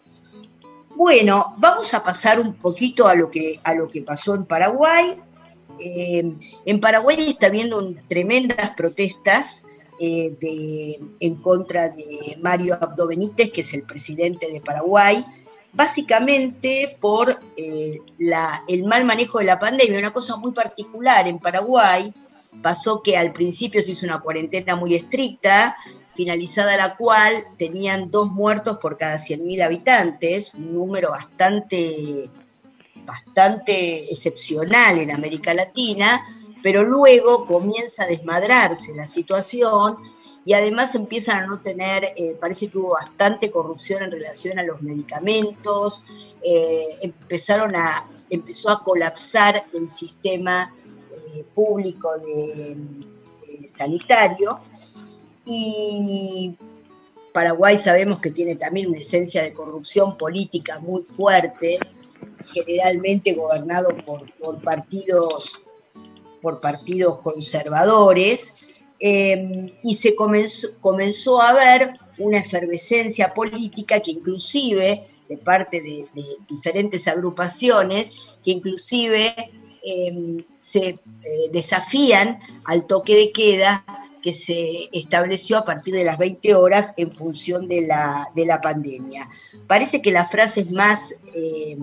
Bueno, 0.97 1.55
vamos 1.59 1.95
a 1.95 2.03
pasar 2.03 2.41
un 2.41 2.55
poquito 2.55 3.07
a 3.07 3.14
lo 3.14 3.31
que, 3.31 3.61
a 3.62 3.72
lo 3.72 3.89
que 3.89 4.03
pasó 4.03 4.35
en 4.35 4.45
Paraguay. 4.45 5.16
Eh, 5.81 6.35
en 6.64 6.81
Paraguay 6.81 7.16
está 7.29 7.47
habiendo 7.47 7.83
tremendas 8.09 8.70
protestas 8.70 9.64
eh, 10.01 10.99
en 11.20 11.35
contra 11.37 11.89
de 11.89 12.39
Mario 12.41 12.79
Abdo 12.81 13.09
Benítez, 13.09 13.51
que 13.51 13.62
es 13.62 13.74
el 13.74 13.83
presidente 13.83 14.51
de 14.51 14.61
Paraguay, 14.61 15.24
básicamente 15.72 16.97
por 17.01 17.41
eh, 17.57 17.99
el 18.68 18.85
mal 18.85 19.05
manejo 19.05 19.39
de 19.39 19.45
la 19.45 19.59
pandemia. 19.59 19.99
Una 19.99 20.12
cosa 20.12 20.37
muy 20.37 20.53
particular 20.53 21.26
en 21.26 21.39
Paraguay 21.39 22.12
pasó 22.62 23.03
que 23.03 23.16
al 23.16 23.33
principio 23.33 23.83
se 23.83 23.93
hizo 23.93 24.07
una 24.07 24.20
cuarentena 24.20 24.76
muy 24.76 24.95
estricta, 24.95 25.76
finalizada 26.12 26.76
la 26.76 26.97
cual 26.97 27.33
tenían 27.57 28.11
dos 28.11 28.31
muertos 28.31 28.79
por 28.79 28.97
cada 28.97 29.16
100.000 29.16 29.62
habitantes, 29.62 30.55
un 30.55 30.74
número 30.74 31.11
bastante 31.11 32.31
bastante 33.09 33.98
excepcional 34.12 34.98
en 34.98 35.11
América 35.11 35.54
Latina, 35.54 36.22
pero 36.62 36.84
luego 36.84 37.46
comienza 37.46 38.04
a 38.04 38.06
desmadrarse 38.06 38.94
la 38.94 39.06
situación 39.06 39.96
y 40.44 40.52
además 40.52 40.94
empiezan 40.94 41.44
a 41.44 41.46
no 41.46 41.61
tener, 41.61 42.04
eh, 42.16 42.36
parece 42.40 42.68
que 42.68 42.78
hubo 42.78 42.90
bastante 42.90 43.50
corrupción 43.50 44.02
en 44.02 44.11
relación 44.11 44.59
a 44.59 44.62
los 44.62 44.80
medicamentos, 44.82 46.34
eh, 46.42 46.98
empezaron 47.02 47.74
a, 47.76 48.09
empezó 48.30 48.70
a 48.70 48.82
colapsar 48.82 49.66
el 49.72 49.88
sistema 49.88 50.72
eh, 51.11 51.44
público 51.54 52.16
de, 52.18 52.76
sanitario 53.66 54.61
y 55.44 56.56
Paraguay 57.39 57.78
sabemos 57.78 58.18
que 58.18 58.32
tiene 58.32 58.57
también 58.57 58.89
una 58.89 58.99
esencia 58.99 59.45
de 59.45 59.53
corrupción 59.53 60.18
política 60.18 60.80
muy 60.80 61.05
fuerte, 61.05 61.78
generalmente 62.53 63.32
gobernado 63.32 63.97
por, 63.99 64.61
partidos, 64.64 65.68
por 66.43 66.61
partidos 66.61 67.20
conservadores, 67.20 68.82
em, 68.99 69.70
y 69.84 69.95
se 69.95 70.16
comenzó, 70.16 70.66
comenzó 70.80 71.41
a 71.41 71.53
ver 71.53 71.93
una 72.18 72.41
efervescencia 72.41 73.32
política 73.32 74.01
que 74.01 74.11
inclusive, 74.11 75.01
de 75.28 75.39
parte 75.39 75.80
de, 75.80 76.09
diferentes 76.49 77.07
agrupaciones, 77.07 78.36
que 78.43 78.51
inclusive 78.51 79.32
em, 79.84 80.43
se 80.57 80.89
eh, 80.89 80.99
desafían 81.53 82.36
al 82.64 82.84
toque 82.89 83.14
de 83.14 83.30
queda 83.30 83.84
que 84.22 84.32
se 84.32 84.88
estableció 84.92 85.58
a 85.58 85.64
partir 85.64 85.94
de 85.94 86.04
las 86.04 86.18
20 86.18 86.54
horas 86.54 86.94
en 86.96 87.10
función 87.10 87.68
de 87.68 87.86
la, 87.86 88.28
de 88.34 88.46
la 88.46 88.60
pandemia. 88.60 89.28
Parece 89.66 90.02
que 90.02 90.10
las 90.10 90.30
frases 90.30 90.72
más 90.72 91.14
eh, 91.34 91.78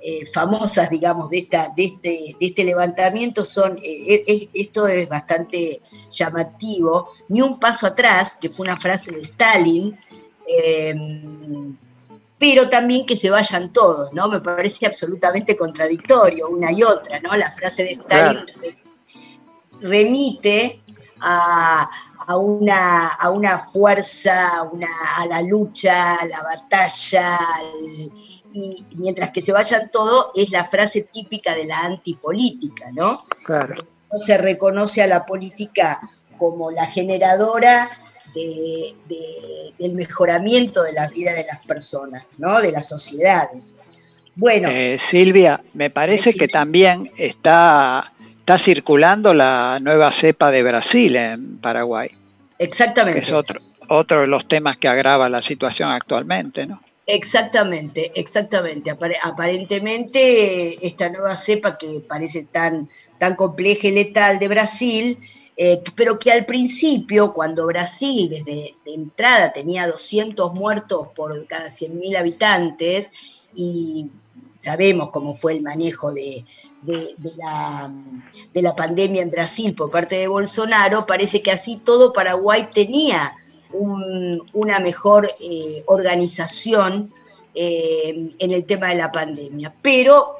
eh, 0.00 0.26
famosas, 0.26 0.90
digamos, 0.90 1.30
de, 1.30 1.38
esta, 1.38 1.72
de, 1.76 1.84
este, 1.84 2.36
de 2.38 2.46
este 2.46 2.64
levantamiento 2.64 3.44
son, 3.44 3.76
eh, 3.82 4.48
esto 4.54 4.88
es 4.88 5.08
bastante 5.08 5.80
llamativo, 6.10 7.08
ni 7.28 7.42
un 7.42 7.58
paso 7.58 7.86
atrás, 7.86 8.38
que 8.40 8.50
fue 8.50 8.64
una 8.64 8.76
frase 8.76 9.12
de 9.12 9.20
Stalin, 9.20 9.98
pero 12.38 12.68
también 12.68 13.06
que 13.06 13.14
se 13.14 13.30
vayan 13.30 13.72
todos, 13.72 14.12
¿no? 14.12 14.28
Me 14.28 14.40
parece 14.40 14.86
absolutamente 14.86 15.56
contradictorio 15.56 16.48
una 16.48 16.72
y 16.72 16.82
otra, 16.82 17.20
¿no? 17.20 17.36
La 17.36 17.52
frase 17.52 17.84
de 17.84 17.90
Stalin 17.92 18.38
remite 19.80 20.79
a, 21.20 21.88
una, 22.36 23.08
a 23.08 23.30
una 23.30 23.58
fuerza, 23.58 24.48
a 25.16 25.26
la 25.26 25.42
lucha, 25.42 26.14
a 26.14 26.26
la 26.26 26.42
batalla, 26.42 27.38
y 28.52 28.84
mientras 28.96 29.30
que 29.30 29.42
se 29.42 29.52
vayan 29.52 29.90
todos 29.90 30.30
es 30.34 30.50
la 30.50 30.64
frase 30.64 31.08
típica 31.10 31.54
de 31.54 31.66
la 31.66 31.80
antipolítica, 31.80 32.90
¿no? 32.92 33.22
Claro. 33.44 33.84
No 34.10 34.18
se 34.18 34.36
reconoce 34.36 35.02
a 35.02 35.06
la 35.06 35.24
política 35.24 36.00
como 36.36 36.70
la 36.70 36.86
generadora 36.86 37.88
del 38.34 39.92
mejoramiento 39.92 40.82
de 40.82 40.92
la 40.92 41.08
vida 41.08 41.32
de 41.32 41.44
las 41.44 41.64
personas, 41.66 42.24
¿no? 42.38 42.60
De 42.60 42.72
las 42.72 42.88
sociedades. 42.88 43.74
Bueno. 44.34 44.68
Eh, 44.70 44.98
Silvia, 45.10 45.60
me 45.74 45.90
parece 45.90 46.32
que 46.32 46.48
también 46.48 47.12
está 47.16 48.12
está 48.50 48.64
circulando 48.64 49.32
la 49.32 49.78
nueva 49.80 50.12
cepa 50.20 50.50
de 50.50 50.64
Brasil 50.64 51.14
en 51.14 51.58
Paraguay. 51.58 52.10
Exactamente. 52.58 53.22
es 53.22 53.32
otro, 53.32 53.60
otro 53.88 54.22
de 54.22 54.26
los 54.26 54.48
temas 54.48 54.76
que 54.76 54.88
agrava 54.88 55.28
la 55.28 55.40
situación 55.40 55.90
actualmente, 55.90 56.66
¿no? 56.66 56.82
Exactamente, 57.06 58.10
exactamente. 58.18 58.90
Aparentemente 59.22 60.84
esta 60.84 61.08
nueva 61.10 61.36
cepa 61.36 61.78
que 61.78 62.02
parece 62.08 62.44
tan, 62.46 62.88
tan 63.18 63.36
compleja 63.36 63.86
y 63.86 63.92
letal 63.92 64.40
de 64.40 64.48
Brasil, 64.48 65.18
eh, 65.56 65.80
pero 65.94 66.18
que 66.18 66.32
al 66.32 66.44
principio, 66.44 67.32
cuando 67.32 67.66
Brasil 67.66 68.30
desde 68.30 68.74
de 68.84 68.94
entrada 68.94 69.52
tenía 69.52 69.86
200 69.86 70.54
muertos 70.54 71.08
por 71.14 71.46
cada 71.46 71.68
100.000 71.68 72.16
habitantes 72.16 73.46
y 73.54 74.10
sabemos 74.56 75.10
cómo 75.10 75.34
fue 75.34 75.54
el 75.54 75.62
manejo 75.62 76.12
de, 76.12 76.44
la, 76.82 77.92
de, 78.52 78.62
la, 78.62 78.74
pandemia 78.74 79.22
en 79.22 79.30
Brasil 79.30 79.74
por 79.74 79.90
parte 79.90 80.16
de 80.16 80.28
Bolsonaro, 80.28 81.06
parece 81.06 81.42
que 81.42 81.50
así 81.50 81.80
todo 81.84 82.12
Paraguay 82.12 82.68
tenía 82.72 83.34
una 83.72 84.80
mejor 84.80 85.28
eh, 85.40 85.82
organización 85.86 87.12
eh, 87.54 88.28
en 88.38 88.50
el 88.50 88.64
tema 88.64 88.88
de 88.88 88.96
la 88.96 89.12
pandemia. 89.12 89.74
Pero 89.82 90.36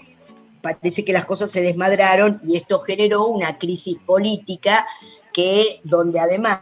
parece 0.63 1.05
que 1.05 1.13
las 1.13 1.25
cosas 1.25 1.51
se 1.51 1.63
desmadraron 1.63 2.39
y 2.47 2.57
esto 2.57 2.79
generó 2.81 3.27
una 3.27 3.59
crisis 3.59 3.99
política 3.99 4.87
que 5.33 5.81
donde 5.85 6.21
además 6.21 6.61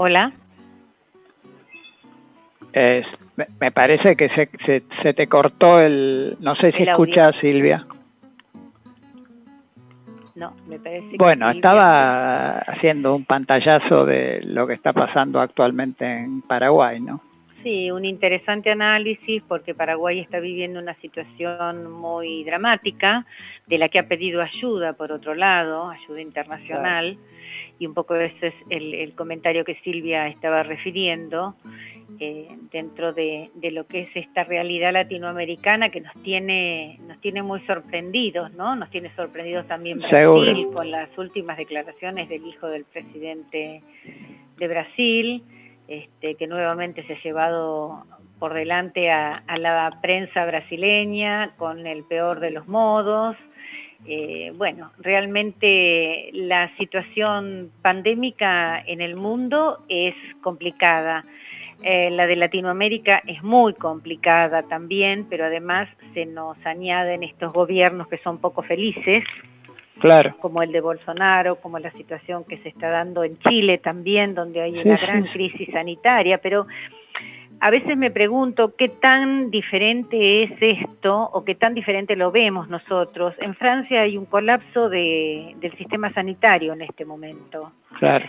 Hola 0.00 0.32
me 3.60 3.70
parece 3.72 4.16
que 4.16 4.28
se, 4.30 4.82
se, 5.02 5.14
te 5.14 5.26
cortó 5.28 5.80
el... 5.80 6.36
No 6.40 6.56
sé 6.56 6.72
si 6.72 6.82
escuchas, 6.82 7.36
Silvia. 7.40 7.86
No, 10.34 10.54
me 10.68 10.78
parece 10.78 11.16
Bueno, 11.18 11.50
estaba 11.50 12.58
haciendo 12.58 13.14
un 13.14 13.24
pantallazo 13.24 14.04
de 14.04 14.40
lo 14.44 14.66
que 14.66 14.74
está 14.74 14.92
pasando 14.92 15.40
actualmente 15.40 16.04
en 16.04 16.42
Paraguay, 16.42 17.00
¿no? 17.00 17.20
Sí, 17.64 17.90
un 17.90 18.04
interesante 18.04 18.70
análisis 18.70 19.42
porque 19.48 19.74
Paraguay 19.74 20.20
está 20.20 20.38
viviendo 20.38 20.78
una 20.78 20.94
situación 20.94 21.90
muy 21.90 22.44
dramática, 22.44 23.26
de 23.66 23.78
la 23.78 23.88
que 23.88 23.98
ha 23.98 24.06
pedido 24.06 24.40
ayuda, 24.40 24.92
por 24.92 25.10
otro 25.10 25.34
lado, 25.34 25.90
ayuda 25.90 26.20
internacional, 26.20 27.18
y 27.80 27.86
un 27.86 27.94
poco 27.94 28.14
ese 28.14 28.48
es 28.48 28.54
el, 28.70 28.94
el 28.94 29.12
comentario 29.14 29.64
que 29.64 29.74
Silvia 29.82 30.28
estaba 30.28 30.62
refiriendo. 30.62 31.56
Eh, 32.20 32.48
dentro 32.72 33.12
de, 33.12 33.50
lo 33.70 33.86
que 33.86 34.00
es 34.00 34.08
esta 34.14 34.42
realidad 34.42 34.94
latinoamericana 34.94 35.90
que 35.90 36.00
nos 36.00 36.14
tiene 36.22 36.98
nos 37.06 37.20
tiene 37.20 37.42
muy 37.42 37.60
sorprendidos, 37.66 38.50
¿no? 38.54 38.74
Nos 38.76 38.88
tiene 38.90 39.14
sorprendidos 39.14 39.66
también 39.68 39.98
Brasil 39.98 40.68
con 40.72 40.90
las 40.90 41.16
últimas 41.18 41.58
declaraciones 41.58 42.30
del 42.30 42.46
hijo 42.46 42.66
del 42.66 42.84
presidente 42.86 43.82
de 44.56 44.68
Brasil, 44.68 45.44
este, 45.86 46.34
que 46.36 46.46
nuevamente 46.46 47.06
se 47.06 47.12
ha 47.12 47.22
llevado 47.22 48.04
por 48.38 48.54
delante 48.54 49.10
a, 49.10 49.42
la 49.58 49.98
prensa 50.00 50.46
brasileña 50.46 51.54
con 51.58 51.86
el 51.86 52.04
peor 52.04 52.40
de 52.40 52.52
los 52.52 52.66
modos. 52.66 53.36
Eh, 54.06 54.52
bueno, 54.56 54.92
realmente 54.98 56.30
la 56.32 56.74
situación 56.78 57.70
pandémica 57.82 58.80
en 58.80 59.02
el 59.02 59.14
mundo 59.14 59.84
es 59.88 60.14
complicada. 60.40 61.26
Eh, 61.82 62.10
la 62.10 62.26
de 62.26 62.34
Latinoamérica 62.34 63.22
es 63.26 63.42
muy 63.42 63.72
complicada 63.74 64.64
también, 64.64 65.26
pero 65.30 65.44
además 65.44 65.88
se 66.12 66.26
nos 66.26 66.56
añaden 66.66 67.22
estos 67.22 67.52
gobiernos 67.52 68.08
que 68.08 68.18
son 68.18 68.38
poco 68.38 68.62
felices, 68.62 69.22
claro. 70.00 70.36
como 70.40 70.62
el 70.62 70.72
de 70.72 70.80
Bolsonaro, 70.80 71.60
como 71.60 71.78
la 71.78 71.92
situación 71.92 72.44
que 72.44 72.58
se 72.58 72.70
está 72.70 72.90
dando 72.90 73.22
en 73.22 73.38
Chile 73.38 73.78
también, 73.78 74.34
donde 74.34 74.60
hay 74.60 74.78
una 74.78 74.96
gran 74.96 75.24
crisis 75.32 75.68
sanitaria, 75.72 76.38
pero 76.38 76.66
a 77.60 77.70
veces 77.70 77.96
me 77.96 78.10
pregunto 78.10 78.74
qué 78.76 78.88
tan 78.88 79.50
diferente 79.50 80.44
es 80.44 80.52
esto 80.60 81.30
o 81.32 81.44
qué 81.44 81.54
tan 81.54 81.74
diferente 81.74 82.16
lo 82.16 82.30
vemos 82.30 82.68
nosotros. 82.68 83.34
En 83.38 83.54
Francia 83.54 84.02
hay 84.02 84.16
un 84.16 84.26
colapso 84.26 84.88
de, 84.88 85.54
del 85.60 85.76
sistema 85.76 86.12
sanitario 86.12 86.72
en 86.72 86.82
este 86.82 87.04
momento. 87.04 87.72
Claro. 87.98 88.26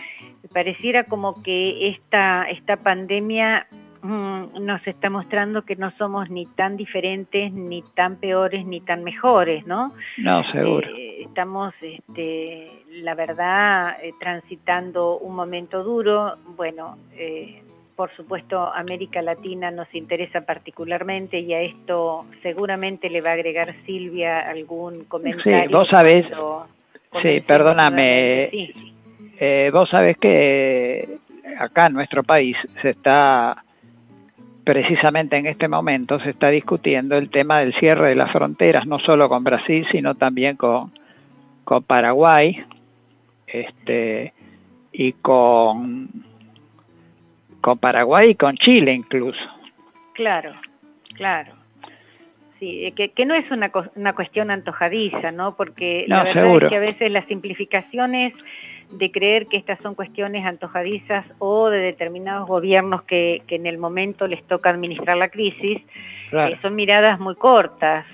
Pareciera 0.52 1.04
como 1.04 1.42
que 1.42 1.88
esta, 1.88 2.50
esta 2.50 2.76
pandemia 2.78 3.66
mm, 4.02 4.64
nos 4.64 4.84
está 4.86 5.10
mostrando 5.10 5.62
que 5.62 5.76
no 5.76 5.92
somos 5.92 6.28
ni 6.28 6.46
tan 6.46 6.76
diferentes, 6.76 7.52
ni 7.52 7.82
tan 7.94 8.16
peores, 8.16 8.66
ni 8.66 8.80
tan 8.80 9.04
mejores, 9.04 9.64
¿no? 9.66 9.92
No, 10.18 10.42
seguro. 10.50 10.88
Eh, 10.88 11.22
estamos, 11.22 11.72
este, 11.80 12.82
la 13.02 13.14
verdad, 13.14 13.96
eh, 14.02 14.12
transitando 14.18 15.18
un 15.18 15.36
momento 15.36 15.84
duro. 15.84 16.36
Bueno, 16.56 16.96
eh, 17.12 17.62
por 18.00 18.16
supuesto, 18.16 18.72
América 18.74 19.20
Latina 19.20 19.70
nos 19.70 19.94
interesa 19.94 20.40
particularmente 20.40 21.38
y 21.38 21.52
a 21.52 21.60
esto 21.60 22.24
seguramente 22.42 23.10
le 23.10 23.20
va 23.20 23.28
a 23.28 23.32
agregar 23.34 23.74
Silvia 23.84 24.40
algún 24.48 25.04
comentario. 25.04 25.68
Sí, 25.68 25.68
vos 25.70 25.86
sabés, 25.86 26.24
sí, 27.20 27.42
perdóname, 27.46 28.72
eh, 29.38 29.70
vos 29.70 29.90
sabés 29.90 30.16
que 30.16 31.18
acá 31.58 31.88
en 31.88 31.92
nuestro 31.92 32.22
país 32.22 32.56
se 32.80 32.88
está, 32.88 33.62
precisamente 34.64 35.36
en 35.36 35.44
este 35.44 35.68
momento, 35.68 36.18
se 36.20 36.30
está 36.30 36.48
discutiendo 36.48 37.18
el 37.18 37.28
tema 37.28 37.58
del 37.58 37.74
cierre 37.74 38.08
de 38.08 38.14
las 38.14 38.32
fronteras, 38.32 38.86
no 38.86 38.98
solo 38.98 39.28
con 39.28 39.44
Brasil, 39.44 39.86
sino 39.92 40.14
también 40.14 40.56
con, 40.56 40.90
con 41.64 41.82
Paraguay 41.82 42.64
este, 43.46 44.32
y 44.90 45.12
con 45.12 46.29
con 47.60 47.78
Paraguay 47.78 48.30
y 48.30 48.34
con 48.34 48.56
Chile 48.56 48.92
incluso. 48.92 49.40
Claro, 50.14 50.52
claro. 51.14 51.52
Sí, 52.58 52.92
que, 52.94 53.08
que 53.10 53.24
no 53.24 53.34
es 53.34 53.50
una, 53.50 53.72
una 53.94 54.12
cuestión 54.12 54.50
antojadiza, 54.50 55.30
¿no? 55.30 55.56
Porque 55.56 56.04
la 56.06 56.24
verdad 56.24 56.62
es 56.62 56.68
que 56.68 56.76
a 56.76 56.80
veces 56.80 57.10
las 57.10 57.26
simplificaciones 57.26 58.34
de 58.90 59.10
creer 59.10 59.46
que 59.46 59.56
estas 59.56 59.78
son 59.80 59.94
cuestiones 59.94 60.44
antojadizas 60.44 61.24
o 61.38 61.70
de 61.70 61.78
determinados 61.78 62.46
gobiernos 62.48 63.02
que, 63.04 63.42
que 63.46 63.54
en 63.54 63.66
el 63.66 63.78
momento 63.78 64.26
les 64.26 64.42
toca 64.44 64.70
administrar 64.70 65.16
la 65.16 65.28
crisis, 65.28 65.80
eh, 66.32 66.58
son 66.60 66.74
miradas 66.74 67.18
muy 67.20 67.36
cortas. 67.36 68.04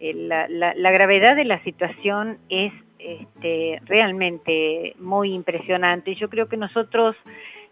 Eh, 0.00 0.12
la, 0.14 0.48
la, 0.48 0.74
la, 0.74 0.90
gravedad 0.90 1.36
de 1.36 1.44
la 1.44 1.62
situación 1.62 2.38
es 2.48 2.72
este, 2.98 3.80
realmente 3.86 4.94
muy 4.98 5.32
impresionante. 5.32 6.14
Yo 6.14 6.28
creo 6.28 6.48
que 6.48 6.56
nosotros 6.56 7.16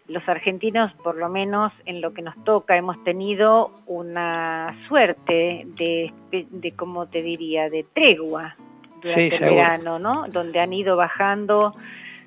los 0.07 0.27
argentinos, 0.27 0.93
por 1.03 1.17
lo 1.17 1.29
menos 1.29 1.73
en 1.85 2.01
lo 2.01 2.13
que 2.13 2.21
nos 2.21 2.41
toca, 2.43 2.77
hemos 2.77 3.03
tenido 3.03 3.71
una 3.85 4.75
suerte 4.87 5.67
de, 5.77 6.13
de, 6.31 6.71
como 6.73 7.07
te 7.07 7.21
diría, 7.21 7.69
de 7.69 7.85
tregua 7.93 8.55
durante 9.01 9.35
el 9.35 9.43
verano, 9.43 9.99
¿no? 9.99 10.27
Donde 10.29 10.59
han 10.59 10.73
ido 10.73 10.95
bajando 10.95 11.75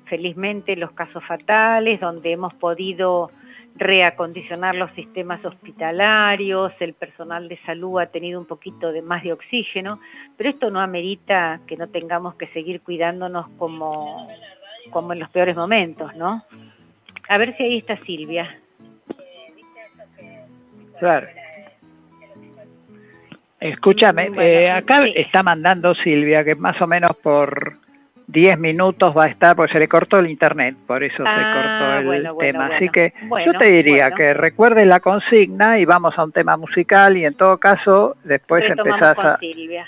felizmente 0.05 0.75
los 0.75 0.91
casos 0.91 1.23
fatales, 1.25 1.99
donde 1.99 2.31
hemos 2.31 2.53
podido 2.55 3.31
reacondicionar 3.75 4.75
los 4.75 4.91
sistemas 4.91 5.43
hospitalarios, 5.45 6.73
el 6.79 6.93
personal 6.93 7.47
de 7.47 7.57
salud 7.65 7.99
ha 7.99 8.07
tenido 8.07 8.39
un 8.39 8.45
poquito 8.45 8.91
de 8.91 9.01
más 9.01 9.23
de 9.23 9.33
oxígeno, 9.33 9.99
pero 10.37 10.49
esto 10.49 10.69
no 10.69 10.81
amerita 10.81 11.61
que 11.67 11.77
no 11.77 11.87
tengamos 11.87 12.35
que 12.35 12.47
seguir 12.47 12.81
cuidándonos 12.81 13.47
como, 13.57 14.27
como 14.91 15.13
en 15.13 15.19
los 15.19 15.29
peores 15.29 15.55
momentos, 15.55 16.13
¿no? 16.15 16.43
A 17.31 17.37
ver 17.37 17.55
si 17.55 17.63
ahí 17.63 17.77
está 17.77 17.95
Silvia. 18.05 18.57
Claro. 20.99 21.27
Escúchame, 23.57 24.31
eh, 24.37 24.69
acá 24.69 25.05
está 25.15 25.41
mandando 25.41 25.95
Silvia 25.95 26.43
que 26.43 26.55
más 26.55 26.81
o 26.81 26.87
menos 26.87 27.15
por 27.23 27.77
10 28.27 28.59
minutos 28.59 29.15
va 29.15 29.25
a 29.25 29.27
estar, 29.29 29.55
porque 29.55 29.71
se 29.71 29.79
le 29.79 29.87
cortó 29.87 30.19
el 30.19 30.29
internet, 30.29 30.75
por 30.85 31.05
eso 31.05 31.23
se 31.23 31.23
Ah, 31.25 31.53
cortó 31.53 31.99
el 31.99 32.05
bueno, 32.05 32.35
tema. 32.35 32.65
Así 32.75 32.89
que 32.89 33.13
yo 33.45 33.53
te 33.53 33.71
diría 33.71 34.11
que 34.11 34.33
recuerdes 34.33 34.85
la 34.85 34.99
consigna 34.99 35.79
y 35.79 35.85
vamos 35.85 36.13
a 36.17 36.25
un 36.25 36.33
tema 36.33 36.57
musical 36.57 37.15
y 37.15 37.23
en 37.23 37.35
todo 37.35 37.57
caso 37.59 38.17
después 38.25 38.69
empezás 38.69 39.17
a... 39.17 39.37
Silvia. 39.37 39.87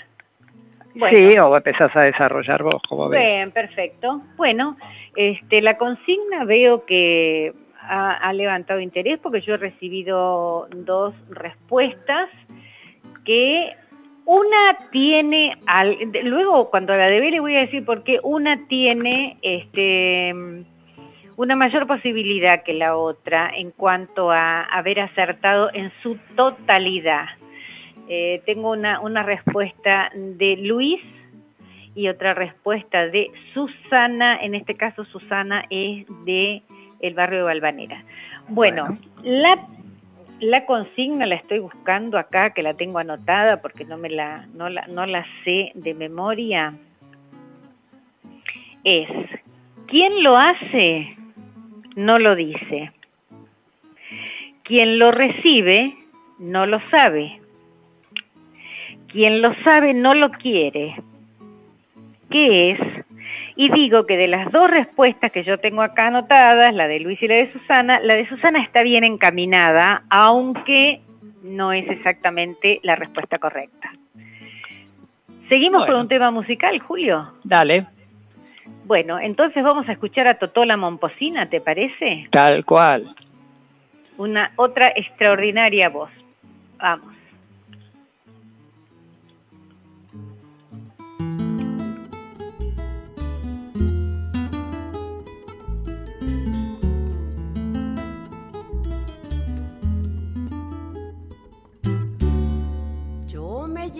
Bueno. 0.94 1.18
Sí, 1.18 1.38
o 1.38 1.56
empezás 1.56 1.94
a 1.96 2.04
desarrollar 2.04 2.62
vos, 2.62 2.80
como 2.88 3.08
ves. 3.08 3.20
Bien, 3.20 3.50
perfecto. 3.50 4.22
Bueno, 4.36 4.76
este, 5.16 5.60
la 5.60 5.76
consigna 5.76 6.44
veo 6.44 6.84
que 6.86 7.52
ha, 7.80 8.12
ha 8.12 8.32
levantado 8.32 8.80
interés 8.80 9.18
porque 9.20 9.40
yo 9.40 9.54
he 9.54 9.58
recibido 9.58 10.68
dos 10.70 11.14
respuestas 11.30 12.30
que 13.24 13.72
una 14.26 14.78
tiene, 14.90 15.58
al, 15.66 15.98
luego 16.24 16.70
cuando 16.70 16.96
la 16.96 17.08
debe 17.08 17.30
le 17.30 17.40
voy 17.40 17.56
a 17.56 17.60
decir 17.60 17.84
por 17.84 18.04
qué 18.04 18.20
una 18.22 18.66
tiene 18.68 19.36
este, 19.42 20.32
una 21.36 21.56
mayor 21.56 21.86
posibilidad 21.86 22.62
que 22.62 22.72
la 22.72 22.96
otra 22.96 23.50
en 23.54 23.70
cuanto 23.70 24.30
a 24.30 24.62
haber 24.62 25.00
acertado 25.00 25.70
en 25.74 25.92
su 26.02 26.16
totalidad. 26.36 27.26
Eh, 28.08 28.42
tengo 28.44 28.72
una, 28.72 29.00
una 29.00 29.22
respuesta 29.22 30.10
de 30.14 30.56
Luis 30.56 31.00
y 31.94 32.08
otra 32.08 32.34
respuesta 32.34 33.06
de 33.06 33.30
Susana, 33.52 34.36
en 34.42 34.54
este 34.54 34.74
caso 34.74 35.04
Susana 35.04 35.64
es 35.70 36.06
de 36.24 36.62
el 37.00 37.14
barrio 37.14 37.38
de 37.38 37.44
Valvanera. 37.44 38.04
Bueno, 38.48 38.98
la, 39.22 39.66
la 40.40 40.66
consigna 40.66 41.26
la 41.26 41.36
estoy 41.36 41.60
buscando 41.60 42.18
acá, 42.18 42.50
que 42.50 42.62
la 42.62 42.74
tengo 42.74 42.98
anotada 42.98 43.62
porque 43.62 43.84
no 43.84 43.96
me 43.96 44.10
la, 44.10 44.46
no 44.54 44.68
la, 44.68 44.86
no 44.86 45.06
la 45.06 45.24
sé 45.44 45.72
de 45.74 45.94
memoria. 45.94 46.74
Es, 48.82 49.08
¿quién 49.86 50.22
lo 50.22 50.36
hace? 50.36 51.16
No 51.96 52.18
lo 52.18 52.34
dice. 52.34 52.92
Quien 54.62 54.98
lo 54.98 55.10
recibe, 55.10 55.94
no 56.38 56.66
lo 56.66 56.80
sabe. 56.90 57.40
Quien 59.14 59.40
lo 59.40 59.54
sabe, 59.62 59.94
no 59.94 60.12
lo 60.12 60.30
quiere. 60.32 60.96
¿Qué 62.30 62.72
es? 62.72 62.80
Y 63.54 63.70
digo 63.70 64.06
que 64.06 64.16
de 64.16 64.26
las 64.26 64.50
dos 64.50 64.68
respuestas 64.68 65.30
que 65.30 65.44
yo 65.44 65.58
tengo 65.58 65.82
acá 65.82 66.08
anotadas, 66.08 66.74
la 66.74 66.88
de 66.88 66.98
Luis 66.98 67.22
y 67.22 67.28
la 67.28 67.36
de 67.36 67.52
Susana, 67.52 68.00
la 68.00 68.14
de 68.14 68.28
Susana 68.28 68.60
está 68.60 68.82
bien 68.82 69.04
encaminada, 69.04 70.02
aunque 70.10 71.00
no 71.44 71.72
es 71.72 71.88
exactamente 71.88 72.80
la 72.82 72.96
respuesta 72.96 73.38
correcta. 73.38 73.92
¿Seguimos 75.48 75.82
Bueno. 75.82 75.92
con 75.92 76.00
un 76.02 76.08
tema 76.08 76.32
musical, 76.32 76.76
Julio? 76.80 77.32
Dale, 77.44 77.86
Bueno, 78.86 79.20
entonces 79.20 79.62
vamos 79.62 79.88
a 79.88 79.92
escuchar 79.92 80.26
a 80.26 80.34
Totola 80.38 80.76
Momposina, 80.76 81.48
¿te 81.48 81.60
parece? 81.60 82.26
tal 82.32 82.64
cual. 82.64 83.14
Una 84.18 84.50
otra 84.56 84.88
extraordinaria 84.96 85.88
voz. 85.88 86.10
Vamos. 86.78 87.13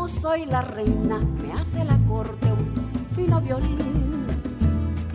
Como 0.00 0.08
soy 0.08 0.46
la 0.46 0.62
reina, 0.62 1.18
me 1.42 1.52
hace 1.52 1.84
la 1.84 1.98
corte 2.08 2.50
un 2.50 3.14
fino 3.14 3.38
violín. 3.38 4.26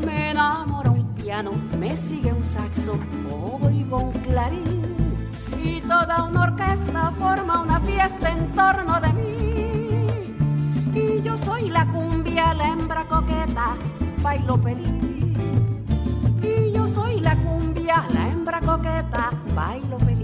Me 0.05 0.29
enamora 0.29 0.91
un 0.91 1.07
piano, 1.15 1.49
me 1.79 1.97
sigue 1.97 2.31
un 2.31 2.43
saxo, 2.43 2.93
oigo 3.63 3.97
un 3.97 4.11
clarín. 4.11 4.83
Y 5.63 5.81
toda 5.81 6.25
una 6.25 6.43
orquesta 6.43 7.09
forma 7.17 7.63
una 7.63 7.79
fiesta 7.79 8.29
en 8.29 8.47
torno 8.53 9.01
de 9.01 9.13
mí. 9.13 10.35
Y 10.93 11.23
yo 11.23 11.35
soy 11.35 11.71
la 11.71 11.87
cumbia, 11.87 12.53
la 12.53 12.67
hembra 12.67 13.07
coqueta, 13.07 13.75
bailo 14.21 14.55
feliz. 14.59 15.03
Y 16.43 16.73
yo 16.73 16.87
soy 16.87 17.21
la 17.21 17.35
cumbia, 17.37 18.05
la 18.13 18.27
hembra 18.27 18.59
coqueta, 18.59 19.31
bailo 19.55 19.97
feliz. 19.97 20.14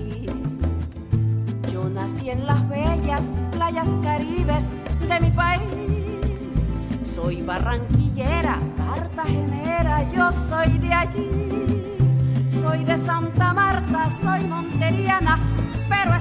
Nací 1.94 2.30
en 2.30 2.46
las 2.46 2.68
bellas 2.70 3.22
playas 3.52 3.88
caribes 4.02 4.64
de 5.08 5.20
mi 5.20 5.32
país. 5.32 5.62
Soy 7.14 7.42
barranquillera, 7.42 8.60
cartagenera, 8.78 10.10
yo 10.12 10.32
soy 10.32 10.78
de 10.78 10.94
allí. 10.94 11.30
Soy 12.62 12.86
de 12.86 12.98
Santa 13.00 13.54
Marta, 13.54 14.10
soy 14.22 14.46
monteriana, 14.46 15.38
pero 15.90 16.14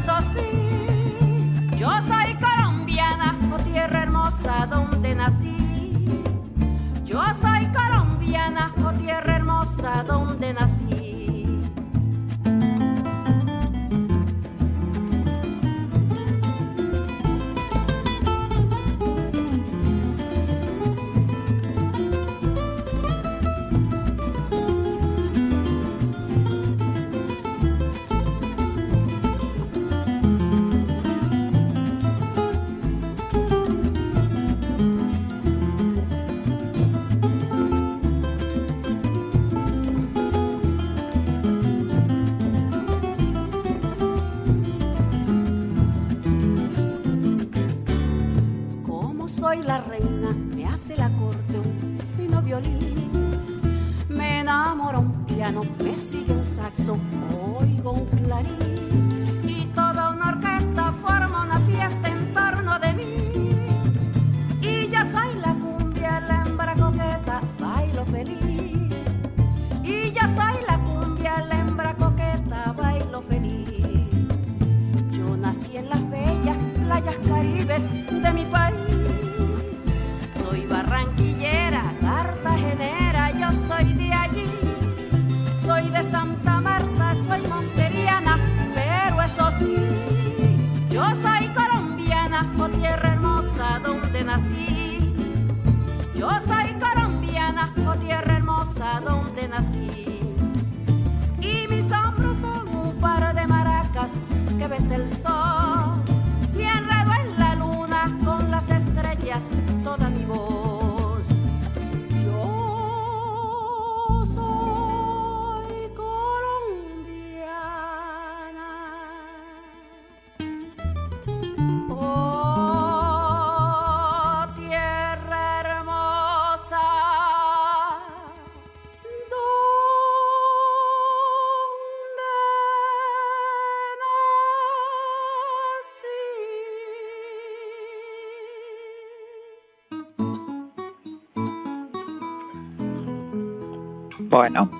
Bueno, 144.41 144.71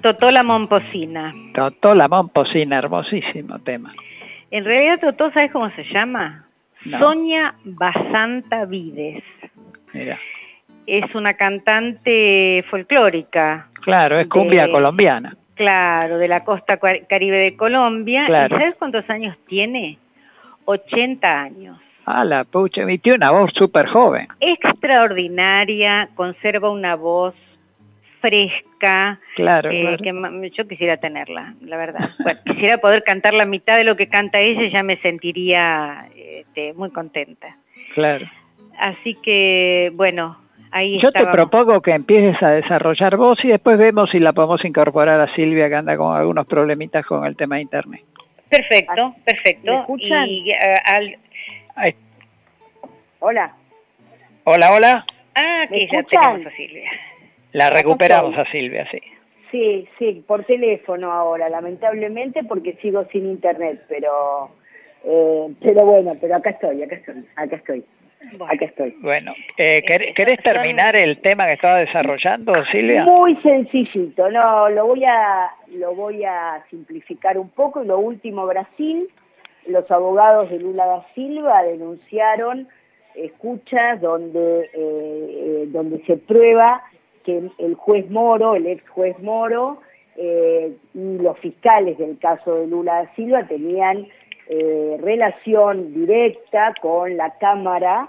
Totó 0.00 0.30
la 0.30 0.44
Momposina. 0.44 1.34
Totó 1.52 1.92
la 1.92 2.06
Momposina, 2.06 2.78
hermosísimo 2.78 3.58
tema. 3.58 3.92
En 4.52 4.64
realidad 4.64 5.00
Totó, 5.00 5.32
¿sabes 5.32 5.50
cómo 5.50 5.68
se 5.70 5.82
llama? 5.92 6.44
No. 6.84 7.00
Sonia 7.00 7.56
Basanta 7.64 8.64
Vides. 8.66 9.24
Mira, 9.92 10.20
Es 10.86 11.12
una 11.16 11.34
cantante 11.34 12.64
folclórica. 12.70 13.66
claro, 13.82 14.20
es 14.20 14.28
cumbia 14.28 14.66
De- 14.66 14.70
colombiana. 14.70 15.36
Claro, 15.56 16.18
de 16.18 16.28
la 16.28 16.44
costa 16.44 16.78
caribe 17.08 17.38
de 17.38 17.56
Colombia. 17.56 18.24
Claro. 18.26 18.54
¿Y 18.54 18.60
sabes 18.60 18.76
cuántos 18.76 19.10
años 19.10 19.36
tiene? 19.48 19.98
80 20.64 21.40
años. 21.40 21.80
Ah, 22.10 22.24
la 22.24 22.44
pucha, 22.44 22.90
y 22.90 22.98
tiene 22.98 23.16
una 23.16 23.32
voz 23.32 23.52
súper 23.54 23.86
joven. 23.86 24.28
Extraordinaria, 24.40 26.08
conserva 26.14 26.70
una 26.70 26.96
voz 26.96 27.34
fresca. 28.20 29.20
Claro, 29.36 29.70
eh, 29.70 29.96
claro. 29.98 30.30
que 30.40 30.50
yo 30.50 30.66
quisiera 30.66 30.96
tenerla, 30.96 31.54
la 31.60 31.76
verdad. 31.76 32.10
Bueno, 32.22 32.40
quisiera 32.46 32.78
poder 32.78 33.02
cantar 33.04 33.34
la 33.34 33.44
mitad 33.44 33.76
de 33.76 33.84
lo 33.84 33.96
que 33.96 34.08
canta 34.08 34.40
ella 34.40 34.62
y 34.62 34.70
ya 34.70 34.82
me 34.82 34.96
sentiría 34.98 36.08
este, 36.16 36.72
muy 36.74 36.90
contenta. 36.90 37.56
Claro. 37.94 38.26
Así 38.78 39.14
que, 39.22 39.92
bueno, 39.94 40.38
ahí 40.70 40.98
Yo 41.00 41.12
te 41.12 41.26
propongo 41.26 41.80
que 41.80 41.92
empieces 41.92 42.42
a 42.42 42.50
desarrollar 42.50 43.16
voz 43.16 43.44
y 43.44 43.48
después 43.48 43.78
vemos 43.78 44.10
si 44.10 44.18
la 44.18 44.32
podemos 44.32 44.64
incorporar 44.64 45.20
a 45.20 45.34
Silvia, 45.34 45.68
que 45.68 45.74
anda 45.74 45.96
con 45.96 46.16
algunos 46.16 46.46
problemitas 46.46 47.04
con 47.06 47.24
el 47.26 47.36
tema 47.36 47.56
de 47.56 47.62
internet. 47.62 48.00
Perfecto, 48.48 49.14
perfecto. 49.24 49.72
¿Me 49.72 49.80
escuchan? 49.80 50.26
Y, 50.26 50.50
eh, 50.50 50.56
al- 50.86 51.18
Ahí. 51.78 51.94
Hola. 53.20 53.52
Hola, 54.44 54.72
hola. 54.72 55.06
Ah, 55.34 55.64
¿Me 55.70 55.76
aquí 55.84 55.88
ya 55.92 56.02
tenemos 56.02 56.46
a 56.46 56.50
Silvia. 56.56 56.90
La 57.52 57.70
recuperamos 57.70 58.36
a 58.36 58.44
Silvia, 58.50 58.86
sí. 58.90 59.00
Sí, 59.52 59.88
sí, 59.98 60.24
por 60.26 60.44
teléfono 60.44 61.10
ahora, 61.12 61.48
lamentablemente 61.48 62.42
porque 62.44 62.74
sigo 62.82 63.04
sin 63.12 63.26
internet, 63.26 63.82
pero 63.88 64.50
eh, 65.04 65.46
pero 65.62 65.86
bueno, 65.86 66.16
pero 66.20 66.36
acá 66.36 66.50
estoy, 66.50 66.82
acá 66.82 66.96
estoy, 66.96 67.24
acá 67.36 67.56
estoy, 67.56 67.84
acá 68.46 68.64
estoy. 68.66 68.90
Bueno, 69.00 69.32
eh, 69.56 69.82
¿quer- 69.86 70.12
¿querés 70.14 70.42
terminar 70.42 70.96
el 70.96 71.20
tema 71.22 71.46
que 71.46 71.54
estaba 71.54 71.78
desarrollando, 71.78 72.52
Silvia? 72.70 73.04
Muy 73.04 73.36
sencillito, 73.36 74.28
no, 74.30 74.68
lo 74.68 74.86
voy 74.88 75.04
a 75.04 75.50
lo 75.68 75.94
voy 75.94 76.24
a 76.24 76.62
simplificar 76.68 77.38
un 77.38 77.48
poco 77.48 77.82
y 77.82 77.86
lo 77.86 77.98
último 78.00 78.46
Brasil, 78.46 79.08
los 79.68 79.90
abogados 79.90 80.50
de 80.50 80.58
Lula 80.58 80.86
da 80.86 81.06
Silva 81.14 81.62
denunciaron 81.62 82.68
escuchas 83.14 84.00
donde 84.00 84.60
eh, 84.60 84.70
eh, 84.74 85.64
donde 85.68 86.02
se 86.04 86.16
prueba 86.16 86.82
que 87.24 87.50
el 87.58 87.74
juez 87.74 88.08
Moro, 88.10 88.54
el 88.54 88.66
ex 88.66 88.88
juez 88.90 89.18
Moro 89.20 89.80
eh, 90.16 90.72
y 90.94 91.18
los 91.18 91.38
fiscales 91.38 91.98
del 91.98 92.18
caso 92.18 92.54
de 92.54 92.66
Lula 92.66 93.02
da 93.02 93.14
Silva 93.14 93.46
tenían 93.46 94.06
relación 95.02 95.92
directa 95.92 96.72
con 96.80 97.18
la 97.18 97.36
Cámara 97.38 98.08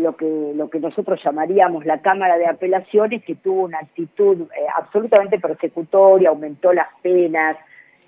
lo 0.00 0.16
que 0.16 0.52
lo 0.54 0.70
que 0.70 0.80
nosotros 0.80 1.20
llamaríamos 1.22 1.84
la 1.84 2.00
Cámara 2.00 2.38
de 2.38 2.46
Apelaciones, 2.46 3.22
que 3.22 3.34
tuvo 3.34 3.64
una 3.64 3.80
actitud 3.80 4.48
absolutamente 4.74 5.38
persecutoria, 5.38 6.30
aumentó 6.30 6.72
las 6.72 6.88
penas 7.02 7.58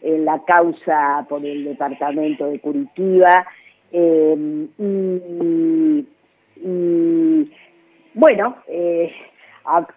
en 0.06 0.24
la 0.24 0.42
causa 0.44 1.26
por 1.28 1.44
el 1.44 1.64
departamento 1.64 2.46
de 2.46 2.60
Curitiba. 2.60 3.44
eh, 3.92 4.56
y, 6.58 7.52
bueno, 8.14 8.56
eh, 8.68 9.12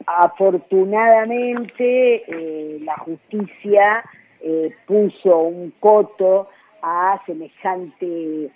afortunadamente 0.05 2.23
eh, 2.27 2.79
la 2.81 2.97
justicia 2.97 4.03
puso 4.85 5.39
un 5.39 5.73
coto 5.79 6.49
a 6.81 7.21
semejante 7.25 8.51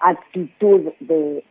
actitud 0.00 0.92
de, 1.00 1.42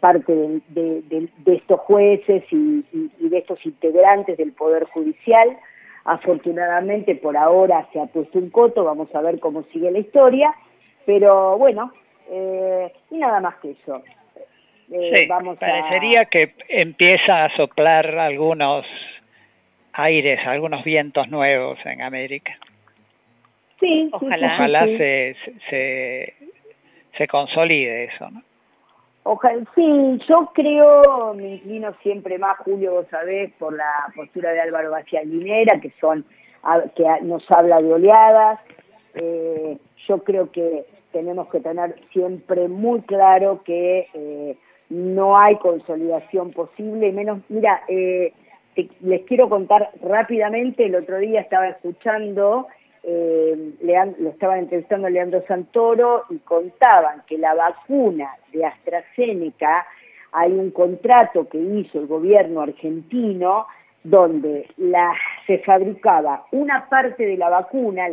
parte 0.00 0.60
de, 0.68 1.28
estos 1.46 1.80
jueces 1.80 2.44
y 2.50 2.84
de 3.18 3.38
estos 3.38 3.64
integrantes 3.64 4.36
del 4.36 4.52
Poder 4.52 4.84
Judicial. 4.84 5.56
Afortunadamente 6.04 7.14
por 7.16 7.36
ahora 7.36 7.88
se 7.92 8.00
ha 8.00 8.06
puesto 8.06 8.38
un 8.38 8.50
coto, 8.50 8.84
vamos 8.84 9.12
a 9.14 9.20
ver 9.22 9.40
cómo 9.40 9.62
sigue 9.72 9.90
la 9.90 9.98
historia, 10.00 10.54
pero 11.06 11.56
bueno, 11.58 11.92
eh, 12.30 12.92
y 13.10 13.16
nada 13.18 13.40
más 13.40 13.56
que 13.56 13.70
eso. 13.72 14.02
Eh, 14.92 15.12
Sí, 15.14 15.26
vamos 15.26 15.56
a- 15.56 15.60
parecería 15.60 16.26
que 16.26 16.54
empieza 16.68 17.44
a 17.44 17.56
soplar 17.56 18.18
algunos 18.18 18.84
aires, 19.94 20.40
algunos 20.46 20.84
vientos 20.84 21.28
nuevos 21.28 21.78
en 21.86 22.02
América. 22.02 22.54
Sí, 23.80 24.10
Ojalá. 24.12 24.36
sí, 24.36 24.40
sí, 24.40 24.44
Ojalá 24.54 24.84
se, 24.86 25.36
se, 25.70 26.34
se 27.16 27.28
consolide 27.28 28.04
eso, 28.04 28.30
¿no? 28.30 28.42
Ojalá, 29.26 29.64
sí, 29.74 30.20
yo 30.28 30.50
creo, 30.54 31.32
me 31.34 31.54
inclino 31.54 31.94
siempre 32.02 32.38
más, 32.38 32.58
Julio, 32.58 32.92
vos 32.92 33.06
sabés, 33.10 33.50
por 33.58 33.74
la 33.74 34.12
postura 34.14 34.52
de 34.52 34.60
Álvaro 34.60 34.90
García 34.90 35.24
Linera, 35.24 35.80
que 35.80 35.90
son, 35.98 36.26
que 36.94 37.04
nos 37.22 37.42
habla 37.50 37.80
de 37.80 37.92
oleadas. 37.92 38.60
Eh, 39.14 39.78
yo 40.06 40.18
creo 40.24 40.52
que 40.52 40.84
tenemos 41.10 41.48
que 41.48 41.60
tener 41.60 41.94
siempre 42.12 42.68
muy 42.68 43.00
claro 43.02 43.62
que 43.64 44.08
eh, 44.12 44.58
no 44.90 45.38
hay 45.38 45.56
consolidación 45.56 46.52
posible, 46.52 47.10
menos, 47.12 47.40
mira, 47.48 47.82
eh, 47.88 48.34
les 49.00 49.22
quiero 49.22 49.48
contar 49.48 49.90
rápidamente, 50.02 50.84
el 50.84 50.96
otro 50.96 51.16
día 51.18 51.40
estaba 51.40 51.68
escuchando, 51.68 52.66
eh, 53.06 54.14
lo 54.18 54.30
estaban 54.30 54.60
entrevistando 54.60 55.06
a 55.06 55.10
Leandro 55.10 55.44
Santoro 55.46 56.24
y 56.30 56.38
contaban 56.38 57.22
que 57.26 57.36
la 57.36 57.54
vacuna 57.54 58.30
de 58.52 58.64
AstraZeneca, 58.64 59.86
hay 60.32 60.52
un 60.52 60.70
contrato 60.70 61.48
que 61.48 61.58
hizo 61.58 62.00
el 62.00 62.06
gobierno 62.06 62.62
argentino 62.62 63.66
donde 64.02 64.68
se 65.46 65.58
fabricaba 65.58 66.46
una 66.52 66.88
parte 66.88 67.24
de 67.24 67.36
la 67.36 67.48
vacuna, 67.50 68.08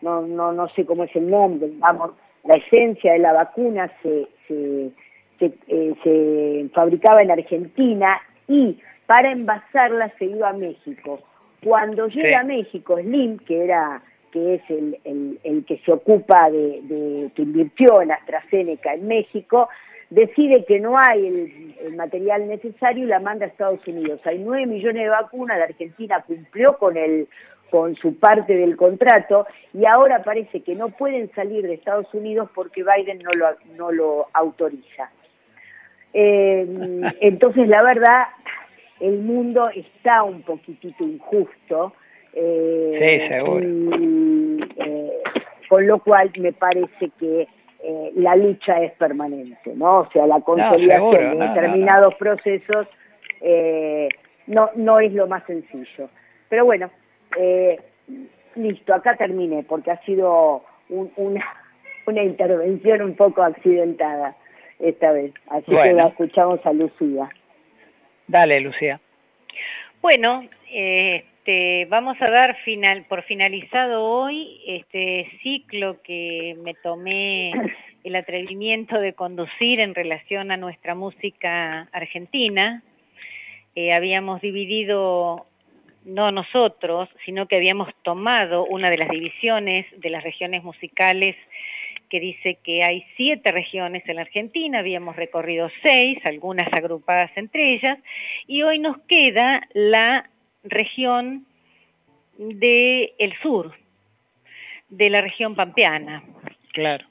no, 0.00 0.22
no, 0.22 0.52
no 0.52 0.68
sé 0.70 0.86
cómo 0.86 1.04
es 1.04 1.16
el 1.16 1.30
nombre, 1.30 1.68
digamos, 1.68 2.12
la 2.44 2.54
esencia 2.54 3.14
de 3.14 3.18
la 3.18 3.32
vacuna 3.32 3.90
se, 4.02 4.28
se, 4.46 4.90
se, 5.38 5.52
eh, 5.68 5.94
se 6.02 6.70
fabricaba 6.74 7.22
en 7.22 7.30
Argentina 7.30 8.20
y 8.46 8.78
para 9.06 9.32
envasarla 9.32 10.12
se 10.18 10.26
iba 10.26 10.50
a 10.50 10.52
México. 10.52 11.20
Cuando 11.64 12.08
llega 12.08 12.40
a 12.40 12.44
México, 12.44 12.96
Slim, 12.98 13.38
que 13.38 13.64
era 13.64 14.02
que 14.32 14.56
es 14.56 14.62
el, 14.68 14.98
el, 15.44 15.64
que 15.64 15.78
se 15.78 15.92
ocupa 15.92 16.50
de, 16.50 16.80
de, 16.82 17.30
que 17.36 17.42
invirtió 17.42 18.02
en 18.02 18.10
AstraZeneca 18.10 18.92
en 18.92 19.06
México, 19.06 19.68
decide 20.10 20.64
que 20.64 20.80
no 20.80 20.98
hay 20.98 21.26
el, 21.26 21.94
material 21.94 22.48
necesario 22.48 23.04
y 23.04 23.06
la 23.06 23.20
manda 23.20 23.46
a 23.46 23.48
Estados 23.48 23.86
Unidos. 23.86 24.20
Hay 24.24 24.38
nueve 24.38 24.66
millones 24.66 25.04
de 25.04 25.08
vacunas, 25.08 25.58
la 25.58 25.66
Argentina 25.66 26.24
cumplió 26.26 26.76
con 26.78 26.96
el 26.96 27.28
con 27.70 27.96
su 27.96 28.16
parte 28.18 28.54
del 28.54 28.76
contrato 28.76 29.46
y 29.72 29.84
ahora 29.84 30.22
parece 30.22 30.62
que 30.62 30.76
no 30.76 30.90
pueden 30.90 31.30
salir 31.34 31.62
de 31.66 31.74
Estados 31.74 32.12
Unidos 32.14 32.48
porque 32.54 32.84
Biden 32.84 33.18
no 33.18 33.30
lo, 33.36 33.46
no 33.76 33.90
lo 33.90 34.28
autoriza. 34.32 35.10
Eh, 36.12 36.66
entonces, 37.20 37.66
la 37.68 37.82
verdad, 37.82 38.26
el 39.06 39.18
mundo 39.22 39.68
está 39.70 40.22
un 40.22 40.42
poquitito 40.42 41.04
injusto. 41.04 41.92
Eh, 42.32 43.04
sí, 43.06 43.28
seguro. 43.28 43.60
Eh, 44.78 45.22
con 45.68 45.86
lo 45.86 45.98
cual 46.00 46.30
me 46.38 46.52
parece 46.52 47.10
que 47.18 47.46
la 48.14 48.34
lucha 48.34 48.82
es 48.82 48.92
permanente, 48.92 49.74
¿no? 49.74 49.98
O 50.00 50.10
sea, 50.10 50.26
la 50.26 50.40
consolidación 50.40 51.38
de 51.38 51.46
determinados 51.48 52.14
procesos 52.14 52.86
no, 54.46 54.70
no 54.74 55.00
es 55.00 55.12
lo 55.12 55.26
más 55.26 55.44
sencillo. 55.44 56.08
Pero 56.48 56.64
bueno, 56.64 56.90
eh, 57.38 57.78
listo, 58.54 58.94
acá 58.94 59.16
terminé, 59.16 59.64
porque 59.64 59.90
ha 59.90 60.00
sido 60.04 60.62
una, 60.88 61.44
una 62.06 62.22
intervención 62.22 63.02
un 63.02 63.16
poco 63.16 63.42
accidentada 63.42 64.36
esta 64.78 65.12
vez. 65.12 65.32
Así 65.48 65.70
que 65.82 65.92
la 65.92 66.08
escuchamos 66.08 66.64
a 66.64 66.72
Lucía. 66.72 67.28
Dale, 68.26 68.60
Lucía. 68.60 69.00
Bueno, 70.00 70.48
este, 70.70 71.86
vamos 71.86 72.20
a 72.20 72.30
dar 72.30 72.56
final 72.64 73.04
por 73.04 73.22
finalizado 73.22 74.04
hoy 74.04 74.60
este 74.66 75.30
ciclo 75.42 76.02
que 76.02 76.56
me 76.62 76.74
tomé 76.74 77.52
el 78.04 78.16
atrevimiento 78.16 78.98
de 78.98 79.14
conducir 79.14 79.80
en 79.80 79.94
relación 79.94 80.50
a 80.50 80.56
nuestra 80.56 80.94
música 80.94 81.88
argentina. 81.92 82.82
Eh, 83.74 83.92
habíamos 83.92 84.40
dividido 84.40 85.46
no 86.04 86.30
nosotros, 86.30 87.08
sino 87.24 87.46
que 87.46 87.56
habíamos 87.56 87.88
tomado 88.02 88.66
una 88.66 88.90
de 88.90 88.98
las 88.98 89.08
divisiones 89.08 89.86
de 90.00 90.10
las 90.10 90.22
regiones 90.22 90.62
musicales 90.62 91.36
que 92.14 92.20
dice 92.20 92.58
que 92.62 92.84
hay 92.84 93.04
siete 93.16 93.50
regiones 93.50 94.08
en 94.08 94.14
la 94.14 94.22
Argentina, 94.22 94.78
habíamos 94.78 95.16
recorrido 95.16 95.68
seis, 95.82 96.16
algunas 96.24 96.72
agrupadas 96.72 97.32
entre 97.34 97.74
ellas, 97.74 97.98
y 98.46 98.62
hoy 98.62 98.78
nos 98.78 98.98
queda 99.08 99.66
la 99.72 100.30
región 100.62 101.44
del 102.38 103.34
sur, 103.42 103.74
de 104.90 105.10
la 105.10 105.22
región 105.22 105.56
pampeana. 105.56 106.22
Claro. 106.72 107.04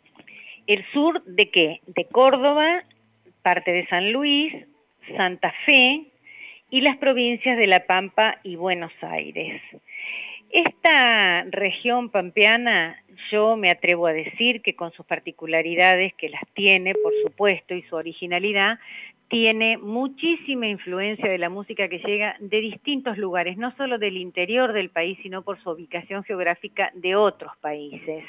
¿El 0.67 0.85
sur 0.93 1.21
de 1.25 1.49
qué? 1.49 1.81
De 1.85 2.05
Córdoba, 2.05 2.85
parte 3.41 3.73
de 3.73 3.85
San 3.87 4.13
Luis, 4.13 4.53
Santa 5.17 5.53
Fe, 5.65 6.05
y 6.69 6.79
las 6.79 6.95
provincias 6.95 7.57
de 7.57 7.67
La 7.67 7.85
Pampa 7.87 8.39
y 8.41 8.55
Buenos 8.55 8.93
Aires. 9.01 9.61
Esta 10.53 11.45
región 11.49 12.09
pampeana, 12.09 13.01
yo 13.31 13.57
me 13.57 13.71
atrevo 13.71 14.05
a 14.05 14.13
decir 14.13 14.61
que 14.61 14.75
con 14.75 14.91
sus 14.91 15.03
particularidades, 15.03 16.13
que 16.13 16.29
las 16.29 16.43
tiene, 16.53 16.93
por 16.93 17.11
supuesto, 17.23 17.73
y 17.73 17.81
su 17.81 17.95
originalidad, 17.95 18.77
tiene 19.29 19.79
muchísima 19.79 20.67
influencia 20.67 21.27
de 21.27 21.39
la 21.39 21.49
música 21.49 21.89
que 21.89 21.97
llega 21.97 22.35
de 22.39 22.61
distintos 22.61 23.17
lugares, 23.17 23.57
no 23.57 23.75
solo 23.77 23.97
del 23.97 24.15
interior 24.15 24.73
del 24.73 24.91
país, 24.91 25.17
sino 25.23 25.41
por 25.41 25.59
su 25.63 25.71
ubicación 25.71 26.23
geográfica 26.23 26.91
de 26.93 27.15
otros 27.15 27.57
países. 27.57 28.23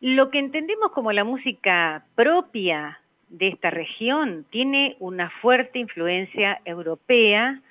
Lo 0.00 0.30
que 0.30 0.40
entendemos 0.40 0.90
como 0.90 1.12
la 1.12 1.22
música 1.22 2.06
propia 2.16 2.98
de 3.28 3.48
esta 3.48 3.70
región 3.70 4.46
tiene 4.50 4.96
una 4.98 5.30
fuerte 5.40 5.78
influencia 5.78 6.60
europea, 6.64 7.62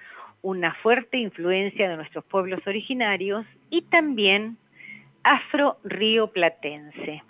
una 0.43 0.75
fuerte 0.75 1.17
influencia 1.17 1.89
de 1.89 1.95
nuestros 1.95 2.23
pueblos 2.25 2.59
originarios 2.67 3.45
y 3.69 3.81
también 3.83 4.57
afro-río-platense. 5.23 7.23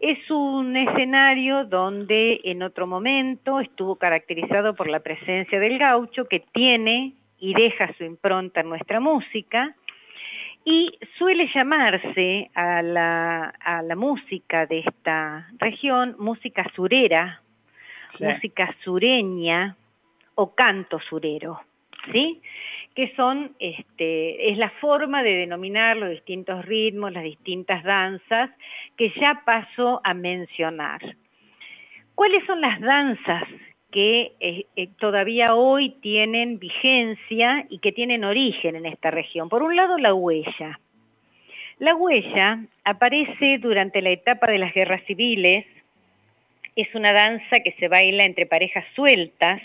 Es 0.00 0.30
un 0.30 0.76
escenario 0.76 1.64
donde 1.64 2.40
en 2.42 2.64
otro 2.64 2.88
momento 2.88 3.60
estuvo 3.60 3.94
caracterizado 3.96 4.74
por 4.74 4.90
la 4.90 5.00
presencia 5.00 5.60
del 5.60 5.78
gaucho 5.78 6.26
que 6.26 6.40
tiene 6.52 7.12
y 7.38 7.54
deja 7.54 7.94
su 7.94 8.04
impronta 8.04 8.60
en 8.60 8.68
nuestra 8.68 8.98
música 8.98 9.76
y 10.64 10.98
suele 11.18 11.48
llamarse 11.54 12.50
a 12.54 12.82
la, 12.82 13.54
a 13.60 13.82
la 13.82 13.94
música 13.94 14.66
de 14.66 14.80
esta 14.80 15.48
región 15.58 16.16
música 16.18 16.66
surera, 16.74 17.40
música 18.18 18.74
sureña 18.82 19.76
o 20.34 20.52
canto 20.54 20.98
surero, 21.08 21.60
¿sí? 22.10 22.40
Que 22.94 23.12
son, 23.14 23.54
este, 23.58 24.50
es 24.50 24.58
la 24.58 24.70
forma 24.80 25.22
de 25.22 25.36
denominar 25.36 25.96
los 25.96 26.10
distintos 26.10 26.64
ritmos, 26.64 27.12
las 27.12 27.24
distintas 27.24 27.82
danzas 27.84 28.50
que 28.96 29.10
ya 29.20 29.42
paso 29.44 30.00
a 30.04 30.14
mencionar. 30.14 31.00
¿Cuáles 32.14 32.44
son 32.46 32.60
las 32.60 32.80
danzas 32.80 33.44
que 33.92 34.32
eh, 34.40 34.66
eh, 34.74 34.88
todavía 34.98 35.54
hoy 35.54 35.90
tienen 36.00 36.58
vigencia 36.58 37.66
y 37.68 37.78
que 37.78 37.92
tienen 37.92 38.24
origen 38.24 38.74
en 38.74 38.86
esta 38.86 39.10
región. 39.10 39.50
Por 39.50 39.62
un 39.62 39.76
lado, 39.76 39.98
la 39.98 40.14
huella. 40.14 40.80
La 41.78 41.94
huella 41.94 42.64
aparece 42.84 43.58
durante 43.58 44.00
la 44.00 44.10
etapa 44.10 44.50
de 44.50 44.58
las 44.58 44.72
guerras 44.72 45.02
civiles, 45.06 45.66
es 46.74 46.94
una 46.94 47.12
danza 47.12 47.60
que 47.60 47.72
se 47.72 47.88
baila 47.88 48.24
entre 48.24 48.46
parejas 48.46 48.84
sueltas, 48.94 49.60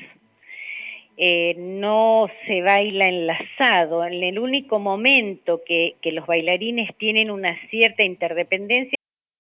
eh, 1.17 1.55
no 1.57 2.29
se 2.45 2.61
baila 2.61 3.07
enlazado. 3.07 4.05
En 4.05 4.23
el 4.23 4.39
único 4.39 4.79
momento 4.79 5.61
que, 5.65 5.95
que 6.01 6.11
los 6.11 6.27
bailarines 6.27 6.95
tienen 6.97 7.31
una 7.31 7.57
cierta 7.69 8.03
interdependencia 8.03 8.96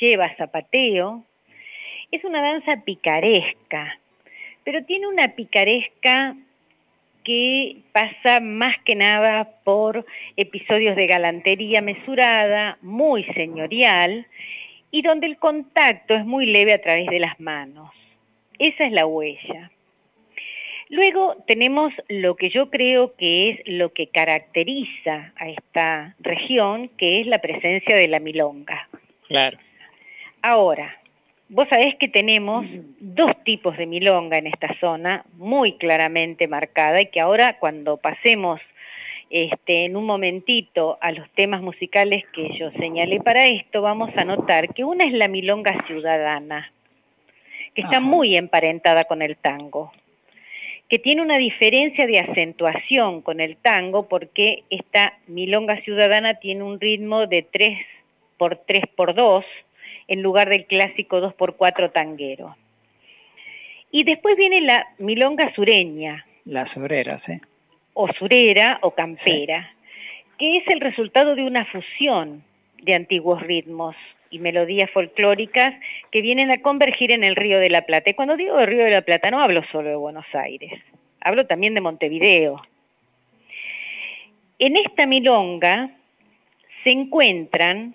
lleva 0.00 0.34
zapateo. 0.36 1.24
Es 2.10 2.24
una 2.24 2.42
danza 2.42 2.82
picaresca, 2.84 3.98
pero 4.64 4.84
tiene 4.84 5.06
una 5.06 5.28
picaresca 5.34 6.36
que 7.24 7.76
pasa 7.92 8.40
más 8.40 8.76
que 8.84 8.94
nada 8.94 9.60
por 9.62 10.04
episodios 10.36 10.96
de 10.96 11.06
galantería 11.06 11.82
mesurada, 11.82 12.78
muy 12.80 13.24
señorial, 13.24 14.26
y 14.90 15.02
donde 15.02 15.26
el 15.26 15.36
contacto 15.36 16.14
es 16.14 16.24
muy 16.24 16.46
leve 16.46 16.72
a 16.72 16.80
través 16.80 17.06
de 17.08 17.20
las 17.20 17.38
manos. 17.38 17.90
Esa 18.58 18.84
es 18.84 18.92
la 18.92 19.06
huella. 19.06 19.70
Luego 20.88 21.36
tenemos 21.46 21.92
lo 22.08 22.34
que 22.34 22.50
yo 22.50 22.68
creo 22.68 23.14
que 23.14 23.50
es 23.50 23.60
lo 23.66 23.92
que 23.92 24.08
caracteriza 24.08 25.32
a 25.36 25.48
esta 25.48 26.16
región, 26.18 26.88
que 26.98 27.20
es 27.20 27.28
la 27.28 27.38
presencia 27.38 27.94
de 27.96 28.08
la 28.08 28.18
milonga. 28.18 28.88
Claro. 29.28 29.56
Ahora, 30.42 30.96
vos 31.48 31.68
sabés 31.68 31.96
que 31.96 32.08
tenemos 32.08 32.64
dos 32.98 33.32
tipos 33.44 33.76
de 33.76 33.86
milonga 33.86 34.38
en 34.38 34.46
esta 34.46 34.74
zona, 34.80 35.24
muy 35.34 35.72
claramente 35.72 36.48
marcada, 36.48 37.00
y 37.00 37.06
que 37.06 37.20
ahora 37.20 37.58
cuando 37.58 37.96
pasemos 37.98 38.60
este, 39.28 39.84
en 39.84 39.96
un 39.96 40.06
momentito 40.06 40.98
a 41.00 41.12
los 41.12 41.28
temas 41.30 41.62
musicales 41.62 42.24
que 42.32 42.56
yo 42.58 42.70
señalé 42.72 43.20
para 43.20 43.46
esto, 43.46 43.82
vamos 43.82 44.10
a 44.16 44.24
notar 44.24 44.72
que 44.74 44.84
una 44.84 45.04
es 45.04 45.12
la 45.12 45.28
milonga 45.28 45.84
ciudadana, 45.86 46.72
que 47.74 47.82
está 47.82 48.00
muy 48.00 48.36
emparentada 48.36 49.04
con 49.04 49.22
el 49.22 49.36
tango 49.36 49.92
que 50.90 50.98
tiene 50.98 51.22
una 51.22 51.38
diferencia 51.38 52.04
de 52.04 52.18
acentuación 52.18 53.22
con 53.22 53.40
el 53.40 53.56
tango 53.56 54.08
porque 54.08 54.64
esta 54.70 55.16
milonga 55.28 55.80
ciudadana 55.82 56.34
tiene 56.34 56.64
un 56.64 56.80
ritmo 56.80 57.28
de 57.28 57.42
3 57.44 57.78
por 58.36 58.56
3 58.56 58.86
por 58.96 59.14
2 59.14 59.44
en 60.10 60.22
lugar 60.22 60.48
del 60.48 60.66
clásico 60.66 61.20
2 61.20 61.34
por 61.34 61.56
4 61.56 61.92
tanguero. 61.92 62.56
Y 63.92 64.02
después 64.02 64.36
viene 64.36 64.60
la 64.60 64.88
milonga 64.98 65.54
sureña. 65.54 66.26
La 66.44 66.66
surera, 66.74 67.22
sí. 67.24 67.40
O 67.94 68.08
surera 68.14 68.80
o 68.82 68.90
campera, 68.90 69.72
que 70.36 70.58
es 70.58 70.66
el 70.66 70.80
resultado 70.80 71.36
de 71.36 71.44
una 71.44 71.64
fusión 71.64 72.42
de 72.82 72.94
antiguos 72.94 73.40
ritmos 73.42 73.94
y 74.30 74.40
melodías 74.40 74.90
folclóricas 74.90 75.74
que 76.10 76.22
vienen 76.22 76.50
a 76.50 76.60
convergir 76.60 77.12
en 77.12 77.22
el 77.22 77.36
Río 77.36 77.60
de 77.60 77.70
la 77.70 77.82
Plata. 77.82 78.10
Y 78.10 78.14
cuando 78.14 78.36
digo 78.36 78.58
el 78.58 78.66
Río 78.66 78.84
de 78.84 78.90
la 78.90 79.02
Plata 79.02 79.30
no 79.30 79.40
hablo 79.40 79.62
solo 79.70 79.90
de 79.90 79.96
Buenos 79.96 80.26
Aires, 80.32 80.72
hablo 81.20 81.46
también 81.46 81.74
de 81.74 81.80
Montevideo. 81.80 82.60
En 84.58 84.76
esta 84.76 85.06
milonga 85.06 85.90
se 86.82 86.90
encuentran 86.90 87.94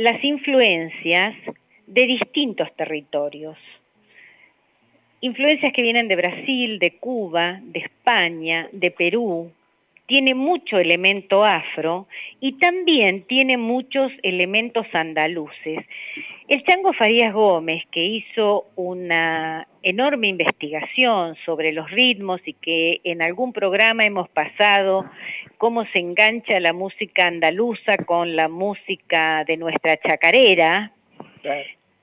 las 0.00 0.24
influencias 0.24 1.36
de 1.86 2.06
distintos 2.06 2.74
territorios. 2.74 3.58
Influencias 5.20 5.74
que 5.74 5.82
vienen 5.82 6.08
de 6.08 6.16
Brasil, 6.16 6.78
de 6.78 6.96
Cuba, 6.96 7.60
de 7.62 7.80
España, 7.80 8.66
de 8.72 8.90
Perú, 8.92 9.52
tiene 10.10 10.34
mucho 10.34 10.76
elemento 10.76 11.44
afro 11.44 12.08
y 12.40 12.58
también 12.58 13.22
tiene 13.28 13.56
muchos 13.56 14.10
elementos 14.24 14.84
andaluces. 14.92 15.86
El 16.48 16.64
Chango 16.64 16.92
Farías 16.92 17.32
Gómez, 17.32 17.84
que 17.92 18.04
hizo 18.04 18.66
una 18.74 19.68
enorme 19.84 20.26
investigación 20.26 21.36
sobre 21.46 21.70
los 21.70 21.88
ritmos 21.92 22.40
y 22.44 22.54
que 22.54 23.00
en 23.04 23.22
algún 23.22 23.52
programa 23.52 24.04
hemos 24.04 24.28
pasado 24.30 25.08
cómo 25.58 25.84
se 25.92 26.00
engancha 26.00 26.58
la 26.58 26.72
música 26.72 27.28
andaluza 27.28 27.96
con 27.98 28.34
la 28.34 28.48
música 28.48 29.44
de 29.44 29.56
nuestra 29.58 29.96
chacarera, 29.96 30.90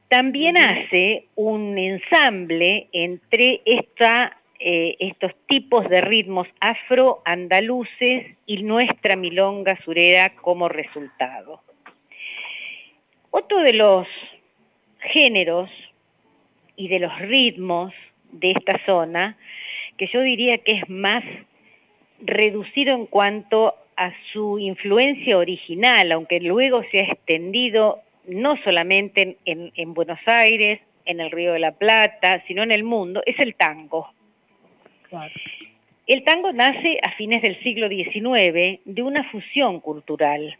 también 0.08 0.56
hace 0.56 1.26
un 1.36 1.78
ensamble 1.78 2.88
entre 2.94 3.60
esta 3.66 4.38
eh, 4.60 4.96
estos 5.00 5.32
tipos 5.48 5.88
de 5.88 6.02
ritmos 6.02 6.48
afro-andaluces 6.60 8.36
y 8.46 8.64
nuestra 8.64 9.16
milonga 9.16 9.78
surera 9.84 10.32
como 10.36 10.68
resultado. 10.68 11.62
Otro 13.30 13.60
de 13.60 13.74
los 13.74 14.08
géneros 15.00 15.70
y 16.76 16.88
de 16.88 17.00
los 17.00 17.18
ritmos 17.20 17.94
de 18.32 18.52
esta 18.52 18.84
zona, 18.86 19.38
que 19.98 20.08
yo 20.08 20.22
diría 20.22 20.58
que 20.60 20.74
es 20.74 20.90
más 20.90 21.24
reducido 22.20 22.96
en 22.96 23.06
cuanto 23.06 23.76
a 23.96 24.12
su 24.32 24.58
influencia 24.58 25.38
original, 25.38 26.12
aunque 26.12 26.40
luego 26.40 26.84
se 26.92 27.00
ha 27.00 27.04
extendido 27.04 28.02
no 28.28 28.58
solamente 28.64 29.38
en, 29.46 29.72
en 29.76 29.94
Buenos 29.94 30.20
Aires, 30.26 30.80
en 31.06 31.20
el 31.20 31.32
Río 31.32 31.54
de 31.54 31.60
la 31.60 31.72
Plata, 31.72 32.44
sino 32.48 32.64
en 32.64 32.72
el 32.72 32.84
mundo, 32.84 33.22
es 33.26 33.40
el 33.40 33.56
tango. 33.56 34.10
El 36.08 36.24
tango 36.24 36.54
nace 36.54 37.00
a 37.04 37.12
fines 37.12 37.42
del 37.42 37.60
siglo 37.64 37.90
XIX 37.90 38.80
de 38.86 39.04
una 39.04 39.24
fusión 39.26 39.82
cultural. 39.82 40.58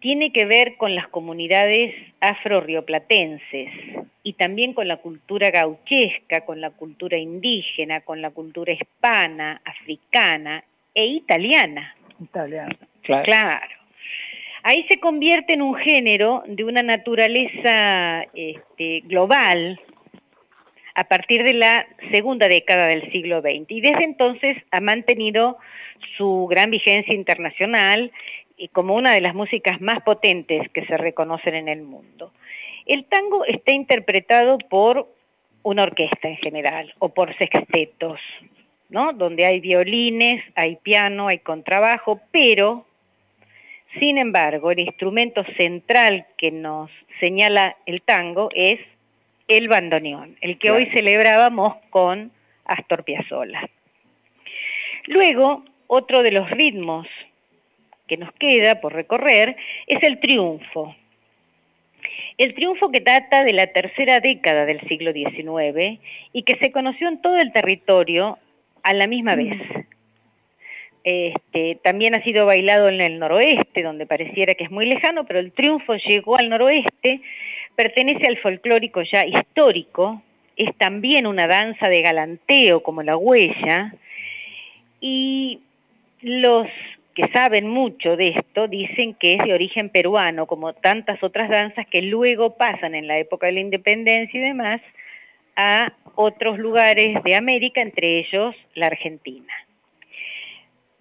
Tiene 0.00 0.32
que 0.32 0.44
ver 0.44 0.76
con 0.76 0.94
las 0.94 1.08
comunidades 1.08 1.94
afro-rioplatenses 2.20 3.70
y 4.22 4.34
también 4.34 4.74
con 4.74 4.86
la 4.88 4.98
cultura 4.98 5.50
gauchesca, 5.50 6.42
con 6.42 6.60
la 6.60 6.70
cultura 6.70 7.16
indígena, 7.16 8.02
con 8.02 8.20
la 8.20 8.30
cultura 8.30 8.72
hispana, 8.72 9.62
africana 9.64 10.62
e 10.94 11.06
italiana. 11.06 11.94
Italiana, 12.20 12.76
claro. 13.02 13.24
claro. 13.24 13.76
Ahí 14.62 14.84
se 14.88 14.98
convierte 14.98 15.52
en 15.52 15.62
un 15.62 15.76
género 15.76 16.42
de 16.46 16.64
una 16.64 16.82
naturaleza 16.82 18.24
este, 18.34 19.00
global, 19.04 19.80
a 20.96 21.04
partir 21.04 21.44
de 21.44 21.52
la 21.52 21.86
segunda 22.10 22.48
década 22.48 22.86
del 22.86 23.12
siglo 23.12 23.42
XX 23.42 23.66
y 23.68 23.80
desde 23.82 24.04
entonces 24.04 24.56
ha 24.70 24.80
mantenido 24.80 25.58
su 26.16 26.46
gran 26.48 26.70
vigencia 26.70 27.14
internacional 27.14 28.10
y 28.56 28.68
como 28.68 28.94
una 28.94 29.12
de 29.12 29.20
las 29.20 29.34
músicas 29.34 29.78
más 29.82 30.00
potentes 30.02 30.70
que 30.70 30.86
se 30.86 30.96
reconocen 30.96 31.54
en 31.54 31.68
el 31.68 31.82
mundo. 31.82 32.32
El 32.86 33.04
tango 33.04 33.44
está 33.44 33.72
interpretado 33.72 34.56
por 34.56 35.06
una 35.62 35.82
orquesta 35.82 36.28
en 36.28 36.38
general 36.38 36.94
o 36.98 37.10
por 37.10 37.36
sextetos, 37.36 38.18
¿no? 38.88 39.12
Donde 39.12 39.44
hay 39.44 39.60
violines, 39.60 40.42
hay 40.54 40.76
piano, 40.76 41.28
hay 41.28 41.40
contrabajo, 41.40 42.22
pero 42.30 42.86
sin 43.98 44.16
embargo, 44.16 44.70
el 44.70 44.78
instrumento 44.78 45.44
central 45.58 46.26
que 46.38 46.50
nos 46.50 46.90
señala 47.20 47.76
el 47.84 48.00
tango 48.00 48.48
es 48.54 48.80
el 49.48 49.68
bandoneón, 49.68 50.36
el 50.40 50.58
que 50.58 50.70
hoy 50.70 50.86
celebrábamos 50.86 51.76
con 51.90 52.32
Astor 52.64 53.04
Piazzolla. 53.04 53.68
Luego, 55.06 55.64
otro 55.86 56.22
de 56.22 56.32
los 56.32 56.50
ritmos 56.50 57.06
que 58.08 58.16
nos 58.16 58.32
queda 58.32 58.80
por 58.80 58.92
recorrer 58.92 59.56
es 59.86 60.02
el 60.02 60.18
triunfo. 60.20 60.94
El 62.38 62.54
triunfo 62.54 62.90
que 62.90 63.00
data 63.00 63.44
de 63.44 63.52
la 63.52 63.68
tercera 63.68 64.20
década 64.20 64.66
del 64.66 64.80
siglo 64.88 65.12
XIX 65.12 66.00
y 66.32 66.42
que 66.42 66.56
se 66.56 66.70
conoció 66.70 67.08
en 67.08 67.22
todo 67.22 67.38
el 67.38 67.52
territorio 67.52 68.38
a 68.82 68.92
la 68.92 69.06
misma 69.06 69.36
vez. 69.36 69.58
Este, 71.02 71.78
también 71.84 72.16
ha 72.16 72.22
sido 72.22 72.46
bailado 72.46 72.88
en 72.88 73.00
el 73.00 73.20
noroeste, 73.20 73.82
donde 73.82 74.06
pareciera 74.06 74.54
que 74.54 74.64
es 74.64 74.70
muy 74.72 74.86
lejano, 74.86 75.24
pero 75.24 75.38
el 75.38 75.52
triunfo 75.52 75.94
llegó 75.94 76.36
al 76.36 76.48
noroeste 76.48 77.20
pertenece 77.76 78.26
al 78.26 78.38
folclórico 78.38 79.02
ya 79.02 79.24
histórico, 79.24 80.22
es 80.56 80.74
también 80.76 81.26
una 81.26 81.46
danza 81.46 81.88
de 81.88 82.02
galanteo 82.02 82.82
como 82.82 83.02
la 83.02 83.16
huella, 83.16 83.94
y 85.00 85.60
los 86.22 86.66
que 87.14 87.28
saben 87.28 87.68
mucho 87.68 88.16
de 88.16 88.28
esto 88.28 88.68
dicen 88.68 89.14
que 89.14 89.34
es 89.34 89.44
de 89.44 89.54
origen 89.54 89.90
peruano, 89.90 90.46
como 90.46 90.72
tantas 90.72 91.22
otras 91.22 91.48
danzas 91.48 91.86
que 91.86 92.02
luego 92.02 92.56
pasan 92.56 92.94
en 92.94 93.06
la 93.06 93.18
época 93.18 93.46
de 93.46 93.52
la 93.52 93.60
independencia 93.60 94.38
y 94.38 94.42
demás 94.42 94.80
a 95.56 95.92
otros 96.14 96.58
lugares 96.58 97.22
de 97.22 97.34
América, 97.34 97.80
entre 97.80 98.18
ellos 98.18 98.54
la 98.74 98.88
Argentina. 98.88 99.52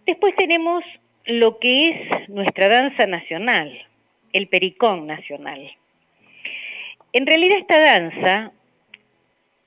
Después 0.05 0.35
tenemos 0.35 0.83
lo 1.25 1.59
que 1.59 1.89
es 1.89 2.29
nuestra 2.29 2.69
danza 2.69 3.07
nacional, 3.07 3.77
el 4.31 4.47
pericón 4.47 5.07
nacional. 5.07 5.71
En 7.15 7.25
realidad 7.25 7.59
esta 7.59 7.79
danza, 7.79 8.51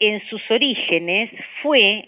en 0.00 0.20
sus 0.28 0.42
orígenes, 0.50 1.30
fue 1.62 2.06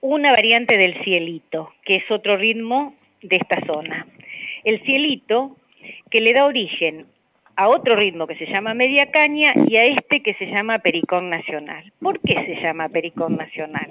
una 0.00 0.30
variante 0.30 0.78
del 0.78 1.02
cielito, 1.02 1.72
que 1.84 1.96
es 1.96 2.08
otro 2.08 2.36
ritmo 2.36 2.94
de 3.20 3.34
esta 3.34 3.60
zona. 3.66 4.06
El 4.62 4.80
cielito 4.84 5.56
que 6.08 6.20
le 6.20 6.32
da 6.34 6.46
origen 6.46 7.04
a 7.56 7.68
otro 7.68 7.96
ritmo 7.96 8.28
que 8.28 8.36
se 8.36 8.46
llama 8.46 8.74
media 8.74 9.10
caña 9.10 9.54
y 9.66 9.74
a 9.74 9.86
este 9.86 10.22
que 10.22 10.34
se 10.34 10.46
llama 10.46 10.78
pericón 10.78 11.30
nacional. 11.30 11.92
¿Por 12.00 12.20
qué 12.20 12.34
se 12.46 12.62
llama 12.62 12.88
pericón 12.88 13.34
nacional? 13.34 13.90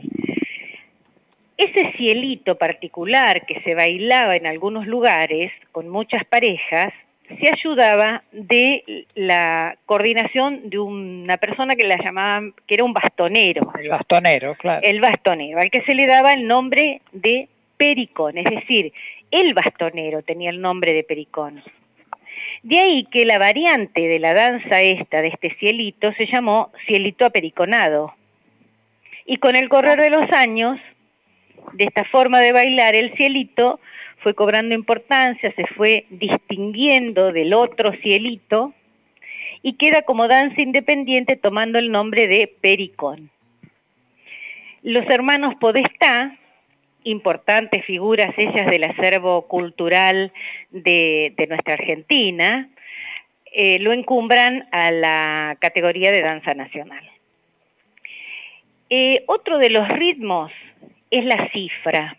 Es 1.58 1.76
ese 1.76 1.92
cielito 1.98 2.58
particular 2.58 3.46
que 3.46 3.60
se 3.64 3.76
bailaba 3.76 4.38
en 4.38 4.48
algunos 4.48 4.88
lugares 4.88 5.52
con 5.74 5.90
muchas 5.90 6.24
parejas, 6.24 6.94
se 7.28 7.50
ayudaba 7.50 8.24
de 8.32 9.06
la 9.16 9.78
coordinación 9.86 10.70
de 10.70 10.80
una 10.80 11.38
persona 11.38 11.76
que 11.76 11.84
la 11.84 11.98
llamaban, 11.98 12.54
que 12.68 12.76
era 12.76 12.84
un 12.84 12.94
bastonero. 12.94 13.72
El 13.80 13.90
bastonero, 13.90 14.56
claro. 14.56 14.82
El 14.84 15.02
bastonero, 15.02 15.60
al 15.60 15.72
que 15.72 15.82
se 15.82 15.96
le 15.96 16.06
daba 16.06 16.34
el 16.34 16.48
nombre 16.48 17.02
de 17.12 17.48
Pericón, 17.78 18.38
es 18.38 18.46
decir, 18.46 18.94
el 19.32 19.54
bastonero 19.54 20.22
tenía 20.22 20.50
el 20.50 20.62
nombre 20.62 20.94
de 20.94 21.04
Pericón. 21.04 21.64
De 22.64 22.80
ahí 22.80 23.06
que 23.06 23.26
la 23.26 23.38
variante 23.38 24.02
de 24.02 24.20
la 24.20 24.34
danza 24.34 24.82
esta, 24.82 25.22
de 25.22 25.30
este 25.30 25.56
cielito, 25.56 26.14
se 26.14 26.26
llamó 26.26 26.72
cielito 26.86 27.26
apericonado. 27.26 28.14
Y 29.26 29.38
con 29.38 29.56
el 29.56 29.70
correr 29.70 30.00
de 30.00 30.10
los 30.10 30.32
años, 30.32 30.80
de 31.74 31.86
esta 31.86 32.04
forma 32.06 32.40
de 32.40 32.52
bailar 32.52 32.96
el 32.96 33.14
cielito, 33.16 33.80
fue 34.26 34.34
cobrando 34.34 34.74
importancia, 34.74 35.54
se 35.56 35.68
fue 35.78 36.08
distinguiendo 36.10 37.32
del 37.32 37.54
otro 37.54 37.92
cielito 38.02 38.74
y 39.62 39.74
queda 39.74 40.02
como 40.02 40.28
danza 40.28 40.64
independiente 40.64 41.36
tomando 41.36 41.78
el 41.78 41.92
nombre 41.92 42.28
de 42.28 42.52
Pericón. 42.60 43.30
Los 44.82 45.08
hermanos 45.12 45.54
Podestá, 45.60 46.36
importantes 47.04 47.86
figuras 47.86 48.34
ellas 48.36 48.66
del 48.66 48.86
acervo 48.86 49.44
cultural 49.44 50.34
de, 50.72 51.36
nuestra 51.48 51.76
Argentina, 51.76 52.68
eh, 53.54 53.78
lo 53.78 53.94
encumbran 53.94 54.68
a 54.72 54.90
la 54.90 55.56
categoría 55.62 56.12
de 56.12 56.24
danza 56.24 56.56
nacional. 56.56 57.08
Eh, 58.90 59.24
otro 59.28 59.60
de 59.60 59.70
los 59.70 59.88
ritmos 59.88 60.52
es 61.12 61.24
la 61.26 61.48
cifra. 61.52 62.18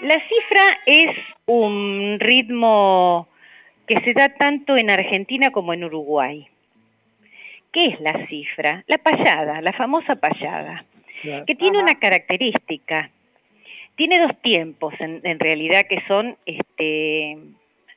La 0.00 0.14
cifra 0.28 0.78
es 0.86 1.10
un 1.46 2.18
ritmo 2.20 3.26
que 3.86 4.00
se 4.02 4.12
da 4.12 4.28
tanto 4.28 4.76
en 4.76 4.90
Argentina 4.90 5.50
como 5.50 5.72
en 5.72 5.82
Uruguay. 5.82 6.46
¿Qué 7.72 7.86
es 7.86 8.00
la 8.00 8.26
cifra? 8.28 8.84
La 8.86 8.98
payada, 8.98 9.60
la 9.60 9.72
famosa 9.72 10.14
payada, 10.16 10.84
que 11.46 11.54
tiene 11.56 11.78
una 11.78 11.98
característica. 11.98 13.10
Tiene 13.96 14.20
dos 14.20 14.40
tiempos 14.40 14.94
en, 15.00 15.40
realidad 15.40 15.86
que 15.88 16.00
son 16.06 16.36
este, 16.46 17.32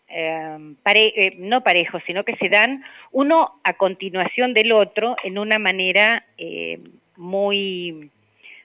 em, 0.08 0.76
eh, 0.84 1.36
no 1.38 1.62
parejos, 1.62 2.02
sino 2.08 2.24
que 2.24 2.36
se 2.38 2.50
dan 2.50 2.84
uno 3.12 3.60
a 3.64 3.74
continuación 3.74 4.54
del 4.56 4.72
otro 4.72 5.16
en 5.24 5.38
una 5.38 5.60
manera 5.60 6.26
eh, 6.40 6.80
muy 7.16 8.10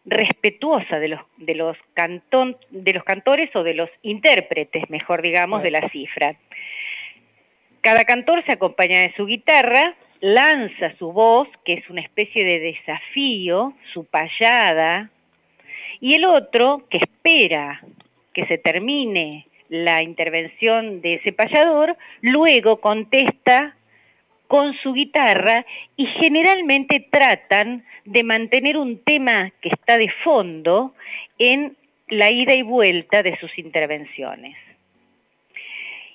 respetuosa 0.07 0.99
de 0.99 1.09
los 1.09 1.21
de 1.37 1.55
los 1.55 1.77
cantón, 1.95 2.57
de 2.71 2.93
los 2.93 3.05
cantores 3.05 3.55
o 3.55 3.63
de 3.63 3.75
los 3.75 3.91
intérpretes, 4.03 4.89
mejor 4.89 5.21
digamos, 5.21 5.63
de 5.63 5.71
la 5.71 5.89
cifra. 5.91 6.37
Cada 7.81 8.05
cantor 8.05 8.45
se 8.45 8.53
acompaña 8.53 9.01
de 9.01 9.13
su 9.15 9.27
guitarra, 9.27 9.95
lanza 10.21 10.97
su 10.99 11.13
voz, 11.13 11.49
que 11.65 11.75
es 11.75 11.91
una 11.91 12.01
especie 12.01 12.45
de 12.45 12.59
desafío, 12.61 13.75
su 13.93 14.05
payada, 14.05 15.11
y 16.01 16.15
el 16.15 16.25
otro, 16.25 16.85
que 16.91 16.99
espera 16.99 17.81
que 18.33 18.47
se 18.47 18.59
termine 18.59 19.47
la 19.69 20.03
intervención 20.03 21.01
de 21.01 21.15
ese 21.15 21.33
payador, 21.33 21.97
luego 22.21 22.81
contesta 22.81 23.77
con 24.49 24.75
su 24.75 24.93
guitarra 24.93 25.65
y 25.97 26.07
generalmente 26.07 27.01
tratan 27.11 27.85
de 28.05 28.23
mantener 28.23 28.77
un 28.77 29.03
tema 29.03 29.51
que 29.61 29.71
está 29.71 29.99
de 29.99 30.11
fondo 30.23 30.95
en 31.39 31.77
la 32.09 32.31
ida 32.31 32.55
y 32.55 32.63
vuelta 32.63 33.23
de 33.23 33.37
sus 33.39 33.57
intervenciones. 33.59 34.57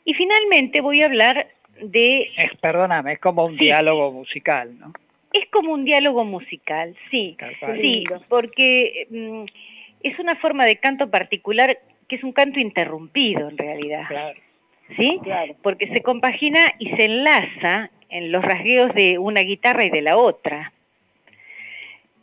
Y 0.06 0.14
finalmente 0.14 0.82
voy 0.82 1.02
a 1.02 1.06
hablar 1.06 1.48
de... 1.82 2.32
Es, 2.38 2.56
perdóname, 2.60 3.14
es 3.14 3.20
como 3.20 3.46
un 3.46 3.58
diálogo 3.58 4.12
musical, 4.12 4.78
¿no? 4.80 4.94
Es 5.34 5.48
como 5.50 5.74
un 5.74 5.86
diálogo 5.86 6.26
musical, 6.26 6.96
sí, 7.10 7.38
sí, 7.80 8.04
porque 8.28 9.08
mm, 9.10 9.44
es 10.04 10.20
una 10.20 10.36
forma 10.36 10.66
de 10.66 10.76
canto 10.78 11.10
particular 11.10 11.80
que 12.10 12.18
es 12.18 12.24
un 12.24 12.34
canto 12.34 12.60
interrumpido 12.60 13.48
en 13.48 13.58
realidad. 13.58 14.04
Claro. 14.10 14.40
¿Sí? 14.98 15.20
Claro. 15.24 15.56
Porque 15.62 15.88
se 15.88 16.02
compagina 16.02 16.74
y 16.80 16.90
se 16.90 17.06
enlaza 17.06 17.90
en 18.12 18.32
los 18.32 18.44
rasgueos 18.44 18.94
de 18.94 19.18
una 19.18 19.42
guitarra 19.42 19.86
y 19.86 19.90
de 19.90 20.02
la 20.02 20.18
otra. 20.18 20.72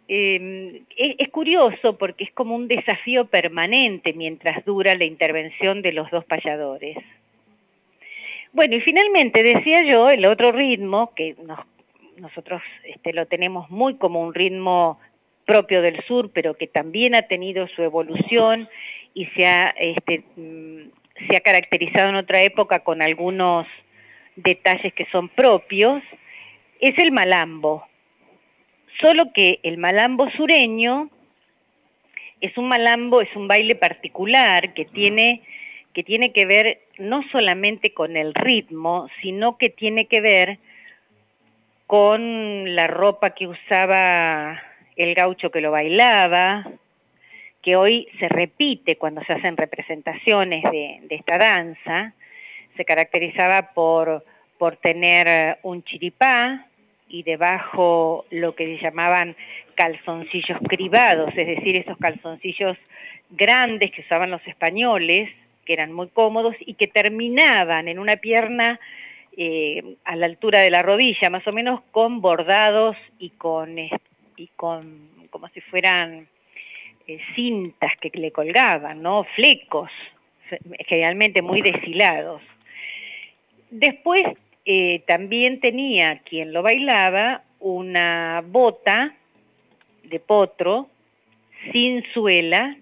Em, 0.06 0.84
es, 0.96 1.28
curioso 1.28 1.98
porque 1.98 2.24
es 2.24 2.32
como 2.32 2.54
un 2.54 2.66
desafío 2.66 3.26
permanente 3.26 4.12
mientras 4.14 4.64
dura 4.64 4.94
la 4.94 5.04
intervención 5.04 5.82
de 5.82 5.92
los 5.92 6.10
dos 6.10 6.24
payadores. 6.24 6.96
Bueno, 8.52 8.76
y 8.76 8.80
finalmente 8.80 9.42
decía 9.42 9.82
yo, 9.82 10.08
el 10.08 10.24
otro 10.24 10.52
ritmo, 10.52 11.12
que 11.14 11.36
nosotros 12.16 12.62
este, 12.84 13.12
lo 13.12 13.26
tenemos 13.26 13.70
muy 13.70 13.96
como 13.96 14.22
un 14.22 14.34
ritmo 14.34 14.98
propio 15.44 15.82
del 15.82 16.02
sur, 16.04 16.30
pero 16.32 16.54
que 16.54 16.66
también 16.66 17.14
ha 17.14 17.22
tenido 17.22 17.68
su 17.68 17.82
evolución 17.82 18.68
y 19.12 19.26
se 19.26 19.46
ha, 19.46 19.74
este, 19.78 20.24
mm, 20.36 20.90
se 21.28 21.36
ha 21.36 21.40
caracterizado 21.40 22.08
en 22.08 22.16
otra 22.16 22.42
época 22.42 22.80
con 22.80 23.02
algunos 23.02 23.66
detalles 24.42 24.92
que 24.94 25.06
son 25.06 25.28
propios, 25.28 26.02
es 26.80 26.96
el 26.98 27.12
malambo. 27.12 27.84
Solo 29.00 29.32
que 29.32 29.60
el 29.62 29.78
malambo 29.78 30.30
sureño 30.30 31.10
es 32.40 32.56
un 32.56 32.68
malambo, 32.68 33.20
es 33.20 33.34
un 33.34 33.48
baile 33.48 33.74
particular 33.74 34.74
que 34.74 34.84
tiene, 34.84 35.42
que 35.92 36.02
tiene 36.02 36.32
que 36.32 36.46
ver 36.46 36.80
no 36.98 37.22
solamente 37.30 37.92
con 37.92 38.16
el 38.16 38.34
ritmo, 38.34 39.08
sino 39.20 39.58
que 39.58 39.70
tiene 39.70 40.06
que 40.06 40.20
ver 40.20 40.58
con 41.86 42.74
la 42.74 42.86
ropa 42.86 43.30
que 43.30 43.46
usaba 43.46 44.62
el 44.96 45.14
gaucho 45.14 45.50
que 45.50 45.60
lo 45.60 45.70
bailaba, 45.70 46.68
que 47.62 47.76
hoy 47.76 48.08
se 48.18 48.28
repite 48.28 48.96
cuando 48.96 49.22
se 49.24 49.32
hacen 49.32 49.56
representaciones 49.56 50.62
de, 50.64 51.00
de 51.02 51.14
esta 51.14 51.38
danza, 51.38 52.14
se 52.78 52.86
caracterizaba 52.86 53.72
por, 53.74 54.24
por 54.56 54.76
tener 54.76 55.58
un 55.62 55.84
chiripá, 55.84 56.64
y 57.08 57.22
debajo 57.22 58.26
lo 58.30 58.54
que 58.54 58.78
llamaban 58.78 59.36
calzoncillos 59.74 60.58
cribados, 60.68 61.30
es 61.36 61.46
decir, 61.46 61.76
esos 61.76 61.96
calzoncillos 61.98 62.76
grandes 63.30 63.90
que 63.92 64.02
usaban 64.02 64.30
los 64.30 64.46
españoles, 64.46 65.30
que 65.64 65.72
eran 65.72 65.92
muy 65.92 66.08
cómodos 66.08 66.54
y 66.60 66.74
que 66.74 66.86
terminaban 66.86 67.88
en 67.88 67.98
una 67.98 68.16
pierna 68.16 68.80
eh, 69.36 69.96
a 70.04 70.16
la 70.16 70.26
altura 70.26 70.60
de 70.60 70.70
la 70.70 70.82
rodilla, 70.82 71.30
más 71.30 71.46
o 71.46 71.52
menos 71.52 71.80
con 71.92 72.20
bordados 72.20 72.96
y 73.18 73.30
con, 73.30 73.78
y 73.78 74.48
con 74.56 75.08
como 75.30 75.48
si 75.48 75.60
fueran 75.60 76.26
eh, 77.06 77.20
cintas 77.34 77.92
que 78.00 78.10
le 78.14 78.32
colgaban, 78.32 79.02
¿no? 79.02 79.24
Flecos, 79.36 79.90
generalmente 80.86 81.42
muy 81.42 81.60
deshilados. 81.60 82.42
Después 83.70 84.24
eh, 84.64 85.02
también 85.06 85.60
tenía 85.60 86.18
quien 86.20 86.52
lo 86.52 86.62
bailaba 86.62 87.42
una 87.60 88.42
bota 88.46 89.14
de 90.04 90.20
potro 90.20 90.88
sin 91.72 92.04
suela 92.12 92.76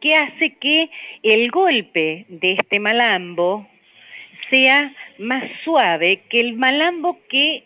que 0.00 0.16
hace 0.16 0.56
que 0.56 0.90
el 1.22 1.50
golpe 1.50 2.26
de 2.28 2.52
este 2.52 2.80
malambo 2.80 3.66
sea 4.50 4.94
más 5.18 5.44
suave 5.62 6.22
que 6.28 6.40
el 6.40 6.54
malambo 6.54 7.18
que 7.28 7.64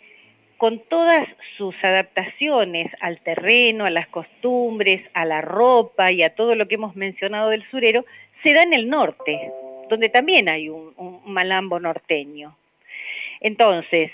con 0.57 0.81
todas 0.89 1.27
sus 1.57 1.75
adaptaciones 1.83 2.91
al 3.01 3.21
terreno, 3.21 3.85
a 3.85 3.91
las 3.91 4.09
costumbres, 4.09 5.03
a 5.13 5.25
la 5.25 5.41
ropa 5.41 6.13
y 6.13 6.23
a 6.23 6.35
todo 6.35 6.55
lo 6.55 6.69
que 6.69 6.77
hemos 6.77 6.97
mencionado 6.97 7.51
del 7.51 7.69
surero, 7.71 8.05
se 8.43 8.53
da 8.53 8.63
en 8.63 8.73
el 8.73 8.89
norte, 8.89 9.51
donde 9.89 10.09
también 10.09 10.49
hay 10.49 10.69
un 10.69 11.21
malambo 11.27 11.81
norteño. 11.81 12.57
Entonces, 13.41 14.11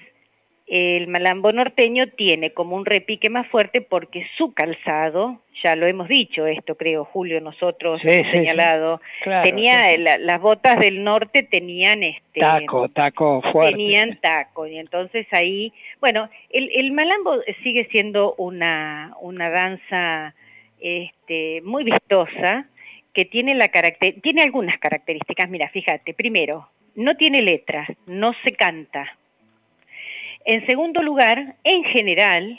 el 0.70 1.09
malambo 1.09 1.51
norteño 1.52 2.06
tiene 2.10 2.52
como 2.52 2.76
un 2.76 2.86
repique 2.86 3.28
más 3.28 3.48
fuerte 3.48 3.80
porque 3.80 4.24
su 4.38 4.55
calzado, 4.55 5.40
ya 5.64 5.74
lo 5.74 5.86
hemos 5.86 6.06
dicho 6.06 6.47
esto 6.47 6.76
creo 6.76 7.05
Julio, 7.05 7.40
nosotros 7.40 8.01
hemos 8.05 8.30
señalado, 8.30 9.01
tenía 9.42 9.98
las 9.98 10.40
botas 10.40 10.78
del 10.78 11.02
norte 11.02 11.42
tenían 11.42 12.05
este 12.05 12.38
taco, 12.38 12.88
taco 12.88 13.42
fuerte. 13.51 13.72
Tenían 13.72 14.20
taco 14.20 14.68
y 14.68 14.78
entonces 14.78 15.26
ahí, 15.32 15.72
bueno, 16.01 16.30
el, 16.51 16.70
el 16.72 16.92
malambo 16.92 17.34
sigue 17.64 17.88
siendo 17.90 18.34
una, 18.34 19.12
una 19.20 19.51
danza 19.51 20.36
este, 20.78 21.62
muy 21.62 21.82
vistosa 21.82 22.66
que 23.12 23.24
tiene 23.24 23.54
la 23.54 23.70
tiene 24.22 24.42
algunas 24.42 24.78
características, 24.78 25.50
mira, 25.50 25.68
fíjate, 25.68 26.14
primero, 26.14 26.68
no 26.94 27.16
tiene 27.16 27.42
letras, 27.42 27.88
no 28.06 28.34
se 28.44 28.52
canta 28.52 29.16
en 30.44 30.64
segundo 30.66 31.02
lugar, 31.02 31.54
en 31.64 31.84
general, 31.84 32.58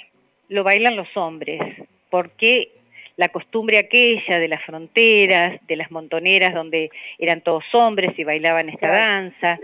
lo 0.49 0.63
bailan 0.63 0.95
los 0.95 1.15
hombres, 1.17 1.61
porque 2.09 2.69
la 3.17 3.29
costumbre 3.29 3.77
aquella 3.79 4.39
de 4.39 4.47
las 4.47 4.63
fronteras, 4.63 5.59
de 5.67 5.75
las 5.75 5.91
montoneras 5.91 6.53
donde 6.53 6.89
eran 7.17 7.41
todos 7.41 7.63
hombres 7.73 8.17
y 8.17 8.23
bailaban 8.23 8.69
esta 8.69 8.87
danza. 8.87 9.59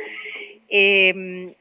Em, 0.70 1.54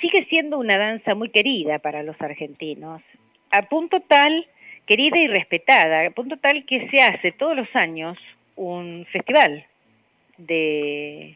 sigue 0.00 0.24
siendo 0.26 0.58
una 0.58 0.78
danza 0.78 1.14
muy 1.14 1.30
querida 1.30 1.78
para 1.78 2.02
los 2.02 2.20
argentinos, 2.20 3.02
a 3.50 3.62
punto 3.62 4.00
tal, 4.00 4.46
querida 4.86 5.18
y 5.18 5.26
respetada, 5.26 6.06
a 6.06 6.10
punto 6.10 6.36
tal 6.38 6.64
que 6.64 6.88
se 6.90 7.02
hace 7.02 7.32
todos 7.32 7.56
los 7.56 7.68
años 7.74 8.18
un 8.56 9.06
festival 9.10 9.64
de, 10.38 11.34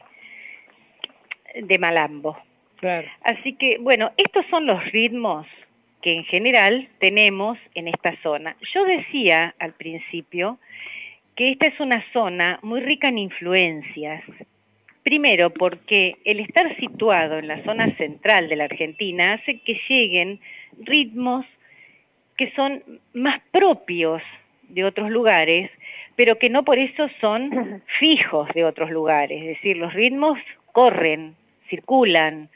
de 1.55 1.79
malambo. 1.79 2.37
Así 3.23 3.53
que, 3.53 3.77
bueno, 3.79 4.11
estos 4.17 4.45
son 4.49 4.65
los 4.65 4.83
ritmos 4.91 5.45
que 6.01 6.13
en 6.13 6.23
general 6.25 6.87
tenemos 6.99 7.57
en 7.75 7.89
esta 7.89 8.15
zona. 8.21 8.55
Yo 8.73 8.85
decía 8.85 9.53
al 9.59 9.73
principio 9.73 10.57
que 11.35 11.51
esta 11.51 11.67
es 11.67 11.79
una 11.79 12.03
zona 12.13 12.59
muy 12.61 12.79
rica 12.79 13.09
en 13.09 13.17
influencias. 13.17 14.23
Primero, 15.03 15.49
porque 15.49 16.17
el 16.25 16.39
estar 16.39 16.75
situado 16.77 17.39
en 17.39 17.47
la 17.47 17.63
zona 17.63 17.95
central 17.95 18.47
de 18.49 18.55
la 18.55 18.65
Argentina 18.65 19.33
hace 19.33 19.59
que 19.59 19.79
lleguen 19.87 20.39
ritmos 20.79 21.45
que 22.37 22.51
son 22.51 22.83
más 23.13 23.41
propios 23.51 24.21
de 24.69 24.85
otros 24.85 25.09
lugares, 25.09 25.69
pero 26.19 26.37
que 26.37 26.49
no 26.49 26.65
por 26.65 26.77
eso 26.77 27.07
son 27.21 27.81
fijos 27.97 28.49
de 28.53 28.65
otros 28.65 28.89
lugares. 28.91 29.41
Es 29.41 29.47
decir, 29.47 29.77
los 29.77 29.93
ritmos 29.93 30.37
corren, 30.73 31.33
circulan, 31.69 32.49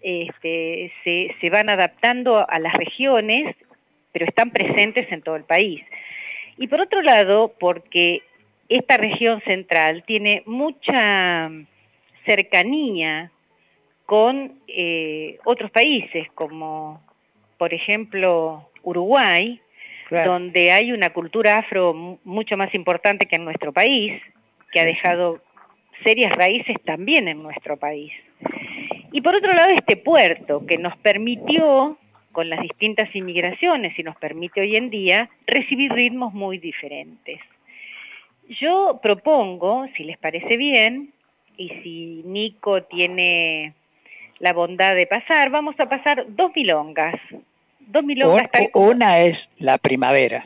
este, 0.00 0.92
se, 1.02 1.34
se 1.40 1.50
van 1.50 1.68
adaptando 1.68 2.48
a 2.48 2.60
las 2.60 2.72
regiones, 2.74 3.56
pero 4.12 4.24
están 4.24 4.52
presentes 4.52 5.10
en 5.10 5.22
todo 5.22 5.34
el 5.34 5.42
país. 5.42 5.82
Y 6.58 6.68
por 6.68 6.80
otro 6.80 7.02
lado, 7.02 7.52
porque 7.58 8.22
esta 8.68 8.96
región 8.96 9.40
central 9.40 10.04
tiene 10.06 10.44
mucha 10.46 11.50
cercanía 12.24 13.32
con 14.06 14.60
eh, 14.68 15.40
otros 15.44 15.72
países, 15.72 16.28
como 16.36 17.02
por 17.56 17.74
ejemplo 17.74 18.70
Uruguay, 18.84 19.60
donde 20.10 20.72
hay 20.72 20.92
una 20.92 21.10
cultura 21.10 21.58
afro 21.58 22.18
mucho 22.24 22.56
más 22.56 22.74
importante 22.74 23.26
que 23.26 23.36
en 23.36 23.44
nuestro 23.44 23.72
país, 23.72 24.20
que 24.72 24.80
ha 24.80 24.84
dejado 24.84 25.40
serias 26.02 26.34
raíces 26.34 26.76
también 26.84 27.28
en 27.28 27.42
nuestro 27.42 27.76
país. 27.76 28.12
Y 29.12 29.20
por 29.20 29.34
otro 29.34 29.52
lado, 29.52 29.70
este 29.70 29.96
puerto 29.96 30.64
que 30.66 30.78
nos 30.78 30.96
permitió, 30.98 31.98
con 32.32 32.50
las 32.50 32.60
distintas 32.60 33.14
inmigraciones 33.16 33.98
y 33.98 34.02
nos 34.02 34.16
permite 34.16 34.60
hoy 34.60 34.76
en 34.76 34.90
día, 34.90 35.28
recibir 35.46 35.92
ritmos 35.92 36.34
muy 36.34 36.58
diferentes. 36.58 37.40
Yo 38.60 39.00
propongo, 39.02 39.86
si 39.96 40.04
les 40.04 40.18
parece 40.18 40.56
bien, 40.56 41.12
y 41.56 41.68
si 41.82 42.22
Nico 42.24 42.84
tiene 42.84 43.74
la 44.38 44.52
bondad 44.52 44.94
de 44.94 45.06
pasar, 45.06 45.50
vamos 45.50 45.78
a 45.80 45.88
pasar 45.88 46.24
dos 46.28 46.52
milongas. 46.54 47.16
Dos 47.88 48.04
milongas 48.04 48.50
Una 48.74 49.20
es 49.20 49.38
la 49.58 49.78
primavera. 49.78 50.44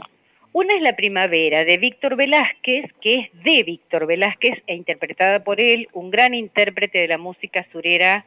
Una 0.52 0.74
es 0.74 0.82
La 0.82 0.94
Primavera 0.94 1.64
de 1.64 1.78
Víctor 1.78 2.14
Velázquez, 2.14 2.92
que 3.00 3.20
es 3.20 3.42
de 3.42 3.62
Víctor 3.62 4.06
Velázquez 4.06 4.62
e 4.66 4.74
interpretada 4.74 5.42
por 5.42 5.60
él, 5.60 5.88
un 5.94 6.10
gran 6.10 6.34
intérprete 6.34 6.98
de 6.98 7.08
la 7.08 7.16
música 7.16 7.66
surera 7.72 8.26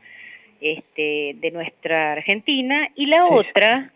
este, 0.60 1.36
de 1.36 1.52
nuestra 1.52 2.14
Argentina, 2.14 2.90
y 2.96 3.06
la 3.06 3.28
otra 3.28 3.92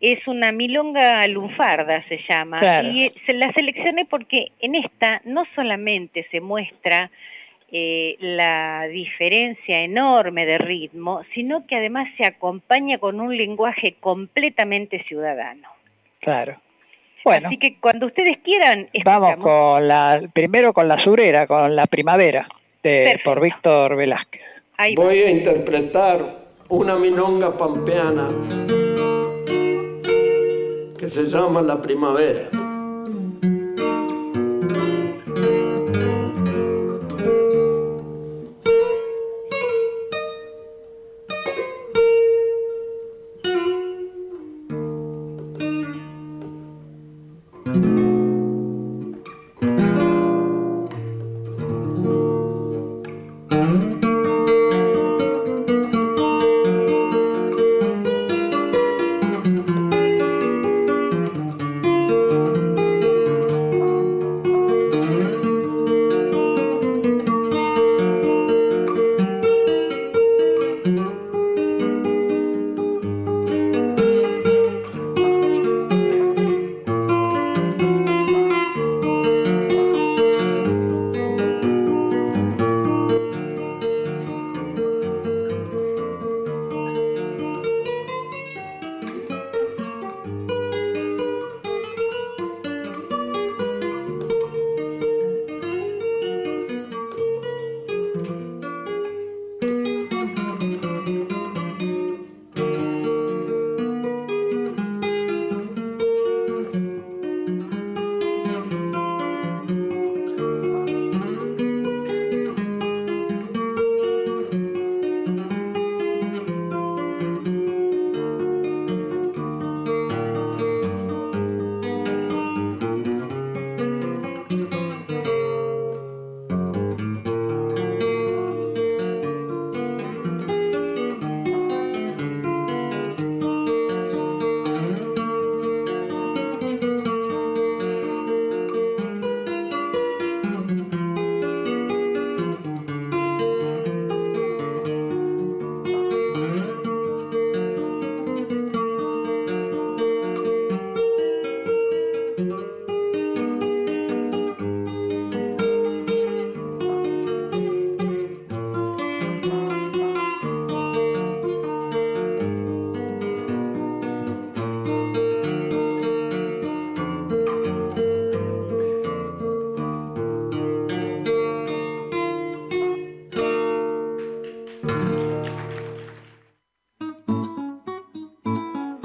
es 0.00 0.26
una 0.26 0.52
milonga 0.52 1.26
lunfarda, 1.28 2.02
se 2.08 2.18
llama, 2.26 2.60
y 2.82 3.12
se 3.26 3.34
la 3.34 3.52
seleccioné 3.52 4.06
porque 4.06 4.52
en 4.60 4.74
esta 4.74 5.20
no 5.24 5.44
solamente 5.54 6.26
se 6.30 6.40
muestra 6.40 7.10
eh, 7.78 8.16
la 8.20 8.86
diferencia 8.88 9.82
enorme 9.82 10.46
de 10.46 10.56
ritmo, 10.56 11.20
sino 11.34 11.66
que 11.66 11.76
además 11.76 12.08
se 12.16 12.24
acompaña 12.24 12.96
con 12.96 13.20
un 13.20 13.36
lenguaje 13.36 13.96
completamente 14.00 15.04
ciudadano. 15.04 15.68
Claro. 16.20 16.56
Así 17.24 17.58
que 17.58 17.76
cuando 17.78 18.06
ustedes 18.06 18.38
quieran... 18.38 18.88
Vamos 19.04 19.36
con 19.36 19.86
la, 19.86 20.22
primero 20.32 20.72
con 20.72 20.88
la 20.88 21.02
surera, 21.02 21.46
con 21.46 21.76
la 21.76 21.86
primavera, 21.86 22.48
de, 22.82 23.20
por 23.22 23.40
Víctor 23.42 23.96
Velázquez. 23.96 24.42
Voy 24.94 25.18
a 25.18 25.30
interpretar 25.30 26.18
una 26.70 26.96
milonga 26.96 27.56
pampeana 27.58 28.28
que 30.98 31.08
se 31.08 31.24
llama 31.24 31.60
La 31.60 31.82
Primavera. 31.82 32.48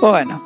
Bueno. 0.02 0.42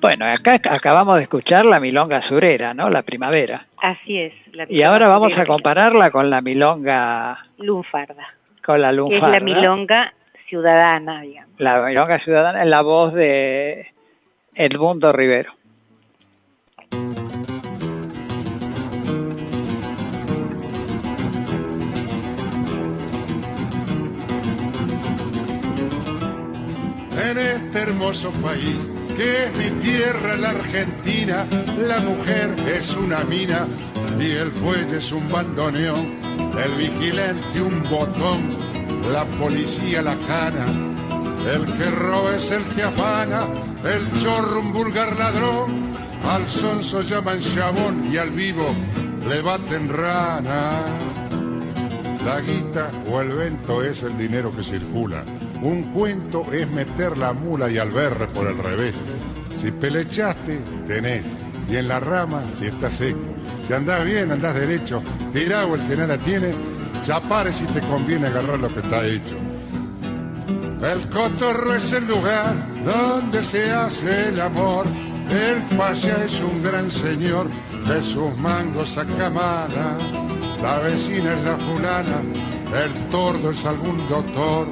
Bueno, 0.00 0.26
acá 0.26 0.60
acabamos 0.70 1.16
de 1.16 1.22
escuchar 1.24 1.64
la 1.64 1.80
milonga 1.80 2.22
surera, 2.28 2.72
¿no? 2.72 2.88
La 2.88 3.02
primavera. 3.02 3.66
Así 3.78 4.18
es. 4.18 4.32
La 4.52 4.66
Y 4.68 4.82
ahora 4.82 5.08
vamos 5.08 5.30
surera. 5.30 5.42
a 5.42 5.46
compararla 5.46 6.10
con 6.10 6.30
la 6.30 6.40
milonga, 6.40 7.38
Lunfarda. 7.58 8.28
con 8.64 8.80
la 8.80 8.90
que 8.90 8.94
lunfarda. 8.96 9.26
es 9.26 9.32
la 9.32 9.40
milonga 9.44 10.12
ciudadana, 10.48 11.20
digamos. 11.22 11.50
La 11.58 11.80
milonga 11.82 12.18
ciudadana 12.20 12.62
en 12.62 12.70
la 12.70 12.82
voz 12.82 13.12
de 13.14 13.88
Edmundo 14.54 15.12
Rivero. 15.12 15.52
Este 27.68 27.80
hermoso 27.80 28.30
país 28.40 28.90
que 29.14 29.44
es 29.44 29.56
mi 29.58 29.68
tierra, 29.82 30.36
la 30.36 30.50
Argentina, 30.50 31.46
la 31.76 32.00
mujer 32.00 32.48
es 32.66 32.96
una 32.96 33.24
mina 33.24 33.66
y 34.18 34.30
el 34.30 34.50
fuelle 34.52 34.96
es 34.96 35.12
un 35.12 35.28
bandoneón, 35.28 36.14
el 36.64 36.72
vigilante 36.78 37.60
un 37.60 37.82
botón, 37.90 38.56
la 39.12 39.26
policía 39.26 40.00
la 40.00 40.16
cana, 40.16 40.64
el 41.52 41.66
que 41.74 41.90
roba 41.90 42.36
es 42.36 42.50
el 42.52 42.62
que 42.74 42.84
afana, 42.84 43.46
el 43.84 44.18
chorro 44.18 44.60
un 44.60 44.72
vulgar 44.72 45.14
ladrón, 45.18 45.92
al 46.26 46.48
sonso 46.48 47.02
llaman 47.02 47.40
chabón 47.40 48.10
y 48.10 48.16
al 48.16 48.30
vivo 48.30 48.74
le 49.28 49.42
baten 49.42 49.90
rana. 49.90 50.86
La 52.24 52.40
guita 52.40 52.90
o 53.10 53.20
el 53.20 53.28
vento 53.28 53.84
es 53.84 54.02
el 54.04 54.16
dinero 54.16 54.50
que 54.56 54.62
circula. 54.62 55.22
Un 55.62 55.84
cuento 55.92 56.46
es 56.52 56.68
meter 56.70 57.18
la 57.18 57.32
mula 57.32 57.70
y 57.70 57.78
al 57.78 57.90
berre 57.90 58.26
por 58.28 58.46
el 58.46 58.58
revés. 58.58 58.94
Si 59.54 59.70
pelechaste, 59.70 60.60
tenés. 60.86 61.36
Y 61.68 61.76
en 61.76 61.88
la 61.88 62.00
rama, 62.00 62.42
si 62.52 62.66
estás 62.66 62.94
seco. 62.94 63.18
Si 63.66 63.72
andás 63.72 64.04
bien, 64.04 64.30
andás 64.30 64.54
derecho. 64.54 65.02
Tirá 65.32 65.64
el 65.64 65.86
que 65.86 65.96
nada 65.96 66.16
tiene. 66.18 66.54
Chapare 67.02 67.52
si 67.52 67.64
te 67.66 67.80
conviene 67.80 68.28
agarrar 68.28 68.58
lo 68.58 68.68
que 68.68 68.80
está 68.80 69.04
hecho. 69.04 69.36
El 70.82 71.08
cotorro 71.08 71.74
es 71.74 71.92
el 71.92 72.06
lugar 72.06 72.54
donde 72.84 73.42
se 73.42 73.70
hace 73.70 74.28
el 74.28 74.40
amor. 74.40 74.86
El 75.28 75.76
paya 75.76 76.24
es 76.24 76.40
un 76.40 76.62
gran 76.62 76.90
señor 76.90 77.48
de 77.86 78.02
sus 78.02 78.36
mangos 78.38 78.90
saca 78.90 79.28
mala. 79.30 79.96
La 80.62 80.78
vecina 80.80 81.34
es 81.34 81.44
la 81.44 81.56
fulana, 81.56 82.22
el 82.84 83.08
tordo 83.10 83.50
es 83.50 83.64
algún 83.64 83.96
doctor, 84.08 84.66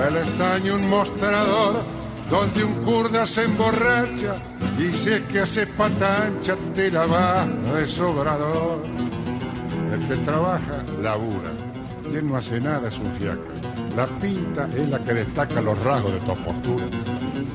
el 0.00 0.16
estaño 0.16 0.74
un 0.76 0.88
mostrador 0.88 1.82
donde 2.30 2.64
un 2.64 2.74
kurda 2.82 3.26
se 3.26 3.44
emborracha 3.44 4.36
y 4.78 4.92
si 4.92 5.10
es 5.10 5.22
que 5.22 5.40
hace 5.40 5.66
pata 5.66 6.24
ancha 6.24 6.56
te 6.74 6.90
la 6.90 7.06
va 7.06 7.46
de 7.46 7.86
sobrador. 7.86 8.82
El 9.92 10.08
que 10.08 10.16
trabaja, 10.24 10.82
labura. 11.02 11.50
Quien 12.08 12.28
no 12.28 12.36
hace 12.36 12.60
nada 12.60 12.88
es 12.88 12.98
un 12.98 13.10
fiaca. 13.12 13.50
La 13.94 14.06
pinta 14.06 14.66
es 14.74 14.88
la 14.88 14.98
que 15.00 15.12
destaca 15.12 15.60
los 15.60 15.78
rasgos 15.80 16.14
de 16.14 16.20
tu 16.20 16.34
postura. 16.36 16.86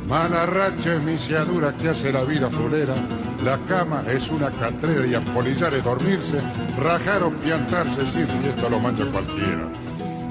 Mala 0.07 0.45
racha 0.45 0.93
es 0.93 1.01
misiadura 1.01 1.73
que 1.73 1.89
hace 1.89 2.11
la 2.11 2.23
vida 2.23 2.49
florera. 2.49 2.95
La 3.43 3.57
cama 3.67 4.03
es 4.07 4.29
una 4.29 4.51
catrera 4.51 5.05
y 5.05 5.15
apolillar 5.15 5.73
es 5.73 5.83
dormirse. 5.83 6.39
Rajar 6.77 7.23
o 7.23 7.31
piantarse, 7.31 8.05
sí, 8.05 8.23
si 8.25 8.47
esto 8.47 8.69
lo 8.69 8.79
mancha 8.79 9.05
cualquiera. 9.05 9.67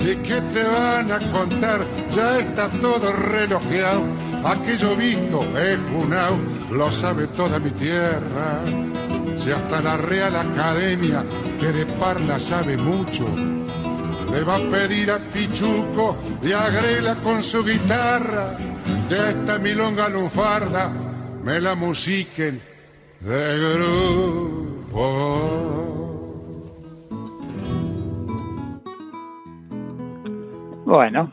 ¿Y 0.06 0.14
qué 0.18 0.40
te 0.52 0.62
van 0.62 1.10
a 1.10 1.18
contar? 1.32 1.84
Ya 2.14 2.38
está 2.38 2.68
todo 2.68 3.12
relojeado. 3.12 4.04
Aquello 4.44 4.94
visto 4.94 5.42
es 5.58 5.80
funao, 5.90 6.38
lo 6.70 6.92
sabe 6.92 7.26
toda 7.26 7.58
mi 7.58 7.70
tierra. 7.70 8.62
Si 9.36 9.50
hasta 9.50 9.82
la 9.82 9.96
Real 9.96 10.36
Academia, 10.36 11.24
que 11.58 11.72
de 11.72 11.86
parla 11.86 12.38
sabe 12.38 12.76
mucho, 12.76 13.26
le 14.30 14.44
va 14.44 14.56
a 14.56 14.68
pedir 14.68 15.10
a 15.10 15.18
Pichuco 15.18 16.16
y 16.40 16.52
a 16.52 16.70
Grela 16.70 17.16
con 17.16 17.42
su 17.42 17.64
guitarra 17.64 18.56
de 19.08 19.30
esta 19.30 19.58
milonga 19.58 20.08
lunfarda 20.08 20.92
me 21.42 21.60
la 21.60 21.74
musiquen 21.74 22.62
de 23.20 23.58
grupo. 23.74 24.86
Bueno, 30.86 31.30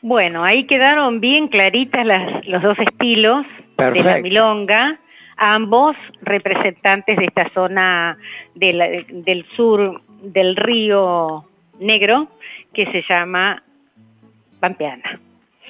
Bueno, 0.00 0.42
ahí 0.44 0.64
quedaron 0.64 1.20
bien 1.20 1.48
claritas 1.48 2.06
las, 2.06 2.46
los 2.46 2.62
dos 2.62 2.78
estilos 2.78 3.44
de 3.76 4.00
la 4.04 4.18
milonga, 4.22 4.98
ambos 5.36 5.96
representantes 6.22 7.16
de 7.16 7.24
esta 7.26 7.48
zona 7.50 8.16
de 8.54 8.72
la- 8.72 8.88
del 9.08 9.44
sur 9.56 10.00
del 10.22 10.56
río 10.56 11.44
Negro, 11.78 12.28
que 12.72 12.86
se 12.86 13.02
llama 13.08 13.62
Pampeana. 14.60 15.20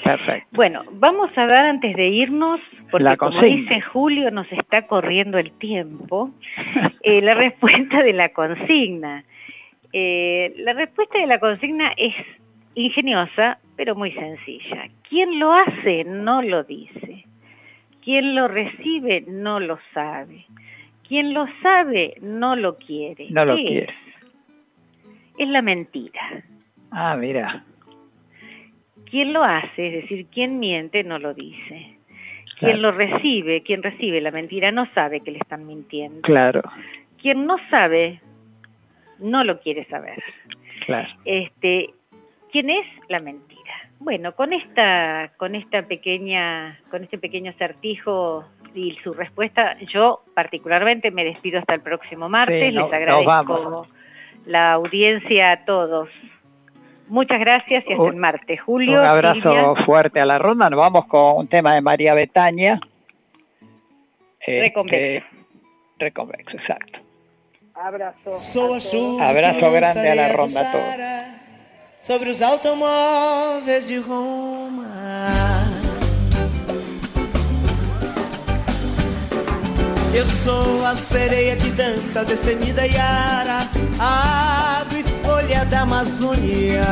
perfecto. 0.05 0.49
Bueno, 0.53 0.85
vamos 0.93 1.31
a 1.37 1.47
dar 1.47 1.65
antes 1.67 1.97
de 1.97 2.07
irnos, 2.09 2.61
porque 2.91 3.17
como 3.17 3.41
dice 3.43 3.81
Julio, 3.81 4.31
nos 4.31 4.51
está 4.53 4.87
corriendo 4.87 5.37
el 5.39 5.51
tiempo, 5.53 6.31
eh, 7.03 7.21
la 7.23 7.35
respuesta 7.35 8.03
de 8.03 8.13
la 8.13 8.29
consigna. 8.29 9.25
Eh, 9.93 10.55
la 10.59 10.73
respuesta 10.75 11.19
de 11.19 11.27
la 11.27 11.39
consigna 11.39 11.93
es 11.97 12.15
ingeniosa, 12.75 13.59
pero 13.77 13.95
muy 13.95 14.13
sencilla. 14.13 14.89
Quien 15.09 15.39
lo 15.39 15.53
hace 15.53 16.05
no 16.05 16.43
lo 16.43 16.65
dice. 16.65 17.25
Quien 18.03 18.35
lo 18.35 18.49
recibe 18.49 19.25
no 19.27 19.61
lo 19.61 19.79
sabe. 19.93 20.47
Quien 21.07 21.33
lo 21.35 21.47
sabe 21.63 22.15
no 22.21 22.57
lo 22.57 22.77
quiere. 22.77 23.29
No 23.31 23.45
lo 23.45 23.57
¿Qué 23.57 23.65
quiere. 23.65 23.85
Es? 23.87 24.09
Es 25.39 25.49
la 25.49 25.63
mentira. 25.63 26.43
Ah, 26.91 27.17
mira. 27.17 27.65
Quien 29.11 29.33
lo 29.33 29.43
hace, 29.43 29.87
es 29.87 30.03
decir, 30.03 30.27
quien 30.27 30.59
miente, 30.59 31.03
no 31.03 31.19
lo 31.19 31.33
dice. 31.33 31.97
Claro. 32.59 32.59
Quien 32.59 32.83
lo 32.83 32.93
recibe, 32.93 33.63
quien 33.63 33.83
recibe 33.83 34.21
la 34.21 34.31
mentira, 34.31 34.71
no 34.73 34.87
sabe 34.95 35.21
que 35.21 35.31
le 35.31 35.39
están 35.39 35.67
mintiendo. 35.67 36.21
Claro, 36.23 36.63
Quien 37.21 37.47
no 37.47 37.57
sabe, 37.71 38.21
no 39.19 39.45
lo 39.45 39.61
quiere 39.61 39.85
saber. 39.87 40.23
claro. 40.87 41.09
Este, 41.25 41.91
¿quién 42.53 42.71
es 42.71 42.87
la 43.09 43.21
mentira? 43.21 43.59
Bueno, 44.01 44.33
con 44.37 44.53
esta, 44.53 45.33
con 45.37 45.55
esta 45.55 45.83
pequeña, 45.83 46.79
con 46.91 47.03
este 47.03 47.19
pequeño 47.19 47.51
acertijo 47.51 48.45
y 48.75 48.97
su 49.03 49.13
respuesta, 49.13 49.77
yo 49.93 50.23
particularmente 50.35 51.11
me 51.11 51.25
despido 51.25 51.59
hasta 51.59 51.75
el 51.75 51.81
próximo 51.81 52.29
martes. 52.29 52.69
Sí, 52.71 52.75
no- 52.75 52.85
Les 52.85 52.93
agradezco 52.95 53.87
la 54.47 54.73
audiencia 54.73 55.51
a 55.53 55.65
todos. 55.65 56.09
Muchas 57.09 57.41
gracias 57.41 57.85
y 57.89 57.93
hasta 57.93 58.03
Un- 58.03 58.11
el 58.15 58.17
martes. 58.21 58.61
Julio, 58.61 59.01
Un 59.01 59.07
abrazo 59.07 59.41
Silvia, 59.41 59.85
fuerte 59.85 60.21
a 60.21 60.27
la 60.27 60.39
ronda. 60.39 60.69
Nos 60.71 60.79
vamos 60.79 61.07
con 61.07 61.39
un 61.39 61.49
tema 61.49 61.75
de 61.75 61.81
María 61.81 62.15
Betania. 62.15 62.79
Este, 64.41 65.25
Reconvexo. 65.99 66.57
Reconvexo, 67.79 68.31
exacto. 68.31 69.21
Abrazo. 69.21 69.21
Abrazo 69.21 69.71
grande 69.71 70.09
a 70.09 70.15
la 70.15 70.33
ronda 70.33 70.61
a 70.61 70.65
todos. 70.73 70.97
Sobre 72.03 72.31
os 72.31 72.43
automóveis 72.43 73.87
de 73.87 73.99
Roma. 73.99 74.89
Eu 80.13 80.27
sou 80.27 80.85
a 80.85 80.97
sereia 80.97 81.55
que 81.57 81.71
dança 81.71 82.25
destemida 82.25 82.85
Yara, 82.87 83.59
ave 84.01 85.05
folha 85.23 85.65
da 85.67 85.83
Amazônia. 85.83 86.83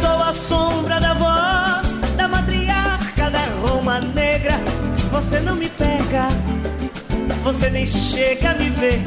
Sou 0.00 0.22
a 0.22 0.32
sombra 0.32 1.00
da 1.00 1.14
voz 1.14 1.98
da 2.16 2.28
matriarca 2.28 3.30
da 3.30 3.44
Roma 3.66 3.98
Negra. 4.00 4.60
Você 5.10 5.40
não 5.40 5.56
me 5.56 5.68
pega, 5.70 6.28
você 7.44 7.68
nem 7.68 7.84
chega 7.84 8.52
a 8.52 8.54
me 8.54 8.70
ver. 8.70 9.02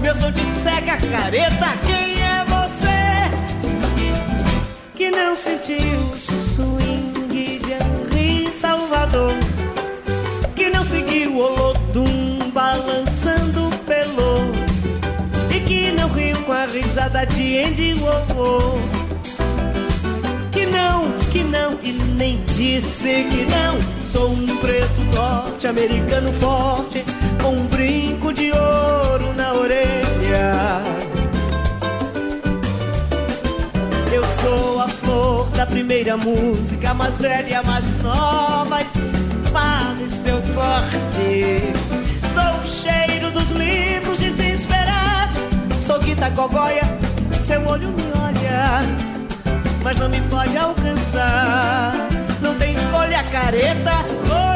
Meu 0.00 0.14
som 0.14 0.30
te 0.30 0.44
cega, 0.62 0.96
careta, 0.96 1.66
quem 1.84 2.22
é 2.22 2.44
você? 2.44 3.30
Que 4.94 5.10
não 5.10 5.34
sentiu 5.34 5.76
o 5.76 6.16
swing 6.16 7.32
de 7.34 7.72
Henri 7.72 8.52
Salvador. 8.54 9.34
Que 10.54 10.70
não 10.70 10.84
seguiu 10.84 11.32
o 11.32 11.38
Olodum 11.40 12.38
balançando 12.54 13.70
pelo 13.86 14.52
E 15.50 15.60
que 15.66 15.90
não 15.90 16.08
riu 16.10 16.36
com 16.44 16.52
a 16.52 16.64
risada 16.64 17.24
de 17.24 17.58
Andy 17.58 17.94
Warhol 17.94 18.78
Que 20.52 20.66
não, 20.66 21.10
que 21.32 21.42
não, 21.42 21.78
e 21.82 21.92
nem 21.92 22.40
disse 22.54 23.26
que 23.30 23.46
não. 23.46 23.78
Sou 24.12 24.30
um 24.30 24.56
preto 24.58 25.00
norte-americano 25.14 26.32
forte 26.34 27.02
Com 27.42 27.54
um 27.54 27.66
brinco 27.66 28.32
de 28.32 28.52
ouro 28.52 29.34
na 29.36 29.52
orelha 29.52 30.82
Eu 34.12 34.24
sou 34.24 34.80
a 34.80 34.88
flor 34.88 35.48
da 35.50 35.66
primeira 35.66 36.16
música, 36.16 36.94
mais 36.94 37.18
velha, 37.18 37.62
mais 37.64 37.84
nova. 38.02 38.80
espada 38.82 40.02
e 40.02 40.08
seu 40.08 40.40
corte. 40.54 41.72
Sou 42.32 42.62
o 42.62 42.66
cheiro 42.66 43.30
dos 43.32 43.50
livros 43.50 44.18
desesperados. 44.18 45.36
Sou 45.84 45.98
Guita 45.98 46.30
Gogóia, 46.30 46.82
seu 47.40 47.66
olho 47.66 47.88
me 47.88 48.04
olha, 48.22 48.82
mas 49.82 49.98
não 49.98 50.08
me 50.08 50.20
pode 50.22 50.56
alcançar. 50.56 51.92
Não 52.40 52.54
tem 52.56 52.72
escolha 52.72 53.22
careta 53.24 53.72
descartar. 53.82 54.51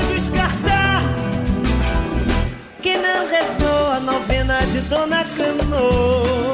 Que 2.87 2.97
não 2.99 3.27
rezou 3.27 3.93
a 3.95 3.99
novena 3.99 4.61
de 4.67 4.81
Dona 4.83 5.25
Cano. 5.25 6.47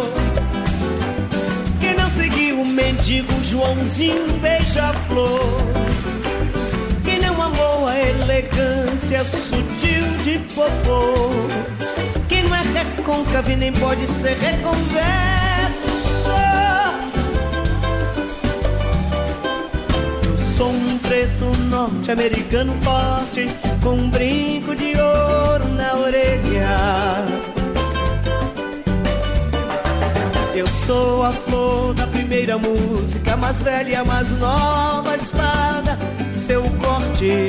O 2.59 2.65
mendigo 2.65 3.33
Joãozinho 3.43 4.33
beija-flor. 4.41 5.41
Que 7.05 7.19
não 7.19 7.43
amou 7.43 7.87
a 7.87 7.99
elegância 7.99 9.23
sutil 9.25 10.05
de 10.25 10.39
popô. 10.55 11.13
Que 12.29 12.43
não 12.43 12.55
é 12.55 12.63
recôncavo 12.63 13.51
e 13.51 13.57
nem 13.57 13.73
pode 13.73 14.07
ser 14.07 14.39
reconverso. 14.39 15.03
Sou 20.57 20.71
um 20.71 20.99
preto 20.99 21.45
norte-americano 21.69 22.75
forte 22.83 23.49
Com 23.83 23.95
um 23.95 24.11
brinco 24.11 24.75
de 24.75 24.93
ouro 24.99 25.69
na 25.77 25.95
orelha 25.97 27.43
eu 30.55 30.67
sou 30.67 31.25
a 31.25 31.33
flor 31.33 31.95
da 31.95 32.07
primeira 32.07 32.59
música, 32.59 33.37
mais 33.37 33.61
velha, 33.63 34.05
mais 34.05 34.29
nova 34.39 35.17
espada, 35.17 35.99
seu 36.37 36.63
corte. 36.79 37.49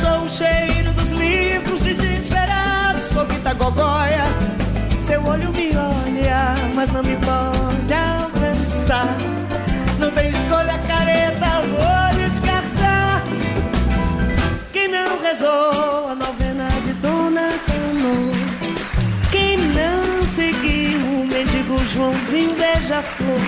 Sou 0.00 0.24
o 0.24 0.28
cheiro 0.28 0.92
dos 0.92 1.10
livros 1.12 1.80
desesperados, 1.80 3.02
sou 3.04 3.26
Gogóia. 3.58 4.24
Seu 5.06 5.24
olho 5.24 5.50
me 5.52 5.70
olha, 5.70 6.54
mas 6.74 6.92
não 6.92 7.02
me 7.02 7.16
pode 7.16 7.79
Beija-flor. 23.18 23.40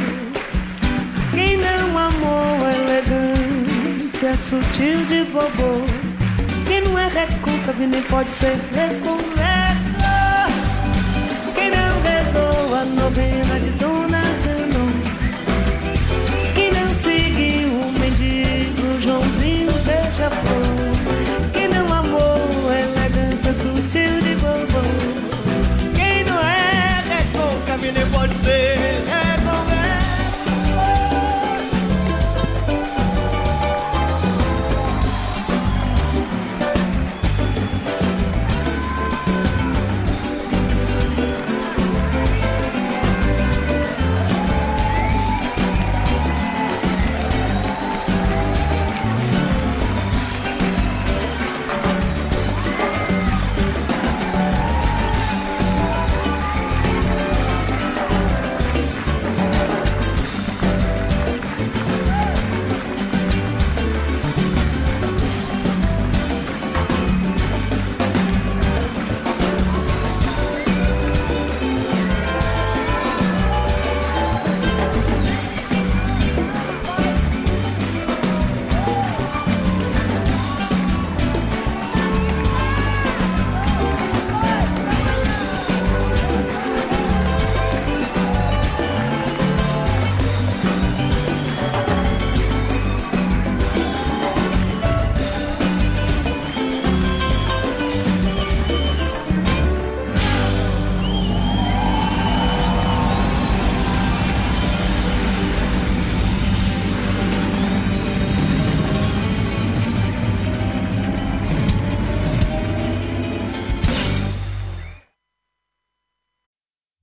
Quem 1.33 1.57
não 1.59 1.99
amou 1.99 2.67
a 2.67 2.73
elegância 2.75 4.37
sutil 4.37 5.05
de 5.07 5.25
bobô, 5.31 5.85
quem 6.67 6.83
não 6.83 6.99
é 6.99 7.07
recôncavo 7.09 7.87
nem 7.87 8.03
pode 8.03 8.31
ser 8.31 8.57
reconverso. 8.75 9.93
Quem 11.55 11.71
não 11.71 12.03
rezou 12.03 12.75
a 12.75 12.85
novena 12.85 13.61
de 13.61 13.71
Dona 13.79 14.23
Canon, 14.45 14.93
quem 16.55 16.73
não 16.73 16.89
seguiu 16.89 17.69
o 17.69 17.93
mendigo 17.93 19.01
Joãozinho 19.01 19.73
beija-flor. 19.85 20.62